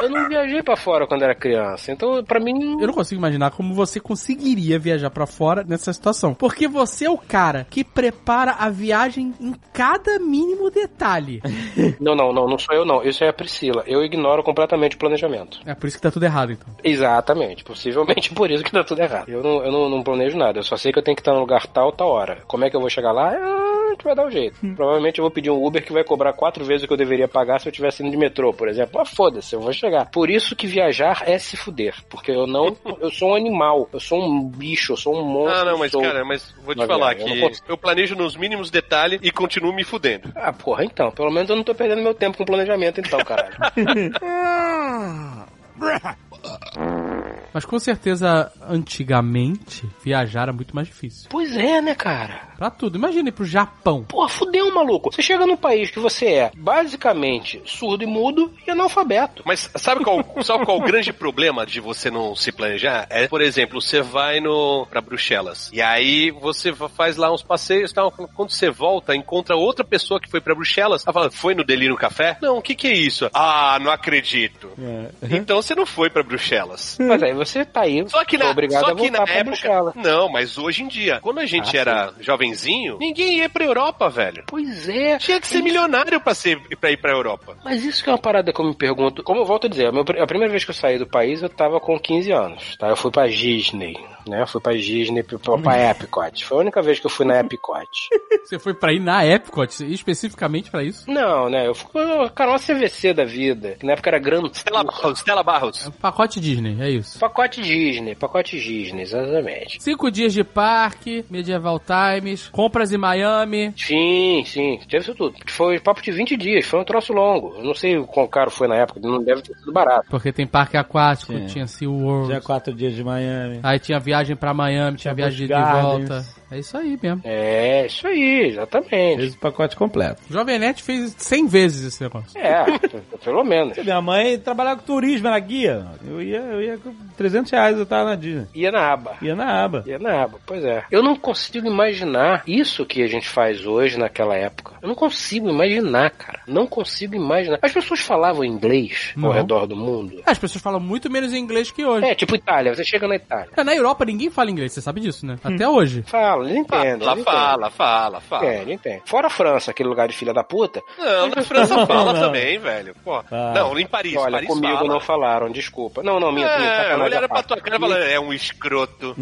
[0.04, 2.80] Eu não viajei pra fora quando era criança, então pra mim.
[2.80, 6.34] Eu não consigo imaginar como você conseguiria viajar pra fora nessa situação.
[6.34, 11.40] Porque você é o cara que prepara a viagem em cada mínimo detalhe.
[12.00, 13.02] Não, não, não, não sou eu não.
[13.02, 13.82] Isso é a Priscila.
[13.86, 15.60] Eu ignoro completamente o planejamento.
[15.64, 16.68] É por isso que tá tudo errado, então.
[16.82, 17.64] Exatamente.
[17.64, 19.28] Possivelmente por isso que tá tudo errado.
[19.28, 20.58] Eu não, eu não, não planejo nada.
[20.58, 22.38] Eu só sei que eu tenho que estar no lugar tal, tal hora.
[22.46, 23.30] Como é que eu vou chegar lá?
[23.30, 24.56] Ah, A gente vai dar um jeito.
[24.74, 27.26] Provavelmente eu vou pedir um Uber que vai cobrar quatro vezes o que eu deveria
[27.28, 29.00] pagar se eu tivesse indo de metrô, por exemplo.
[29.00, 30.10] Ah, foda-se, eu vou chegar.
[30.10, 31.94] Por isso que viajar é se fuder.
[32.08, 32.76] Porque eu não.
[33.00, 33.88] Eu sou um animal.
[33.92, 34.92] Eu sou um bicho.
[34.92, 35.60] Eu sou um monstro.
[35.60, 38.70] Ah, não, mas sou- cara, mas vou te falar eu que eu planejo nos mínimos
[38.70, 40.32] detalhes e continuo me fudendo.
[40.34, 41.10] Ah, porra, então.
[41.10, 43.54] Pelo menos eu não tô perdendo meu tempo com planejamento, então, caralho.
[47.54, 51.28] Mas com certeza, antigamente, viajar era muito mais difícil.
[51.30, 52.48] pois é, né, cara?
[52.58, 52.98] Pra tudo.
[52.98, 54.04] Imagina ir pro Japão.
[54.04, 55.12] Porra, fudeu, maluco.
[55.12, 59.42] Você chega num país que você é basicamente surdo e mudo e analfabeto.
[59.46, 63.06] Mas sabe qual, sabe qual o grande problema de você não se planejar?
[63.08, 67.90] É, por exemplo, você vai no para Bruxelas e aí você faz lá uns passeios
[67.90, 68.10] e tal.
[68.10, 71.04] Quando você volta, encontra outra pessoa que foi pra Bruxelas.
[71.06, 72.36] Ela fala, foi no Delírio Café?
[72.42, 73.30] Não, o que que é isso?
[73.32, 74.70] Ah, não acredito.
[74.78, 75.36] é.
[75.36, 76.96] Então você não foi pra Bruxelas.
[77.00, 79.34] Mas aí você tá aí, Só que na, obrigado só a que voltar na pra
[79.34, 79.92] época.
[79.96, 81.18] Não, mas hoje em dia.
[81.20, 84.44] Quando a gente Ah, era jovenzinho, ninguém ia pra Europa, velho.
[84.46, 85.18] Pois é.
[85.18, 87.56] Tinha que ser milionário pra, ser, pra ir pra Europa.
[87.64, 89.22] Mas isso que é uma parada que eu me pergunto.
[89.22, 91.42] Como eu volto a dizer, a, meu- a primeira vez que eu saí do país
[91.42, 92.88] eu tava com 15 anos, tá?
[92.88, 93.94] Eu fui pra Disney,
[94.26, 94.42] né?
[94.42, 96.44] Eu fui pra Disney, pra, pra Epcot.
[96.44, 97.88] Foi a única vez que eu fui na Epcot.
[98.44, 101.10] Você foi pra ir na Epcot, especificamente pra isso?
[101.10, 101.66] Não, né?
[101.66, 105.42] Eu fui com canal CVC da vida, que na época era Gran Stella Barros, Stella
[105.42, 105.84] Barros.
[105.86, 107.18] É um pacote Disney, é isso.
[107.34, 109.82] Pacote Disney, pacote Disney, exatamente.
[109.82, 113.74] Cinco dias de parque, Medieval Times, compras em Miami.
[113.76, 115.34] Sim, sim, teve isso tudo.
[115.48, 117.56] Foi papo de 20 dias, foi um troço longo.
[117.56, 120.06] Eu não sei o quão caro foi na época, não deve ter sido barato.
[120.08, 121.46] Porque tem parque aquático, Sim.
[121.46, 122.32] tinha SeaWorld.
[122.32, 123.58] Já quatro dias de Miami.
[123.64, 125.82] Aí tinha viagem pra Miami, tinha Tinha viagem de Gardens.
[126.08, 126.44] volta.
[126.52, 127.20] É isso aí mesmo.
[127.24, 129.16] É, isso aí, exatamente.
[129.16, 130.22] Fez o pacote completo.
[130.30, 132.38] O Jovem Nerd fez 100 vezes esse negócio.
[132.38, 132.64] É,
[133.24, 133.76] pelo menos.
[133.78, 135.84] Minha mãe trabalhava com turismo, era guia.
[136.06, 136.78] Eu ia, eu ia
[137.24, 138.46] 300 reais, eu tava na Disney.
[138.54, 139.12] Ia na aba.
[139.22, 139.82] Ia na aba.
[139.86, 140.84] Ia na aba, pois é.
[140.90, 144.74] Eu não consigo imaginar isso que a gente faz hoje naquela época.
[144.82, 146.40] Eu não consigo imaginar, cara.
[146.46, 147.58] Não consigo imaginar.
[147.62, 149.28] As pessoas falavam inglês Não.
[149.28, 150.20] ao redor do mundo.
[150.26, 152.04] As pessoas falam muito menos inglês que hoje.
[152.06, 153.48] É, tipo Itália, você chega na Itália.
[153.56, 155.36] É, Na Europa ninguém fala inglês, você sabe disso, né?
[155.42, 156.02] Até hoje.
[156.06, 156.98] Fala, eles entendem.
[157.00, 158.44] Fala, eles fala, fala, fala.
[158.44, 158.74] entendem.
[158.74, 159.02] Entende.
[159.06, 160.82] Fora a França, aquele lugar de filha da puta.
[160.98, 162.20] Não, na França fala Não.
[162.20, 162.94] também, velho.
[163.02, 163.22] Pô.
[163.22, 163.54] Fala.
[163.54, 164.88] Não, em Paris, Olha, Paris comigo fala.
[164.88, 166.02] não falaram, desculpa.
[166.02, 167.03] Não, não, minha, minha É, sacanagem.
[167.04, 169.16] Olharam à pra tua cara e falaram, é um escroto.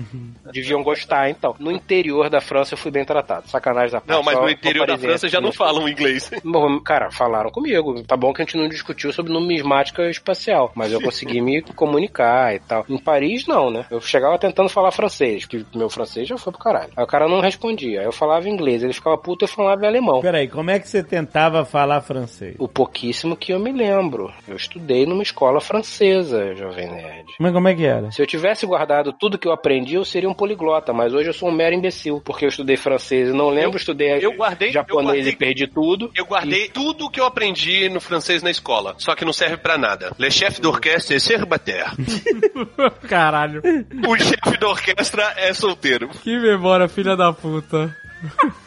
[0.53, 1.55] Deviam gostar, então.
[1.59, 3.49] No interior da França eu fui bem tratado.
[3.49, 4.11] Sacanagem da parte.
[4.11, 6.31] Não, mas no interior da França já não falam inglês.
[6.45, 8.03] Bom, Cara, falaram comigo.
[8.03, 12.55] Tá bom que a gente não discutiu sobre numismática espacial, mas eu consegui me comunicar
[12.55, 12.85] e tal.
[12.89, 13.87] Em Paris, não, né?
[13.91, 16.93] Eu chegava tentando falar francês, que meu francês já foi pro caralho.
[16.97, 18.01] Aí o cara não respondia.
[18.01, 20.21] Aí eu falava inglês, ele ficava puto e eu falava em alemão.
[20.21, 22.57] Peraí, como é que você tentava falar francês?
[22.59, 24.33] O pouquíssimo que eu me lembro.
[24.47, 27.27] Eu estudei numa escola francesa, Jovem Nerd.
[27.39, 28.11] Mas como é que era?
[28.11, 31.33] Se eu tivesse guardado tudo que eu aprendi, eu seria um poliglota, mas hoje eu
[31.35, 34.69] sou um mero imbecil, porque eu estudei francês e não lembro, Eu- estudei eu guardei-
[34.69, 36.11] eu japonês guardei- e perdi tudo.
[36.17, 39.77] Eu guardei tudo que eu aprendi no francês na escola, só que não serve pra
[39.79, 40.13] nada.
[40.19, 41.85] Le chef d'orchestre é cerbater.
[43.09, 43.63] Caralho.
[44.07, 46.09] o chefe da orquestra é solteiro.
[46.09, 47.95] Que memória, filha da puta.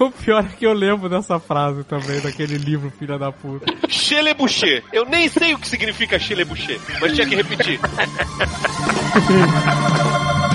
[0.00, 3.66] O pior é que eu lembro dessa frase também, daquele livro, filha da puta.
[3.88, 4.82] Chelebuché.
[4.92, 7.80] Eu nem sei o que significa chelebuché, mas tinha que repetir.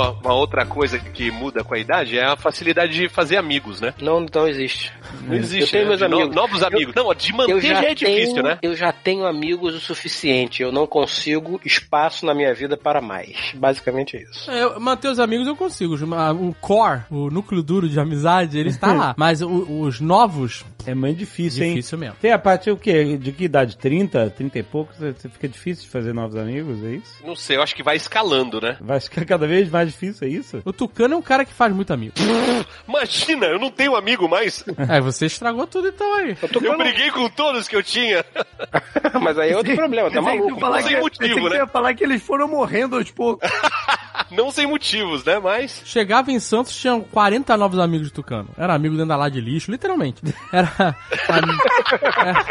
[0.00, 2.18] uma, uma outra coisa que muda com a idade?
[2.18, 3.94] É a facilidade de fazer amigos, né?
[4.00, 4.92] Não, não existe.
[5.22, 5.62] Não existe.
[5.62, 5.88] Eu tenho né?
[5.88, 6.34] meus De no- amigos.
[6.36, 6.94] novos amigos.
[6.94, 8.58] Não, de manter Eu já, já é difícil, tenho, né?
[8.62, 10.62] eu já tenho amigos o suficiente.
[10.62, 13.52] Eu não consigo espaço na minha vida para mais.
[13.54, 14.50] Basicamente é isso.
[14.50, 15.94] É, eu- manter os amigos eu consigo.
[15.94, 19.14] O core, o núcleo duro de amizade, ele está lá.
[19.18, 21.70] Mas o- os novos, É muito difícil, hein?
[21.74, 22.16] difícil mesmo.
[22.20, 23.16] Tem a partir o quê?
[23.16, 23.76] De que idade?
[23.76, 24.30] 30?
[24.30, 24.96] 30 e poucos?
[24.98, 27.14] Você fica difícil de fazer novos amigos, é isso?
[27.24, 28.76] Não sei, eu acho que vai escalando, né?
[28.80, 30.62] Vai ficar cada vez mais difícil, é isso?
[30.64, 32.14] O Tucano é um cara que faz muito amigo.
[32.88, 34.64] Imagina, eu não tenho amigo mais.
[34.88, 36.36] É, você estragou tudo então aí.
[36.42, 38.24] Eu Eu briguei com todos que eu tinha.
[39.20, 40.60] Mas aí é outro problema, tá que maluco.
[40.60, 41.56] falar Sem que- motivo, que tu né?
[41.56, 43.48] ia falar que eles foram morrendo aos poucos.
[44.30, 45.38] Não sem motivos, né?
[45.40, 45.82] Mas.
[45.84, 48.48] Chegava em Santos, tinham 40 novos amigos de Tucano.
[48.56, 50.22] Era amigo dentro da lá de lixo, literalmente.
[50.52, 50.70] Era.
[51.28, 52.44] era-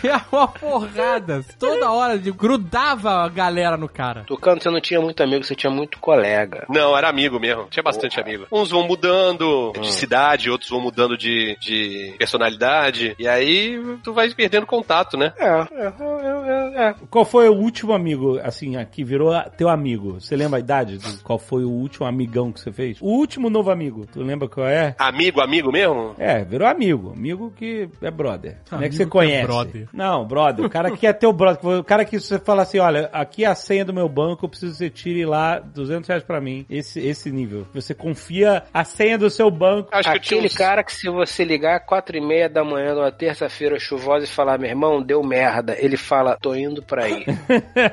[0.00, 1.44] Tinha uma porrada.
[1.58, 4.24] Toda hora de- grudava a galera no cara.
[4.24, 6.66] Tucano, você não tinha muito amigo, você tinha muito colega.
[6.68, 7.66] Não, era amigo mesmo.
[7.70, 8.46] Tinha bastante amigo.
[8.50, 13.14] Uns vão mudando de cidade, outros vão mudando de, de personalidade.
[13.18, 15.32] E aí tu vai perdendo contato, né?
[15.38, 15.92] É, é,
[16.76, 16.94] é, é.
[17.10, 20.20] Qual foi o último amigo, assim, que virou teu amigo?
[20.20, 20.98] Você lembra a idade?
[21.22, 22.98] Qual foi o último amigão que você fez?
[23.00, 24.06] O último novo amigo.
[24.12, 24.94] Tu lembra qual é?
[24.98, 26.14] Amigo, amigo mesmo?
[26.18, 27.12] É, virou amigo.
[27.12, 28.56] Amigo que é brother.
[28.68, 29.83] Como é que você que é conhece?
[29.84, 30.06] Brother.
[30.06, 30.64] Não, brother.
[30.64, 31.78] O cara que é teu brother.
[31.80, 34.48] O cara que você fala assim, olha, aqui é a senha do meu banco, eu
[34.48, 36.66] preciso que você tire lá 200 reais pra mim.
[36.68, 37.66] Esse, esse nível.
[37.74, 39.88] Você confia a senha do seu banco.
[39.92, 42.94] Acho que eu tinha Aquele cara que se você ligar quatro e meia da manhã
[42.94, 47.24] numa terça-feira chuvosa e falar, meu irmão, deu merda, ele fala, tô indo pra aí.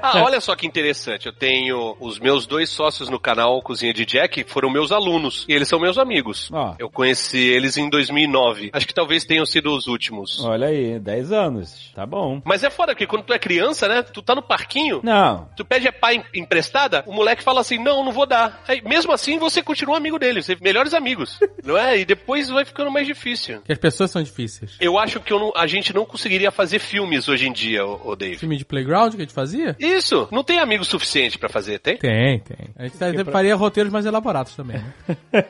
[0.02, 1.28] Ah, olha só que interessante.
[1.28, 5.46] Eu tenho os meus dois sócios no canal Cozinha de Jack, foram meus alunos.
[5.48, 6.50] E eles são meus amigos.
[6.52, 6.76] Ó.
[6.80, 8.70] Eu conheci eles em 2009.
[8.74, 10.44] Acho que talvez tenham sido os últimos.
[10.44, 11.71] Olha aí, 10 anos.
[11.96, 12.42] Tá bom.
[12.46, 14.02] Mas é foda, porque quando tu é criança, né?
[14.02, 15.50] Tu tá no parquinho, Não.
[15.56, 18.62] tu pede a pai em- emprestada, o moleque fala assim, não, não vou dar.
[18.68, 21.40] Aí, mesmo assim, você continua amigo dele, você melhores amigos.
[21.64, 22.00] não é?
[22.00, 23.62] E depois vai ficando mais difícil.
[23.62, 24.78] Que as pessoas são difíceis.
[24.80, 28.00] Eu acho que eu não- a gente não conseguiria fazer filmes hoje em dia, ô,
[28.12, 28.38] ô Dave.
[28.38, 29.76] Filme de playground que a gente fazia?
[29.80, 31.98] Isso, não tem amigo suficiente pra fazer, tem?
[31.98, 32.70] Tem, tem.
[32.78, 34.94] A gente até faria roteiros mais elaborados também, né?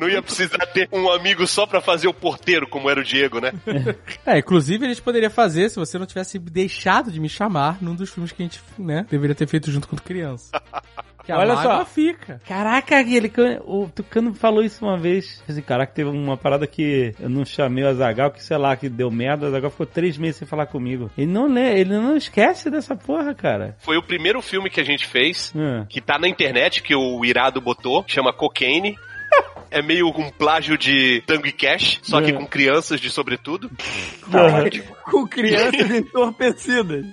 [0.00, 3.40] Não ia precisar ter um amigo só pra fazer o porteiro, como era o Diego,
[3.40, 3.52] né?
[4.24, 7.94] É, inclusive a gente poderia fazer se você não tivesse deixado de me chamar num
[7.94, 10.50] dos filmes que a gente, né, deveria ter feito junto quando criança.
[11.26, 11.84] Que a Olha só.
[11.84, 12.40] fica.
[12.46, 13.02] Caraca,
[13.34, 15.42] can- o Tucano falou isso uma vez.
[15.48, 18.88] Assim, caraca, teve uma parada que eu não chamei o Azagal, que sei lá, que
[18.88, 19.44] deu merda.
[19.44, 21.10] O Azagal ficou três meses sem falar comigo.
[21.18, 23.74] Ele não lê, ele não esquece dessa porra, cara.
[23.80, 25.84] Foi o primeiro filme que a gente fez, Hum.
[25.88, 28.96] que tá na internet, que o Irado botou, chama Cocaine.
[29.70, 32.38] É meio um plágio de Tango e Cash, só que Uhum.
[32.38, 33.70] com crianças de sobretudo.
[35.10, 37.04] Com crianças entorpecidas.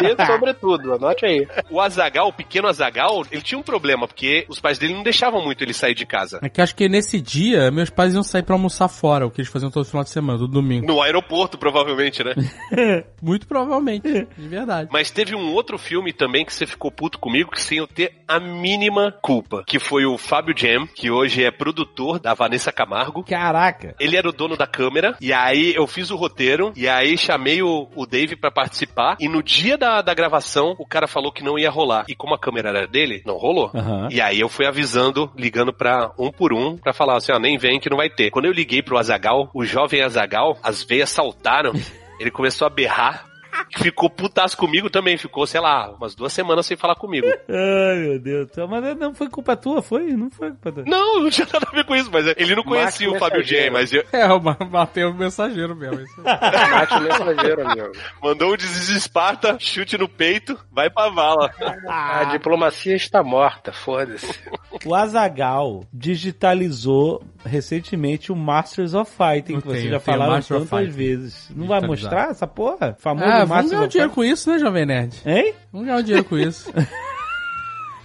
[0.00, 1.46] Dê sobretudo, anote aí.
[1.70, 5.42] O Azagal, o pequeno Azagal, ele tinha um problema, porque os pais dele não deixavam
[5.42, 6.38] muito ele sair de casa.
[6.42, 9.40] É que acho que nesse dia meus pais iam sair pra almoçar fora, o que
[9.40, 10.86] eles faziam todo final de semana, todo domingo.
[10.86, 12.34] No aeroporto, provavelmente, né?
[13.22, 14.88] Muito provavelmente, de verdade.
[14.92, 18.12] Mas teve um outro filme também que você ficou puto comigo, que sem eu ter
[18.26, 23.24] a mínima culpa, que foi o Fábio Jam, que hoje é produtor da Vanessa Camargo.
[23.24, 23.94] Caraca.
[23.98, 27.62] Ele era o dono da câmera, e aí eu fiz o roteiro, e aí chamei
[27.62, 31.44] o, o Dave pra participar, e no dia da, da gravação, o cara falou que
[31.44, 32.04] não ia rolar.
[32.08, 33.70] E como a câmera era dele, não rolou.
[33.74, 34.08] Aham.
[34.10, 37.56] E aí eu fui avisando, ligando pra um por um, pra falar assim, ó, nem
[37.58, 38.30] vem que não vai ter.
[38.30, 41.72] Quando eu liguei pro Azagal, o jovem Azagal, as veias saltaram,
[42.18, 43.26] ele começou a berrar,
[43.76, 47.26] ficou putaço comigo também, ficou, sei lá, umas duas semanas sem falar comigo.
[47.48, 48.48] Ai, meu Deus.
[48.68, 50.12] Mas não foi culpa tua, foi?
[50.12, 50.84] Não foi culpa tua.
[50.86, 53.44] Não, não tinha nada a ver com isso, mas ele não conhecia Máquina o Fábio
[53.44, 56.00] J, mas eu- É, o Ma- Mateus mensageiro mesmo.
[56.00, 56.20] Isso.
[56.22, 57.92] Mate o mensageiro, amigo.
[58.22, 61.50] mandou um desesparta, chute no peito, vai pra vala.
[61.88, 64.38] A diplomacia está morta, foda-se.
[64.84, 71.50] O Azagal digitalizou recentemente o Masters of Fighting, Eu que vocês já falaram tantas vezes.
[71.54, 72.96] Não vai mostrar essa porra?
[72.98, 75.16] Famoso Ah, vamos ganhar um dinheiro com isso, né, Jovem Nerd?
[75.26, 75.54] Hein?
[75.72, 76.70] Vamos ganhar um dinheiro com isso.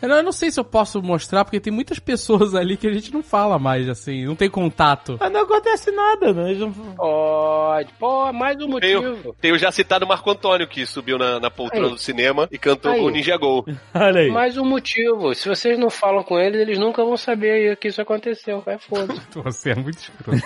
[0.02, 2.88] Eu não, eu não sei se eu posso mostrar, porque tem muitas pessoas ali que
[2.88, 5.18] a gente não fala mais, assim, não tem contato.
[5.20, 6.54] Mas não acontece nada, né?
[6.54, 9.30] Não- Pode, pô, mais um motivo.
[9.30, 11.94] o- tem o já citado Marco Antônio, que subiu na, na poltrona Aí.
[11.94, 13.00] do cinema e cantou Aí.
[13.00, 13.66] com o Ninja Gol.
[13.94, 14.30] Olha aí.
[14.32, 15.34] Mais um motivo.
[15.36, 18.62] Se vocês não falam com eles, eles nunca vão saber aí que isso aconteceu.
[18.62, 19.14] Vai foda.
[19.44, 20.42] Você é muito escroto.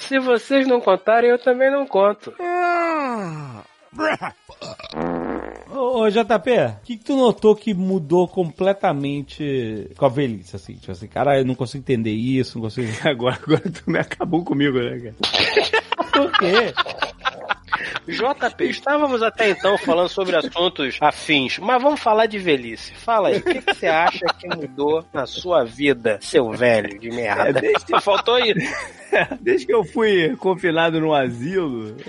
[0.00, 2.32] Se vocês não contarem, eu também não conto.
[5.70, 10.74] Ô, ô, JP, o que, que tu notou que mudou completamente com a velhice, assim?
[10.74, 12.88] Tipo assim, cara, eu não consigo entender isso, não consigo...
[13.06, 15.14] Agora, agora tu me acabou comigo, né, cara?
[16.12, 16.74] Por quê?
[18.06, 22.92] JP, estávamos até então falando sobre assuntos afins, mas vamos falar de velhice.
[22.94, 27.08] Fala aí, o que, que você acha que mudou na sua vida, seu velho de
[27.08, 27.60] É, merda?
[27.60, 28.58] desde, Faltou isso.
[29.40, 31.96] desde que eu fui confinado no asilo,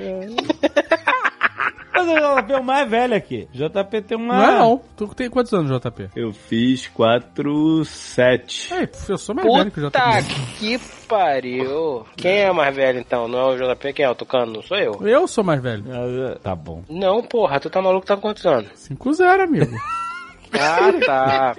[1.99, 3.47] Mas o JP é o mais velho aqui.
[3.53, 4.37] JP tem uma...
[4.37, 4.81] Não é não.
[4.95, 6.09] Tu tem quantos anos, JP?
[6.15, 8.73] eu fiz 4, 7.
[8.73, 9.99] Ei, eu sou mais velho que o JP.
[9.99, 10.21] Puta
[10.57, 12.05] que pariu.
[12.15, 13.27] Quem é mais velho então?
[13.27, 13.93] Não é o JP?
[13.93, 14.53] Quem é o Tucano?
[14.53, 14.99] Não sou eu.
[15.07, 15.83] Eu sou mais velho.
[15.91, 16.83] Ah, Tá bom.
[16.89, 18.69] Não, porra, tu tá maluco, tá com quantos anos?
[18.89, 19.71] 5-0, amigo.
[20.51, 21.55] Ah, tá.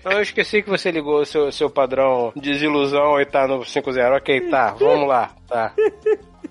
[0.00, 4.16] Então eu esqueci que você ligou o seu, seu padrão desilusão e tá no 5-0.
[4.16, 5.74] Ok, tá, vamos lá, tá.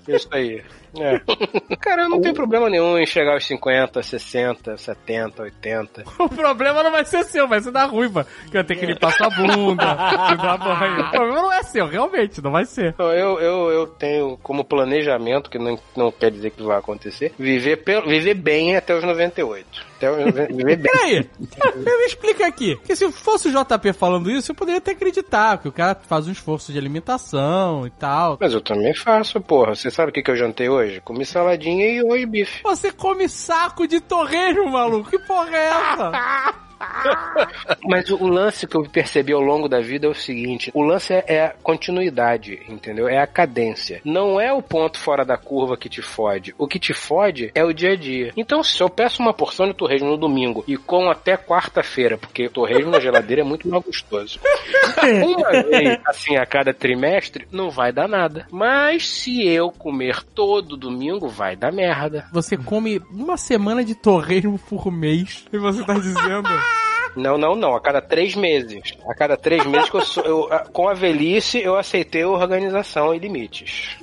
[0.07, 0.63] Isso aí.
[0.99, 1.21] É.
[1.77, 6.03] Cara, eu não tenho problema nenhum em chegar aos 50, 60, 70, 80.
[6.19, 8.25] O problema não vai ser seu, vai ser da ruiva.
[8.45, 9.83] Que vai ter que limpar sua bunda,
[10.27, 11.01] te dar banho.
[11.01, 12.95] O problema não é seu, realmente, não vai ser.
[12.97, 17.77] Eu, eu, eu tenho como planejamento, que não, não quer dizer que vai acontecer, viver,
[17.77, 19.92] pelo, viver bem até os 98.
[20.05, 20.77] Até bem.
[20.77, 21.29] Peraí,
[21.75, 22.75] me explica aqui.
[22.75, 26.27] Porque se fosse o JP falando isso, eu poderia até acreditar, que o cara faz
[26.27, 28.37] um esforço de alimentação e tal.
[28.39, 29.75] Mas eu também faço, porra.
[29.75, 31.01] Você sabe o que, que eu jantei hoje?
[31.01, 32.63] Comi saladinha e hoje bife.
[32.63, 35.09] Você come saco de torresmo, maluco.
[35.09, 36.53] Que porra é essa?
[37.83, 41.13] Mas o lance que eu percebi ao longo da vida é o seguinte: o lance
[41.13, 43.07] é, é a continuidade, entendeu?
[43.07, 44.01] É a cadência.
[44.03, 46.53] Não é o ponto fora da curva que te fode.
[46.57, 48.31] O que te fode é o dia a dia.
[48.35, 52.49] Então, se eu peço uma porção de torresmo no domingo e como até quarta-feira, porque
[52.49, 54.39] torresmo na geladeira é muito mais gostoso.
[55.03, 58.47] Uma vez, assim, a cada trimestre, não vai dar nada.
[58.51, 62.25] Mas se eu comer todo domingo, vai dar merda.
[62.31, 66.49] Você come uma semana de torresmo por mês e você tá dizendo.
[67.15, 67.75] Não, não, não.
[67.75, 68.93] A cada três meses.
[69.07, 70.23] A cada três meses que eu sou.
[70.23, 73.97] eu- a- com a velhice, eu aceitei organização e limites.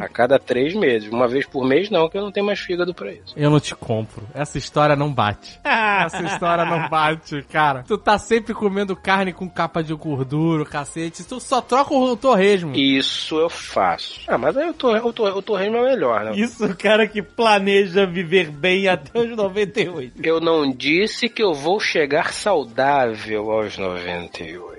[0.00, 1.08] A cada três meses.
[1.10, 3.34] Uma vez por mês, não, que eu não tenho mais fígado pra isso.
[3.36, 4.22] Eu não te compro.
[4.34, 5.58] Essa história não bate.
[5.64, 7.84] Essa história não bate, cara.
[7.86, 11.24] Tu tá sempre comendo carne com capa de gordura, cacete.
[11.24, 12.74] Tu só troca o torresmo.
[12.74, 14.20] Isso eu faço.
[14.28, 16.32] Ah, mas aí o, tor o, tor o torresmo é melhor, né?
[16.36, 20.20] Isso o cara que planeja viver bem até os 98.
[20.22, 24.73] Eu não disse que eu vou chegar saudável aos 98.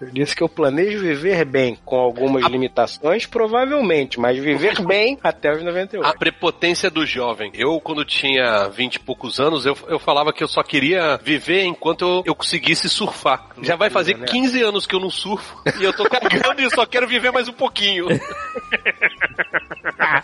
[0.00, 5.52] Eu disse que eu planejo viver bem, com algumas limitações, provavelmente, mas viver bem até
[5.52, 6.06] os 98.
[6.06, 7.50] A prepotência do jovem.
[7.54, 11.64] Eu, quando tinha 20 e poucos anos, eu, eu falava que eu só queria viver
[11.64, 13.46] enquanto eu, eu conseguisse surfar.
[13.62, 14.26] Já vai fazer né?
[14.26, 17.30] 15 anos que eu não surfo e eu tô cagando e eu só quero viver
[17.32, 18.06] mais um pouquinho.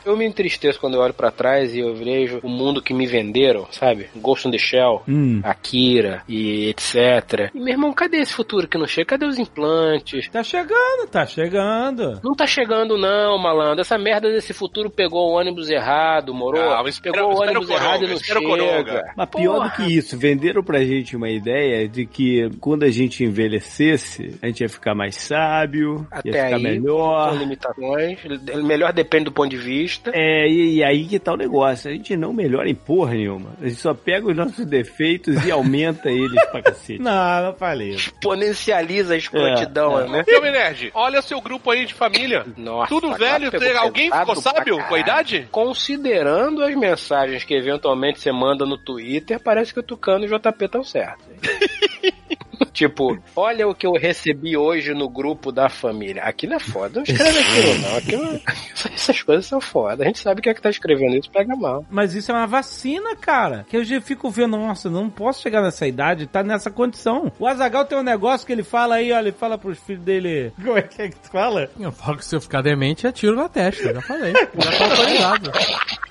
[0.04, 3.06] Eu me entristeço quando eu olho pra trás e eu vejo o mundo que me
[3.06, 4.08] venderam, sabe?
[4.16, 5.40] Ghost in the Shell, Hum.
[5.44, 7.50] Akira e etc.
[7.54, 9.06] E meu irmão, cadê esse futuro que não chega?
[9.06, 10.28] Cadê os implantes?
[10.28, 12.20] Tá chegando, tá chegando.
[12.22, 13.80] Não tá chegando não, malandro.
[13.80, 16.58] Essa merda desse futuro pegou o ônibus errado, moro?
[16.60, 18.76] Ah, mas espera- pegou o ônibus Coronga, errado e não o Coronga.
[18.92, 19.12] chega.
[19.16, 19.68] Mas pior Porra.
[19.68, 24.46] do que isso, venderam pra gente uma ideia de que quando a gente envelhecesse, a
[24.46, 27.30] gente ia ficar mais sábio, Até ia ficar aí, melhor.
[27.30, 28.18] com limitações.
[28.64, 30.10] Melhor depende do ponto de vista.
[30.14, 31.90] É, e, e aí que tá o negócio.
[31.90, 33.50] A gente não melhora em porra nenhuma.
[33.60, 37.00] A gente só pega os nossos defeitos e aumenta eles pra cacete.
[37.00, 37.90] Não, não falei.
[37.90, 40.08] Exponencializa a escrotidão, É, é.
[40.08, 40.24] né?
[40.28, 42.44] Jovem Nerd, olha seu grupo aí de família.
[42.56, 45.48] Nossa, Tudo agora velho, alguém ficou sábio com a idade?
[45.50, 50.38] Considerando as mensagens que eventualmente você manda no Twitter, parece que o Tucano e o
[50.38, 51.26] JP estão certos.
[52.72, 56.22] tipo, olha o que eu recebi hoje no grupo da família.
[56.22, 56.96] Aquilo é foda.
[56.96, 57.96] Não escreve aquilo, não.
[57.96, 58.40] Aquilo...
[58.94, 60.04] Essas coisas são foda.
[60.04, 61.84] A gente sabe que é que tá escrevendo isso pega mal.
[61.90, 63.66] Mas isso é uma vacina, cara.
[63.68, 67.30] Que eu já fico vendo, nossa, não posso chegar nessa idade, tá nessa condição.
[67.38, 70.52] O Azagal tem um negócio que ele fala aí, olha, ele fala pros filhos dele.
[70.62, 71.70] Como é que é que tu fala?
[71.78, 73.94] Eu falo que se eu ficar demente, é tiro na testa.
[73.94, 74.32] Já falei.
[74.32, 75.52] Já tá autorizado.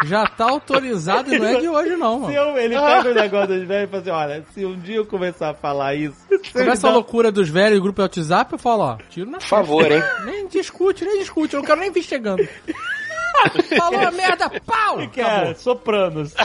[0.05, 2.33] Já tá autorizado e não é de hoje, não, Se mano.
[2.33, 5.05] eu, ele pega o negócio dos velhos e fala assim, olha, se um dia eu
[5.05, 6.17] começar a falar isso,
[6.53, 9.91] Começa a loucura dos velhos e grupo WhatsApp, eu falo, ó, tiro na Por favor,
[9.91, 10.01] hein?
[10.25, 11.53] Nem discute, nem discute.
[11.53, 12.47] Eu não quero nem vir chegando.
[13.77, 15.07] Falou a merda, pau!
[15.09, 15.55] que é Acabou.
[15.55, 16.33] sopranos.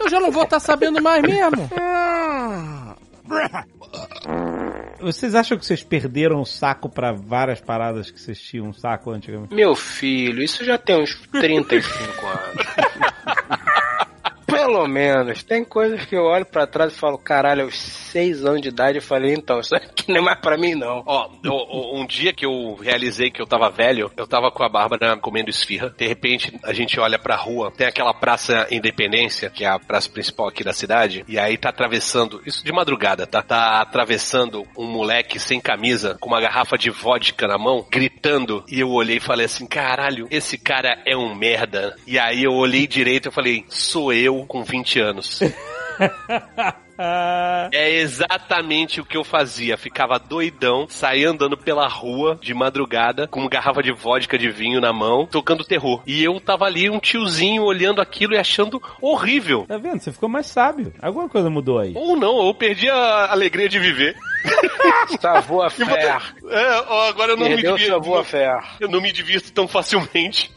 [0.00, 1.68] Eu já não vou estar sabendo mais mesmo.
[5.00, 9.10] Vocês acham que vocês perderam o saco pra várias paradas que vocês tinham um saco
[9.10, 9.54] antigamente?
[9.54, 12.66] Meu filho, isso já tem uns 35 anos.
[14.64, 15.42] Pelo menos.
[15.42, 18.96] Tem coisas que eu olho pra trás e falo, caralho, aos 6 anos de idade
[18.96, 21.02] eu falei, então, isso aqui não é mais pra mim, não.
[21.04, 21.28] Ó,
[21.92, 25.50] um dia que eu realizei que eu tava velho, eu tava com a Bárbara comendo
[25.50, 25.94] esfirra.
[25.98, 30.08] De repente, a gente olha pra rua, tem aquela praça Independência, que é a praça
[30.08, 33.42] principal aqui da cidade, e aí tá atravessando, isso de madrugada, tá?
[33.42, 38.80] Tá atravessando um moleque sem camisa, com uma garrafa de vodka na mão, gritando, e
[38.80, 41.94] eu olhei e falei assim, caralho, esse cara é um merda.
[42.06, 45.40] E aí eu olhei direito e falei, sou eu com 20 anos.
[47.72, 49.76] É exatamente o que eu fazia.
[49.76, 54.80] Ficava doidão, saía andando pela rua de madrugada com uma garrafa de vodka de vinho
[54.80, 56.02] na mão, tocando terror.
[56.06, 59.64] E eu tava ali, um tiozinho, olhando aquilo e achando horrível.
[59.66, 59.98] Tá vendo?
[59.98, 60.92] Você ficou mais sábio.
[61.02, 61.92] Alguma coisa mudou aí.
[61.96, 64.16] Ou não, eu perdi a alegria de viver.
[65.20, 66.18] Savou a fé.
[66.50, 67.94] É, ó, agora eu não me Perdeu divirto.
[67.94, 68.58] savou a fé.
[68.80, 70.50] Eu não me divirto tão facilmente.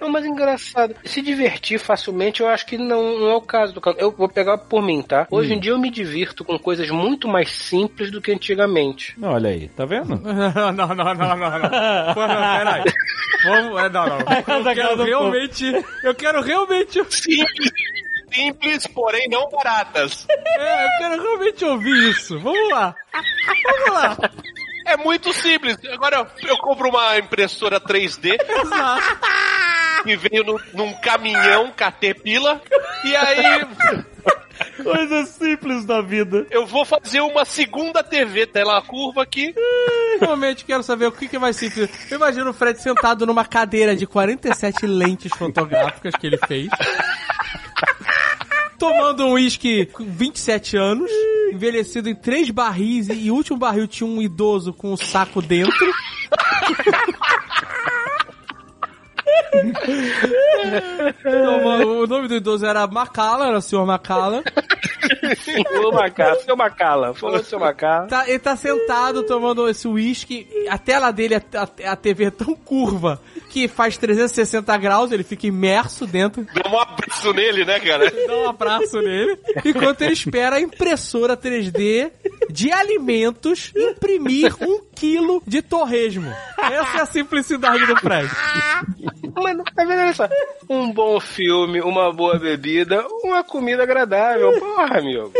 [0.00, 0.94] Não, mas engraçado.
[1.04, 3.98] Se divertir facilmente, eu acho que não, não é o caso do canto.
[4.00, 5.26] Eu vou pegar por mim, tá?
[5.30, 9.14] Hoje em dia eu me divirto com coisas muito mais simples do que antigamente.
[9.22, 10.14] Olha aí, tá vendo?
[10.24, 11.50] Não, não, não, não, não.
[12.14, 12.84] Pô, não, peraí.
[13.44, 14.18] Vamos, é, não, não.
[14.18, 15.84] Eu quero realmente.
[16.02, 17.04] Eu quero realmente.
[17.10, 17.70] Simples,
[18.34, 20.26] simples, porém não baratas.
[20.28, 22.38] É, eu quero realmente ouvir isso.
[22.40, 22.94] Vamos lá.
[23.64, 24.16] Vamos lá.
[24.86, 25.78] É muito simples.
[25.92, 29.18] Agora eu, eu compro uma impressora 3D Exato.
[30.04, 32.60] que veio no- num caminhão Caterpillar
[33.04, 33.66] e aí
[34.82, 36.46] Coisas simples da vida.
[36.50, 39.52] eu vou fazer uma segunda TV tela curva aqui.
[40.20, 41.88] Realmente quero saber o que, que é mais simples.
[42.10, 46.68] Eu imagino o Fred sentado numa cadeira de 47 lentes fotográficas que ele fez.
[48.88, 51.10] Tomando um uísque com 27 anos,
[51.50, 55.72] envelhecido em três barris e o último barril tinha um idoso com um saco dentro.
[62.02, 64.42] O nome do idoso era Macala, era o senhor Macala.
[65.84, 67.14] Ô, Macala, seu Macala.
[67.14, 68.06] Falou seu Macala.
[68.08, 70.46] Tá- ele tá sentado tomando esse uísque.
[70.68, 73.20] A tela dele, a, a- a TV é tão curva
[73.54, 76.44] que faz 360 graus, ele fica imerso dentro.
[76.52, 78.10] Dá um abraço nele, né, cara?
[78.26, 79.38] Dá um abraço nele.
[79.64, 82.10] Enquanto ele espera a impressora 3D
[82.50, 86.34] de alimentos imprimir um quilo de torresmo.
[86.58, 88.28] Essa é a simplicidade do Fred.
[89.36, 90.28] Mano, tá vendo olha só?
[90.68, 94.58] Um bom filme, uma boa bebida, uma comida agradável.
[94.58, 95.32] Porra, amigo.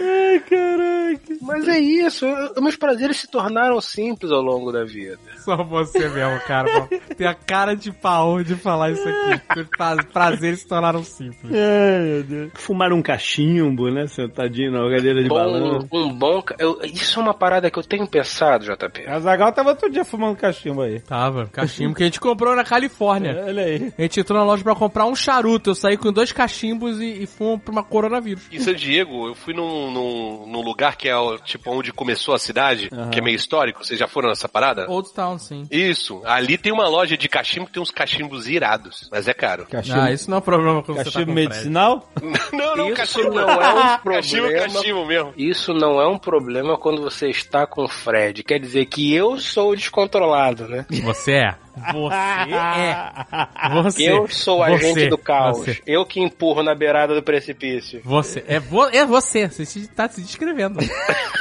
[0.00, 1.36] Ai, caraca.
[1.42, 2.26] Mas é isso.
[2.60, 5.18] Meus prazeres se tornaram simples ao longo da vida.
[5.44, 6.88] Só você mesmo, cara.
[7.16, 9.64] Tem a cara de pau de falar isso aqui.
[10.12, 11.52] Prazeres se tornaram simples.
[11.52, 12.50] Ai, meu Deus.
[12.54, 14.06] Fumar um cachimbo, né?
[14.06, 15.88] Sentadinho na cadeira de Bom, balanço.
[15.92, 16.42] um bom.
[16.58, 19.06] eu- isso é uma parada que eu tenho pensado, JP.
[19.06, 21.00] Azagal tava todo dia fumando cachimbo aí.
[21.00, 23.44] Tava, cachimbo que a gente comprou na Califórnia.
[23.46, 23.92] Olha aí.
[23.98, 25.70] A gente entrou na loja pra comprar um charuto.
[25.70, 28.44] Eu saí com dois cachimbos e, e fumo pra uma coronavírus.
[28.52, 32.34] Em San Diego, eu fui num, num, num lugar que é o, tipo onde começou
[32.34, 33.84] a cidade, que é meio histórico.
[33.84, 34.86] Vocês já foram nessa parada?
[34.90, 35.66] Old Town, sim.
[35.70, 36.22] Isso.
[36.24, 39.66] Ali tem uma loja de cachimbo que tem uns cachimbos irados, mas é caro.
[39.66, 41.48] Cachimbo, Ah, isso não é um problema quando você tá cachimbo com o Fred.
[41.48, 42.08] medicinal?
[42.52, 44.72] não, não, Isso cachimbo não é um Cachimbo, problema.
[44.74, 45.32] cachimbo mesmo.
[45.36, 48.42] Isso não é um problema quando você está com o Fred.
[48.42, 50.86] Quer dizer que eu sou o descontrolado, né?
[51.04, 51.54] Você é.
[51.92, 53.72] Você é.
[53.82, 54.02] Você.
[54.10, 54.74] Eu sou o Você.
[54.90, 55.58] agente do caos.
[55.58, 55.82] Você.
[55.86, 58.00] Eu que empurro na beirada do precipício.
[58.04, 58.44] Você.
[58.46, 59.48] É, vo, é você.
[59.48, 60.78] Você se- tá se descrevendo.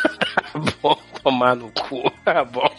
[0.81, 2.11] Bom, tomar no cu.
[2.27, 2.69] Tá bom.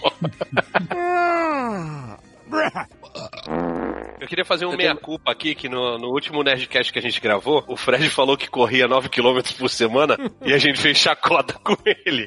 [4.21, 7.65] Eu queria fazer um meia-culpa aqui, que no, no último Nerdcast que a gente gravou,
[7.67, 12.27] o Fred falou que corria 9km por semana e a gente fez chacota com ele.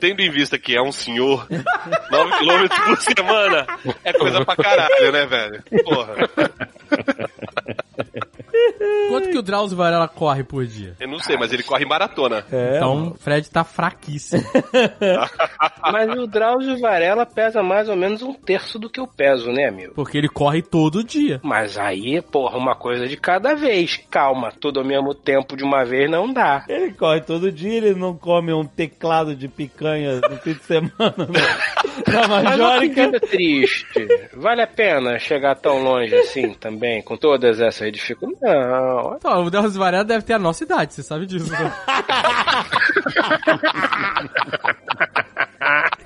[0.00, 3.66] Tendo em vista que é um senhor, 9km por semana
[4.04, 5.62] é coisa pra caralho, né, velho?
[5.84, 6.14] Porra.
[9.08, 10.96] Quanto que o Drauzio Varela corre por dia?
[10.98, 12.44] Eu não sei, mas ele corre maratona.
[12.50, 12.76] É.
[12.76, 14.42] Então, o Fred tá fraquíssimo.
[15.92, 19.68] Mas o Drauzio Varela pesa mais ou menos um terço do que eu peso, né,
[19.68, 19.92] amigo?
[19.94, 21.40] Porque ele corre todo dia.
[21.42, 24.00] Mas aí, porra, uma coisa de cada vez.
[24.10, 26.64] Calma, tudo ao mesmo tempo de uma vez não dá.
[26.68, 30.92] Ele corre todo dia, ele não come um teclado de picanha no fim de semana
[32.06, 33.06] na, na Mas Majórica.
[33.06, 34.08] vida triste.
[34.34, 38.40] Vale a pena chegar tão longe assim também, com todas essas dificuldades?
[38.42, 38.81] Não.
[39.16, 41.50] Então, o Drauzio Varela deve ter a nossa idade, você sabe disso.
[41.50, 41.72] né?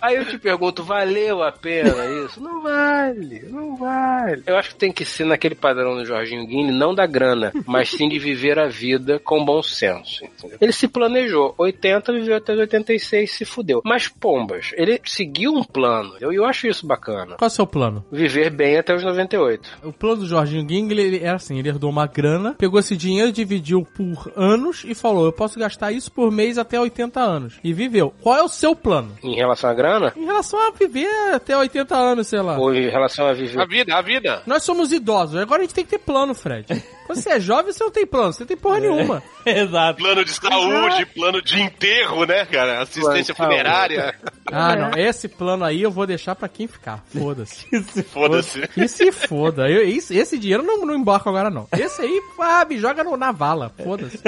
[0.00, 2.40] Aí eu te pergunto, valeu a pena isso?
[2.40, 4.42] Não vale, não vale.
[4.46, 7.90] Eu acho que tem que ser naquele padrão do Jorginho Guine, não da grana, mas
[7.90, 10.24] sim de viver a vida com bom senso.
[10.24, 10.58] entendeu?
[10.60, 13.80] Ele se planejou, 80, viveu até os 86, se fudeu.
[13.84, 17.36] Mas pombas, ele seguiu um plano, eu, eu acho isso bacana.
[17.36, 18.04] Qual é o seu plano?
[18.12, 19.78] Viver bem até os 98.
[19.84, 23.86] O plano do Jorginho ele era assim, ele herdou uma grana, pegou esse dinheiro, dividiu
[23.96, 27.58] por anos e falou, eu posso gastar isso por mês até 80 anos.
[27.62, 28.12] E viveu.
[28.20, 29.12] Qual é o seu plano?
[29.26, 32.58] Em relação à grana, Em relação a viver até 80 anos, sei lá.
[32.58, 34.42] ou em relação a viver A vida, a vida.
[34.46, 36.66] Nós somos idosos, agora a gente tem que ter plano, Fred.
[37.06, 39.22] Quando você é jovem, você não tem plano, você não tem porra nenhuma.
[39.46, 39.98] Exato.
[40.02, 42.82] Plano de saúde, plano de enterro, né, cara?
[42.82, 44.14] Assistência Plano funerária.
[44.50, 47.04] Ah, não, esse plano aí eu vou deixar pra quem ficar.
[47.16, 47.64] Foda-se.
[48.12, 48.68] Foda-se.
[48.76, 49.68] E se foda.
[49.70, 51.68] Eu, esse, esse dinheiro não, não embarco agora, não.
[51.78, 53.72] Esse aí, ah, me joga no, na vala.
[53.82, 54.18] Foda-se.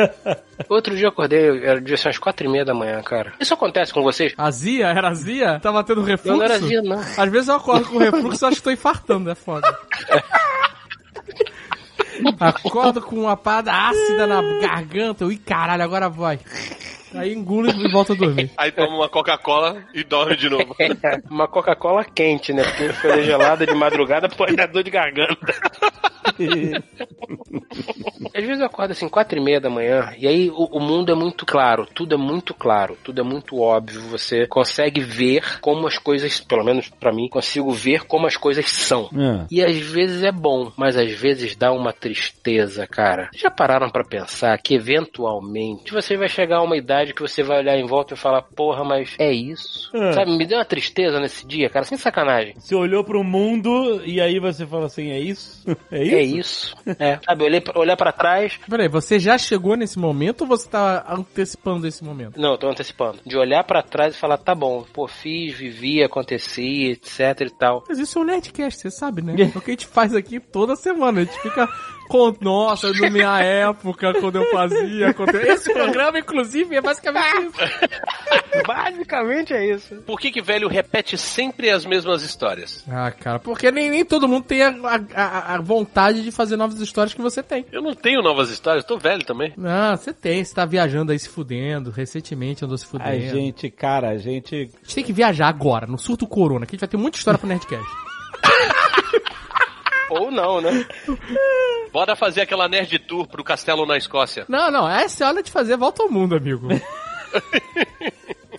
[0.68, 3.32] Outro dia eu acordei, era devia ser umas quatro e meia da manhã, cara.
[3.40, 4.34] Isso acontece com vocês?
[4.38, 4.77] Azia?
[4.86, 5.58] Era azia?
[5.60, 6.38] Tava tendo refluxo?
[6.38, 7.00] Não, não era azia, não.
[7.00, 9.66] Às vezes eu acordo com refluxo e acho que tô infartando, é foda.
[12.40, 15.24] Acordo com uma parada ácida na garganta.
[15.24, 16.40] Eu, Ih, caralho, agora vai.
[17.14, 18.50] Aí engulo e volto a dormir.
[18.56, 20.76] Aí toma uma Coca-Cola e dorme de novo.
[21.30, 22.62] Uma Coca-Cola quente, né?
[22.64, 25.54] Porque foi gelada de madrugada pode dar dor de garganta.
[28.34, 31.10] Às vezes eu acordo assim, quatro e meia da manhã, e aí o, o mundo
[31.10, 34.00] é muito claro, tudo é muito claro, tudo é muito óbvio.
[34.02, 38.68] Você consegue ver como as coisas, pelo menos pra mim, consigo ver como as coisas
[38.70, 39.10] são.
[39.14, 39.46] Ah.
[39.50, 43.30] E às vezes é bom, mas às vezes dá uma tristeza, cara.
[43.34, 47.58] Já pararam pra pensar que eventualmente você vai chegar a uma idade que você vai
[47.58, 49.90] olhar em volta e falar, porra, mas é isso?
[49.96, 50.12] É.
[50.12, 52.54] Sabe, me deu uma tristeza nesse dia, cara, sem sacanagem.
[52.58, 55.64] Você olhou pro mundo e aí você falou assim, é isso?
[55.90, 56.14] É isso?
[56.16, 56.76] É isso.
[56.98, 57.18] É.
[57.24, 61.04] Sabe, olhei pra- olhar pra trás, Peraí, você já chegou nesse momento ou você tá
[61.08, 62.38] antecipando esse momento?
[62.40, 63.18] Não, eu tô antecipando.
[63.24, 67.84] De olhar pra trás e falar, tá bom, pô, fiz, vivi, aconteci, etc e tal.
[67.88, 69.34] Mas isso é um Nerdcast, você sabe, né?
[69.38, 71.20] É o que a gente faz aqui toda semana.
[71.20, 71.68] A gente fica
[72.08, 75.12] com, nossa, na minha época, quando eu fazia.
[75.14, 75.34] Quando...
[75.36, 77.58] Esse programa, inclusive, é basicamente isso.
[78.66, 79.96] Basicamente é isso.
[80.06, 82.84] Por que que velho repete sempre as mesmas histórias?
[82.88, 84.74] Ah, cara, porque nem, nem todo mundo tem a,
[85.14, 87.64] a- a vontade de fazer novas histórias que você tem.
[87.70, 89.52] Eu não tenho novas histórias, tô velho também.
[89.56, 93.10] Não, você tem, você tá viajando aí se fudendo, recentemente andou se fudendo.
[93.10, 94.54] A gente, cara, a gente...
[94.56, 97.18] A gente tem que viajar agora, no surto corona, que a gente vai ter muita
[97.18, 97.86] história pro Nerdcast.
[100.10, 100.86] Ou não, né?
[101.92, 104.44] Bora fazer aquela nerd tour pro castelo na Escócia.
[104.48, 106.68] Não, não, essa é a hora de fazer volta ao mundo, amigo.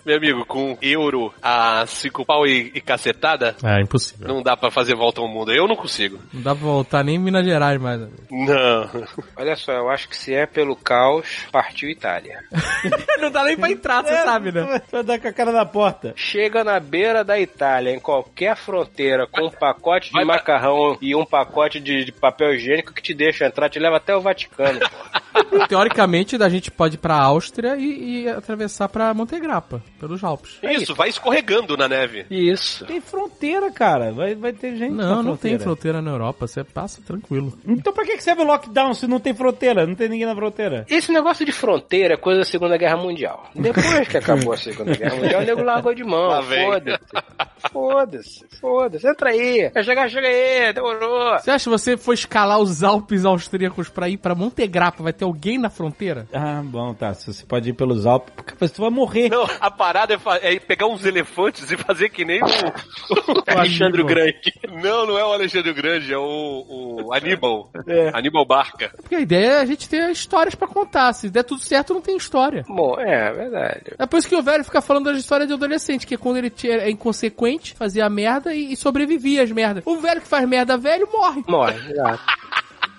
[0.04, 4.28] Meu amigo, com euro a cinco pau e, e cacetada, É, impossível.
[4.28, 5.52] não dá pra fazer volta ao mundo.
[5.52, 6.18] Eu não consigo.
[6.32, 8.00] Não dá pra voltar nem em Minas Gerais mais.
[8.30, 9.06] Não.
[9.36, 12.38] Olha só, eu acho que se é pelo caos, partiu Itália.
[13.20, 14.80] Não dá nem pra entrar, você sabe, né?
[14.90, 16.12] Vai dar com a cara na porta.
[16.16, 20.96] Chega na beira da Itália, em qualquer fronteira, com um pacote de Vai pra- macarrão
[21.00, 24.20] e um pacote de, de papel higiênico que te deixa entrar, te leva até o
[24.20, 24.80] Vaticano.
[25.68, 30.58] Teoricamente, a gente pode ir pra Áustria e, e atravessar pra Montegrappa, pelos Alpes.
[30.62, 32.26] Isso, vai escorregando na neve.
[32.30, 32.86] Isso.
[32.86, 34.10] Tem fronteira, cara.
[34.12, 36.00] Vai, vai ter gente na Não, não tem fronteira.
[36.00, 37.52] na Europa, você passa tranquilo.
[37.66, 39.86] Então pra que serve o lockdown se não tem fronteira?
[39.86, 40.84] Não tem ninguém na fronteira.
[40.88, 43.50] Esse negócio de fronteira é coisa da Segunda Guerra Mundial.
[43.54, 46.30] Depois que acabou a Segunda Guerra Mundial, o nego largou de mão.
[46.42, 47.70] Foda-se.
[47.70, 48.46] Foda-se.
[48.60, 49.06] Foda-se.
[49.06, 49.70] Entra aí.
[49.70, 50.72] Quer chegar, chega aí.
[50.72, 51.38] Demorou.
[51.38, 55.24] Você acha que você for escalar os Alpes austríacos pra ir pra Montegrappa, vai ter
[55.24, 56.26] alguém na fronteira?
[56.32, 57.12] Ah, bom, tá.
[57.14, 59.28] Se você pode ir pelos Alpes, porque você vai morrer.
[59.28, 64.02] Não, a parada é, é pegar uns elefantes e fazer que nem o, o Alexandre
[64.02, 64.54] o Grande.
[64.68, 67.70] Não, não é o Alexandre o Grande, é o, o Aníbal.
[67.88, 68.10] É.
[68.14, 68.92] Aníbal Barca.
[68.96, 71.12] Porque a ideia é a gente ter histórias pra contar.
[71.12, 72.64] Se der tudo certo, não tem história.
[72.68, 73.94] Bom, é, verdade.
[73.98, 76.36] É por isso que o velho fica falando das histórias de adolescente, que é quando
[76.36, 79.82] ele é inconsequente, fazia merda e, e sobrevivia às merdas.
[79.84, 81.42] O velho que faz merda velho morre.
[81.48, 82.22] Morre, exato.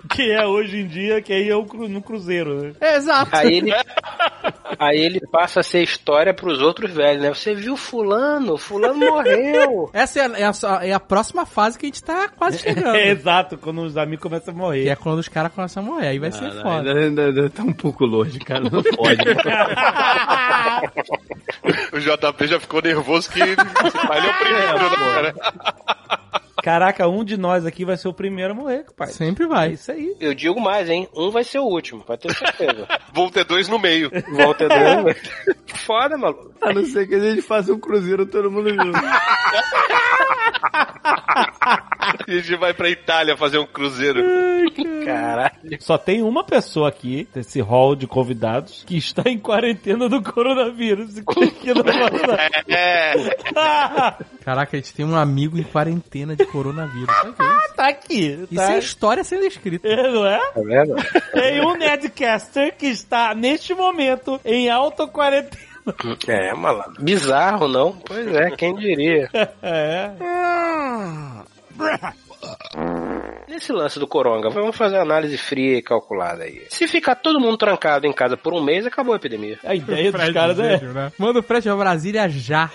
[0.10, 2.73] Que é hoje em dia, que aí é o cru- no cruzeiro, né?
[2.82, 3.30] É, exato.
[3.36, 3.72] Aí ele,
[4.80, 7.30] aí ele passa a ser história pros outros velhos, né?
[7.34, 8.57] Você viu fulano?
[8.57, 9.90] Fulano morreu.
[9.94, 12.95] Essa é a, é a- é a próxima fase que a gente tá quase chegando.
[12.95, 14.84] É exato, quando os amigos começam a morrer.
[14.84, 16.07] Que é quando os caras começam a morrer.
[16.07, 16.78] Aí vai ser Não, foda.
[16.94, 18.61] ainda, ainda, ainda tá um pouco longe, cara.
[18.61, 19.22] Não pode.
[21.94, 24.73] O JP já ficou nervoso que ele ele é o primeiro,
[25.23, 26.40] né, cara?
[26.62, 29.08] Caraca, um de nós aqui vai ser o primeiro a morrer, pai.
[29.08, 29.72] Sempre É vai.
[29.72, 30.16] isso aí.
[30.20, 31.08] Eu digo mais, hein?
[31.16, 32.88] Um vai ser o último, pode ter certeza.
[33.14, 34.12] Vão ter dois no meio.
[34.34, 35.16] Volta dele.
[35.86, 36.52] Foda, maluco.
[36.62, 38.92] A não ser que a gente faça um cruzeiro todo mundo junto.
[40.64, 44.22] A gente vai pra Itália fazer um cruzeiro.
[45.06, 45.78] Caralho.
[45.80, 51.18] Só tem uma pessoa aqui, desse hall de convidados, que está em quarentena do coronavírus.
[51.18, 51.84] Aqui no
[52.68, 53.14] É,
[54.43, 57.13] Caraca, a gente tem um amigo em quarentena de coronavírus.
[57.15, 57.73] Sabe o que é isso?
[57.76, 58.26] tá aqui.
[58.51, 58.73] Isso Tá?
[58.73, 59.88] é história sendo escrita.
[59.88, 60.39] É, não é?
[60.39, 60.95] Tá vendo?
[61.31, 65.61] Tem um Nedcaster que está, neste momento, em auto quarentena.
[66.27, 67.03] É, malandro.
[67.03, 67.93] Bizarro, não?
[67.93, 69.30] Pois é, quem diria.
[69.63, 70.11] É.
[73.47, 76.63] Nesse lance do coronga, vamos fazer uma análise fria e calculada aí.
[76.69, 79.59] Se ficar todo mundo trancado em casa por um mês, acabou a epidemia.
[79.63, 80.80] A ideia dos caras é...
[80.80, 81.11] Né?
[81.18, 82.69] Manda o Fred pra Brasília já.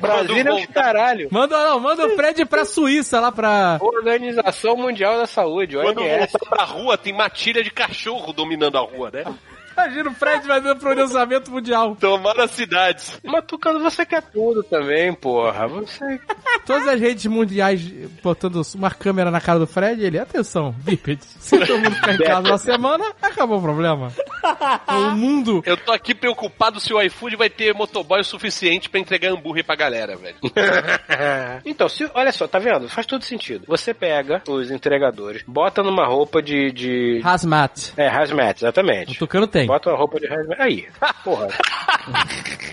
[0.00, 1.28] Brasília é os caralho.
[1.30, 3.78] Manda, não, manda o Fred pra Suíça lá pra.
[3.80, 6.32] Organização Mundial da Saúde, quando OMS.
[6.32, 9.24] voltar pra rua, tem matilha de cachorro dominando a rua, né?
[9.78, 11.94] Imagina o Fred fazendo pronunciamento mundial.
[11.94, 13.20] Tomar as cidades.
[13.24, 15.68] Mas Tucano, você quer tudo também, porra.
[15.68, 16.20] Você.
[16.66, 17.80] Todas as redes mundiais
[18.22, 21.36] botando uma câmera na cara do Fred, ele, atenção, bípedes.
[21.38, 24.12] Se todo mundo ficar em casa uma semana, acabou o problema.
[24.88, 25.62] o mundo.
[25.64, 29.64] Eu tô aqui preocupado se o iFood vai ter motoboy o suficiente pra entregar hambúrguer
[29.64, 30.36] pra galera, velho.
[31.64, 32.88] Então, se, olha só, tá vendo?
[32.88, 33.64] Faz todo sentido.
[33.66, 36.72] Você pega os entregadores, bota numa roupa de.
[36.72, 37.20] de...
[37.24, 37.92] Hazmat.
[37.96, 39.18] É, hazmat, O exatamente.
[39.18, 39.67] Tucano tem.
[39.68, 40.60] Bota uma roupa de hazmat.
[40.60, 40.86] Aí.
[41.22, 41.48] Porra.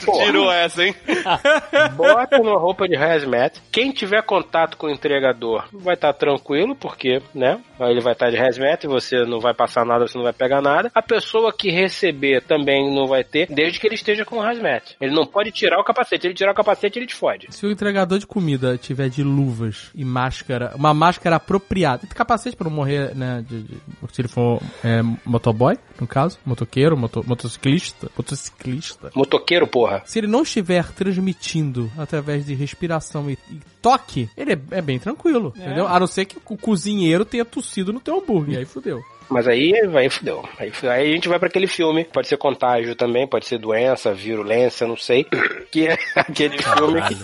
[0.06, 0.26] Porra.
[0.26, 0.96] Tirou essa, hein?
[1.96, 3.60] Bota numa roupa de hazmat.
[3.72, 7.60] Quem tiver contato com o entregador vai estar tranquilo, porque, né?
[7.80, 10.62] Ele vai estar de hazmat e você não vai passar nada, você não vai pegar
[10.62, 10.92] nada.
[10.94, 14.96] A pessoa que receber também não vai ter, desde que ele esteja com o hazmat.
[15.02, 16.28] Ele não pode tirar o capacete.
[16.28, 17.48] Ele tirar o capacete, ele te fode.
[17.50, 22.56] Se o entregador de comida tiver de luvas e máscara, uma máscara apropriada, e capacete
[22.56, 23.44] pra não morrer, né?
[23.48, 23.78] de- de-
[24.14, 29.12] se ele for é, motoboy, no caso, motoqueiro, moto, motociclista, motociclista.
[29.16, 30.04] Motoqueiro, porra.
[30.06, 35.00] Se ele não estiver transmitindo através de respiração e, e toque, ele é, é bem
[35.00, 35.88] tranquilo, entendeu?
[35.88, 39.02] A não ser que o cozinheiro tenha tossido no teu hambúrguer, aí fudeu.
[39.30, 40.44] Mas aí vai fudeu.
[40.60, 42.06] Aí, aí a gente vai pra aquele filme.
[42.06, 45.26] Pode ser contágio também, pode ser doença, virulência, não sei.
[45.72, 47.16] Que é aquele filme que,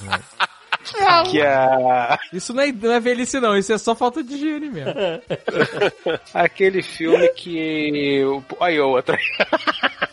[1.29, 4.69] que a, Isso não é, não é velhice não, isso é só falta de higiene
[4.69, 4.93] mesmo.
[6.33, 9.15] aquele filme que o- aí o outro.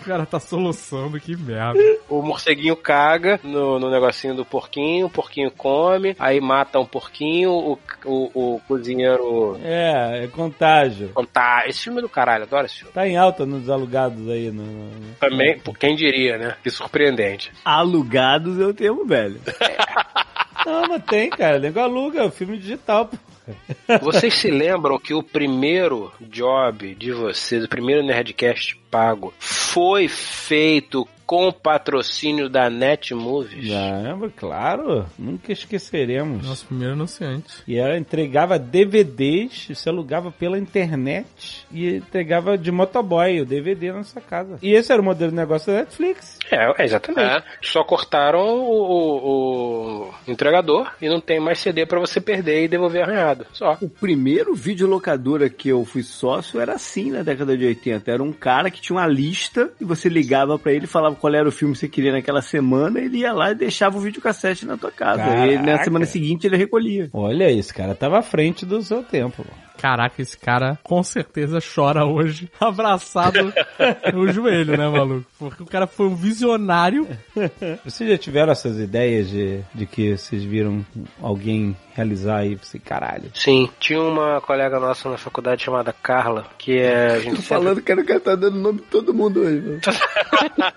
[0.00, 1.78] O cara tá soluçando, que merda.
[2.08, 7.50] O morceguinho caga no, no negocinho do porquinho, o porquinho come, aí mata um porquinho,
[7.50, 11.10] o, o, o cozinheiro É, é contágio.
[11.10, 11.68] contar.
[11.68, 12.92] Esse filme é do caralho, adoro esse filme.
[12.92, 14.50] Tá em alta nos alugados aí.
[14.50, 16.54] No, no- Também, por quem diria, né?
[16.62, 17.52] Que surpreendente.
[17.64, 19.40] Alugados é o termo velho.
[20.68, 21.58] Não, mas tem, cara.
[21.58, 23.10] Nego aluga, é filme digital.
[24.02, 31.08] Vocês se lembram que o primeiro job de vocês, o primeiro Nerdcast pago, foi feito
[31.28, 33.68] com patrocínio da Netmovies?
[33.70, 35.05] Caramba, claro.
[35.18, 36.42] Nunca esqueceremos.
[36.46, 37.62] Nosso primeiro anunciante.
[37.68, 44.05] E ela entregava DVDs, você alugava pela internet e entregava de motoboy o DVD na
[44.05, 44.59] sua casa.
[44.62, 46.38] E esse era o modelo de negócio da Netflix.
[46.50, 47.30] É, exatamente.
[47.30, 47.42] É.
[47.60, 52.68] Só cortaram o, o- o entregador e não tem mais CD pra você perder e
[52.68, 53.46] devolver arranhado.
[53.52, 53.76] Só.
[53.82, 58.10] O primeiro videolocadora que eu fui sócio era assim na década de 80.
[58.10, 61.34] Era um cara que tinha uma lista e você ligava pra ele e falava qual
[61.34, 64.64] era o filme que você queria naquela semana, ele ia lá e deixava o videocassete
[64.66, 65.22] na tua casa.
[65.46, 65.84] E na Caraca.
[65.84, 67.10] semana seguinte ele recolhia.
[67.12, 69.44] Olha, esse cara tava à frente do seu tempo.
[69.46, 69.68] mano.
[69.78, 73.52] Caraca, esse cara com certeza chora hoje, abraçado
[74.12, 75.24] no joelho, né, maluco?
[75.38, 77.06] Porque o cara foi um visionário.
[77.84, 80.84] Vocês já tiveram essas ideias de, de que vocês viram
[81.22, 82.56] alguém realizar aí?
[82.56, 83.30] Você, caralho.
[83.34, 87.12] Sim, tinha uma colega nossa na faculdade chamada Carla, que é.
[87.12, 89.62] A gente Tô sempre- falando que o cara tá dando nome de todo mundo hoje.
[90.58, 90.72] Né?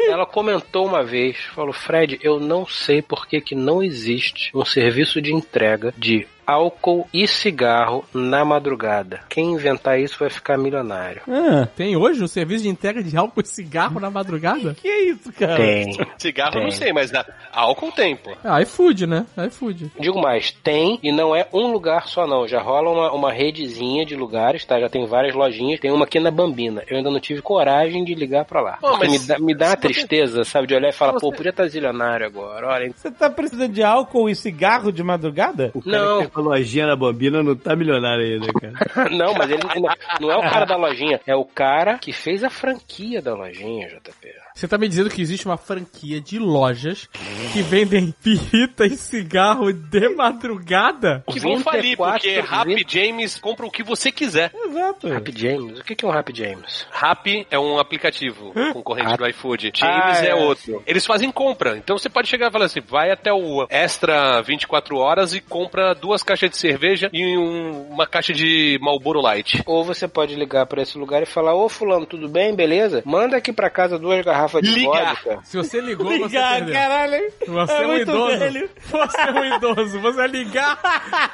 [0.00, 4.64] Ela comentou uma vez, falou, Fred, eu não sei por que, que não existe um
[4.64, 9.20] serviço de entrega de álcool e cigarro na madrugada.
[9.28, 11.22] Quem inventar isso vai ficar milionário.
[11.28, 14.74] Ah, Tem hoje um serviço de entrega de álcool e cigarro na madrugada?
[14.74, 15.56] que isso, cara?
[15.56, 15.92] Tem.
[16.18, 16.78] Cigarro eu não Tem.
[16.78, 17.10] sei, mas
[17.52, 18.32] álcool tem, pô.
[18.44, 19.26] Ah, iFood, né?
[19.48, 19.90] iFood.
[19.98, 22.46] Digo mais, tem e não é um lugar só não.
[22.46, 24.78] Já rola uma, uma redezinha de lugares, tá?
[24.80, 25.80] Já tem várias lojinhas.
[25.80, 26.82] Tem uma aqui na Bambina.
[26.88, 28.78] Eu ainda não tive coragem de ligar pra lá.
[28.80, 30.66] Pô, mas me dá, me dá uma você- tristeza, sabe?
[30.68, 32.68] De olhar e falar, se pô, você- podia estar zilionário agora.
[32.68, 35.70] Olha, Você tá precisando de álcool e cigarro de madrugada?
[35.74, 36.30] O cara Não.
[36.36, 39.10] Uma lojinha na bobina não tá milionário ainda, cara.
[39.10, 42.42] Não, mas ele não, não é o cara da lojinha, é o cara que fez
[42.44, 44.45] a franquia da lojinha, JP.
[44.56, 47.10] Você tá me dizendo que existe uma franquia de lojas
[47.52, 51.22] que vendem pirita e cigarro de madrugada?
[51.30, 52.90] Que vão falir, 24, porque Happy 20.
[52.90, 54.50] James compra o que você quiser.
[54.54, 55.12] Exato.
[55.12, 55.78] Happy James?
[55.78, 56.86] O que é um Happy James?
[56.90, 59.72] Happy é um aplicativo concorrente do iFood.
[59.74, 60.34] James Ah, é é.
[60.34, 60.82] outro.
[60.86, 61.76] Eles fazem compra.
[61.76, 65.94] Então você pode chegar e falar assim: vai até o Extra 24 horas e compra
[65.94, 69.62] duas caixas de cerveja e um- uma caixa de Marlboro Light.
[69.66, 73.02] Ou você pode ligar pra esse lugar e falar, ô fulano, tudo bem, beleza?
[73.04, 75.14] Manda aqui pra casa duas garrafas de Ligar.
[75.14, 75.40] vodka.
[75.44, 76.74] Se você ligou, você Ligar, perdeu.
[76.74, 77.32] caralho.
[77.46, 78.38] Você É é, um muito idoso.
[78.38, 78.70] velho.
[78.86, 80.00] Você é um idoso.
[80.00, 80.78] Você vai ligar.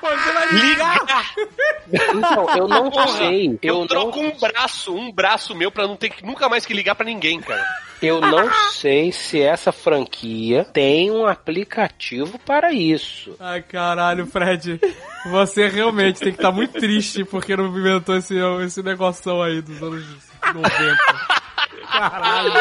[0.00, 1.34] Você vai ligar.
[1.92, 3.58] Então, eu não sei.
[3.62, 6.64] Eu, Eu não, troco um braço, um braço meu pra não ter que, nunca mais
[6.66, 7.64] que ligar pra ninguém, cara.
[8.00, 13.34] eu não sei se essa franquia tem um aplicativo para isso.
[13.38, 14.80] Ai, caralho, Fred.
[15.26, 18.34] Você realmente tem que estar muito triste porque não inventou esse,
[18.64, 20.04] esse negoção aí dos anos
[20.54, 21.41] 90.
[21.92, 22.52] Caralho.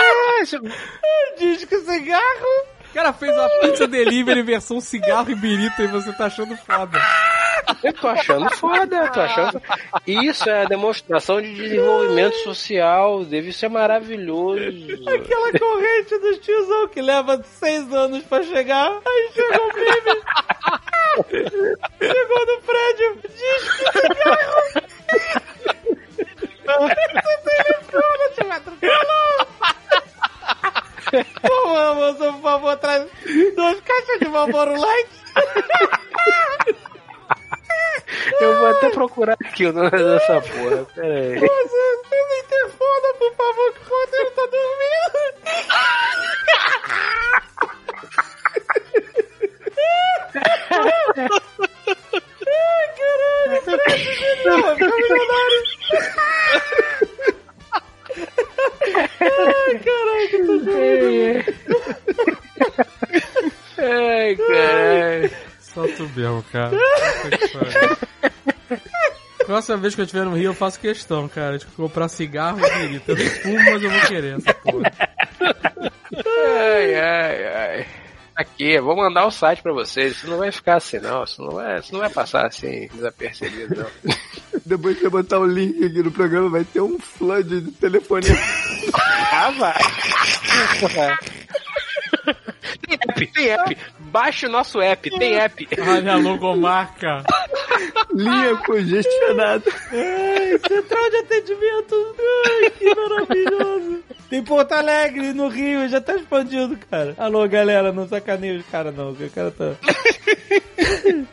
[1.37, 2.65] Disco cigarro.
[2.89, 6.99] O cara fez uma pizza delivery versão cigarro e birita e você tá achando foda.
[7.81, 9.61] Eu tô achando foda, eu tô achando.
[10.05, 14.61] Isso é a demonstração de desenvolvimento social, deve ser maravilhoso.
[15.07, 18.91] Aquela corrente do tiozão que leva seis anos pra chegar.
[19.05, 20.21] Aí chegou o meme.
[22.01, 23.21] chegou no prédio.
[23.29, 24.81] Disco cigarro.
[26.79, 26.95] Você
[27.43, 29.47] tem atropela, tio, me atropelou.
[31.41, 33.05] Pô, mano, moça, por favor, traz
[33.55, 35.09] duas caixas de Marlboro Light.
[38.39, 41.39] Eu vou até procurar aqui o nome dessa porra, peraí.
[41.39, 45.21] Moça, você me interfona, por favor, que o roteiro tá dormindo.
[52.47, 55.61] Ai, caralho, crédito de novo, milionário.
[59.21, 60.59] Ai, caralho, que tô
[63.77, 65.31] Ai, caralho.
[65.59, 66.77] Solta o berro, cara.
[69.45, 72.79] Próxima vez que eu estiver no Rio, eu faço questão, cara, de comprar cigarro e
[72.79, 73.11] birita.
[73.11, 74.91] Eu nem fumo, mas eu vou querer essa porra.
[76.25, 77.87] Ai, ai, ai.
[78.41, 80.13] Aqui, eu vou mandar o site pra vocês.
[80.13, 81.23] Isso não vai ficar assim, não.
[81.23, 84.13] Isso não vai, isso não vai passar assim, desapercebido, não.
[84.65, 88.31] Depois que você botar o link aqui no programa, vai ter um flood de telefonia.
[89.33, 89.77] Ah, vai.
[92.81, 93.77] Tem app, tem app.
[93.99, 95.67] Baixe o nosso app, tem app.
[95.79, 97.23] Olha a logomarca.
[98.13, 99.63] Linha congestionada.
[99.91, 102.15] Ai, central de atendimento.
[102.45, 104.03] Ai, que maravilhoso.
[104.29, 107.13] Tem Porto Alegre, no Rio, já tá expandindo, cara.
[107.17, 109.11] Alô, galera, não sacaneia os caras, não.
[109.11, 109.75] O cara tá...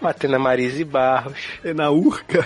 [0.01, 1.39] Batendo na Marise Barros.
[1.65, 2.45] É na urca.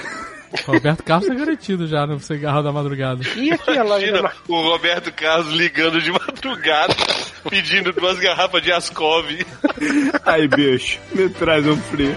[0.66, 3.22] Roberto Carlos tá garantido já no cigarro da madrugada.
[3.36, 6.94] E aqui a loja da Imagina o Roberto Carlos ligando de madrugada,
[7.48, 9.26] pedindo duas garrafas de Ascov.
[10.24, 12.16] Ai, bicho, me traz um frio.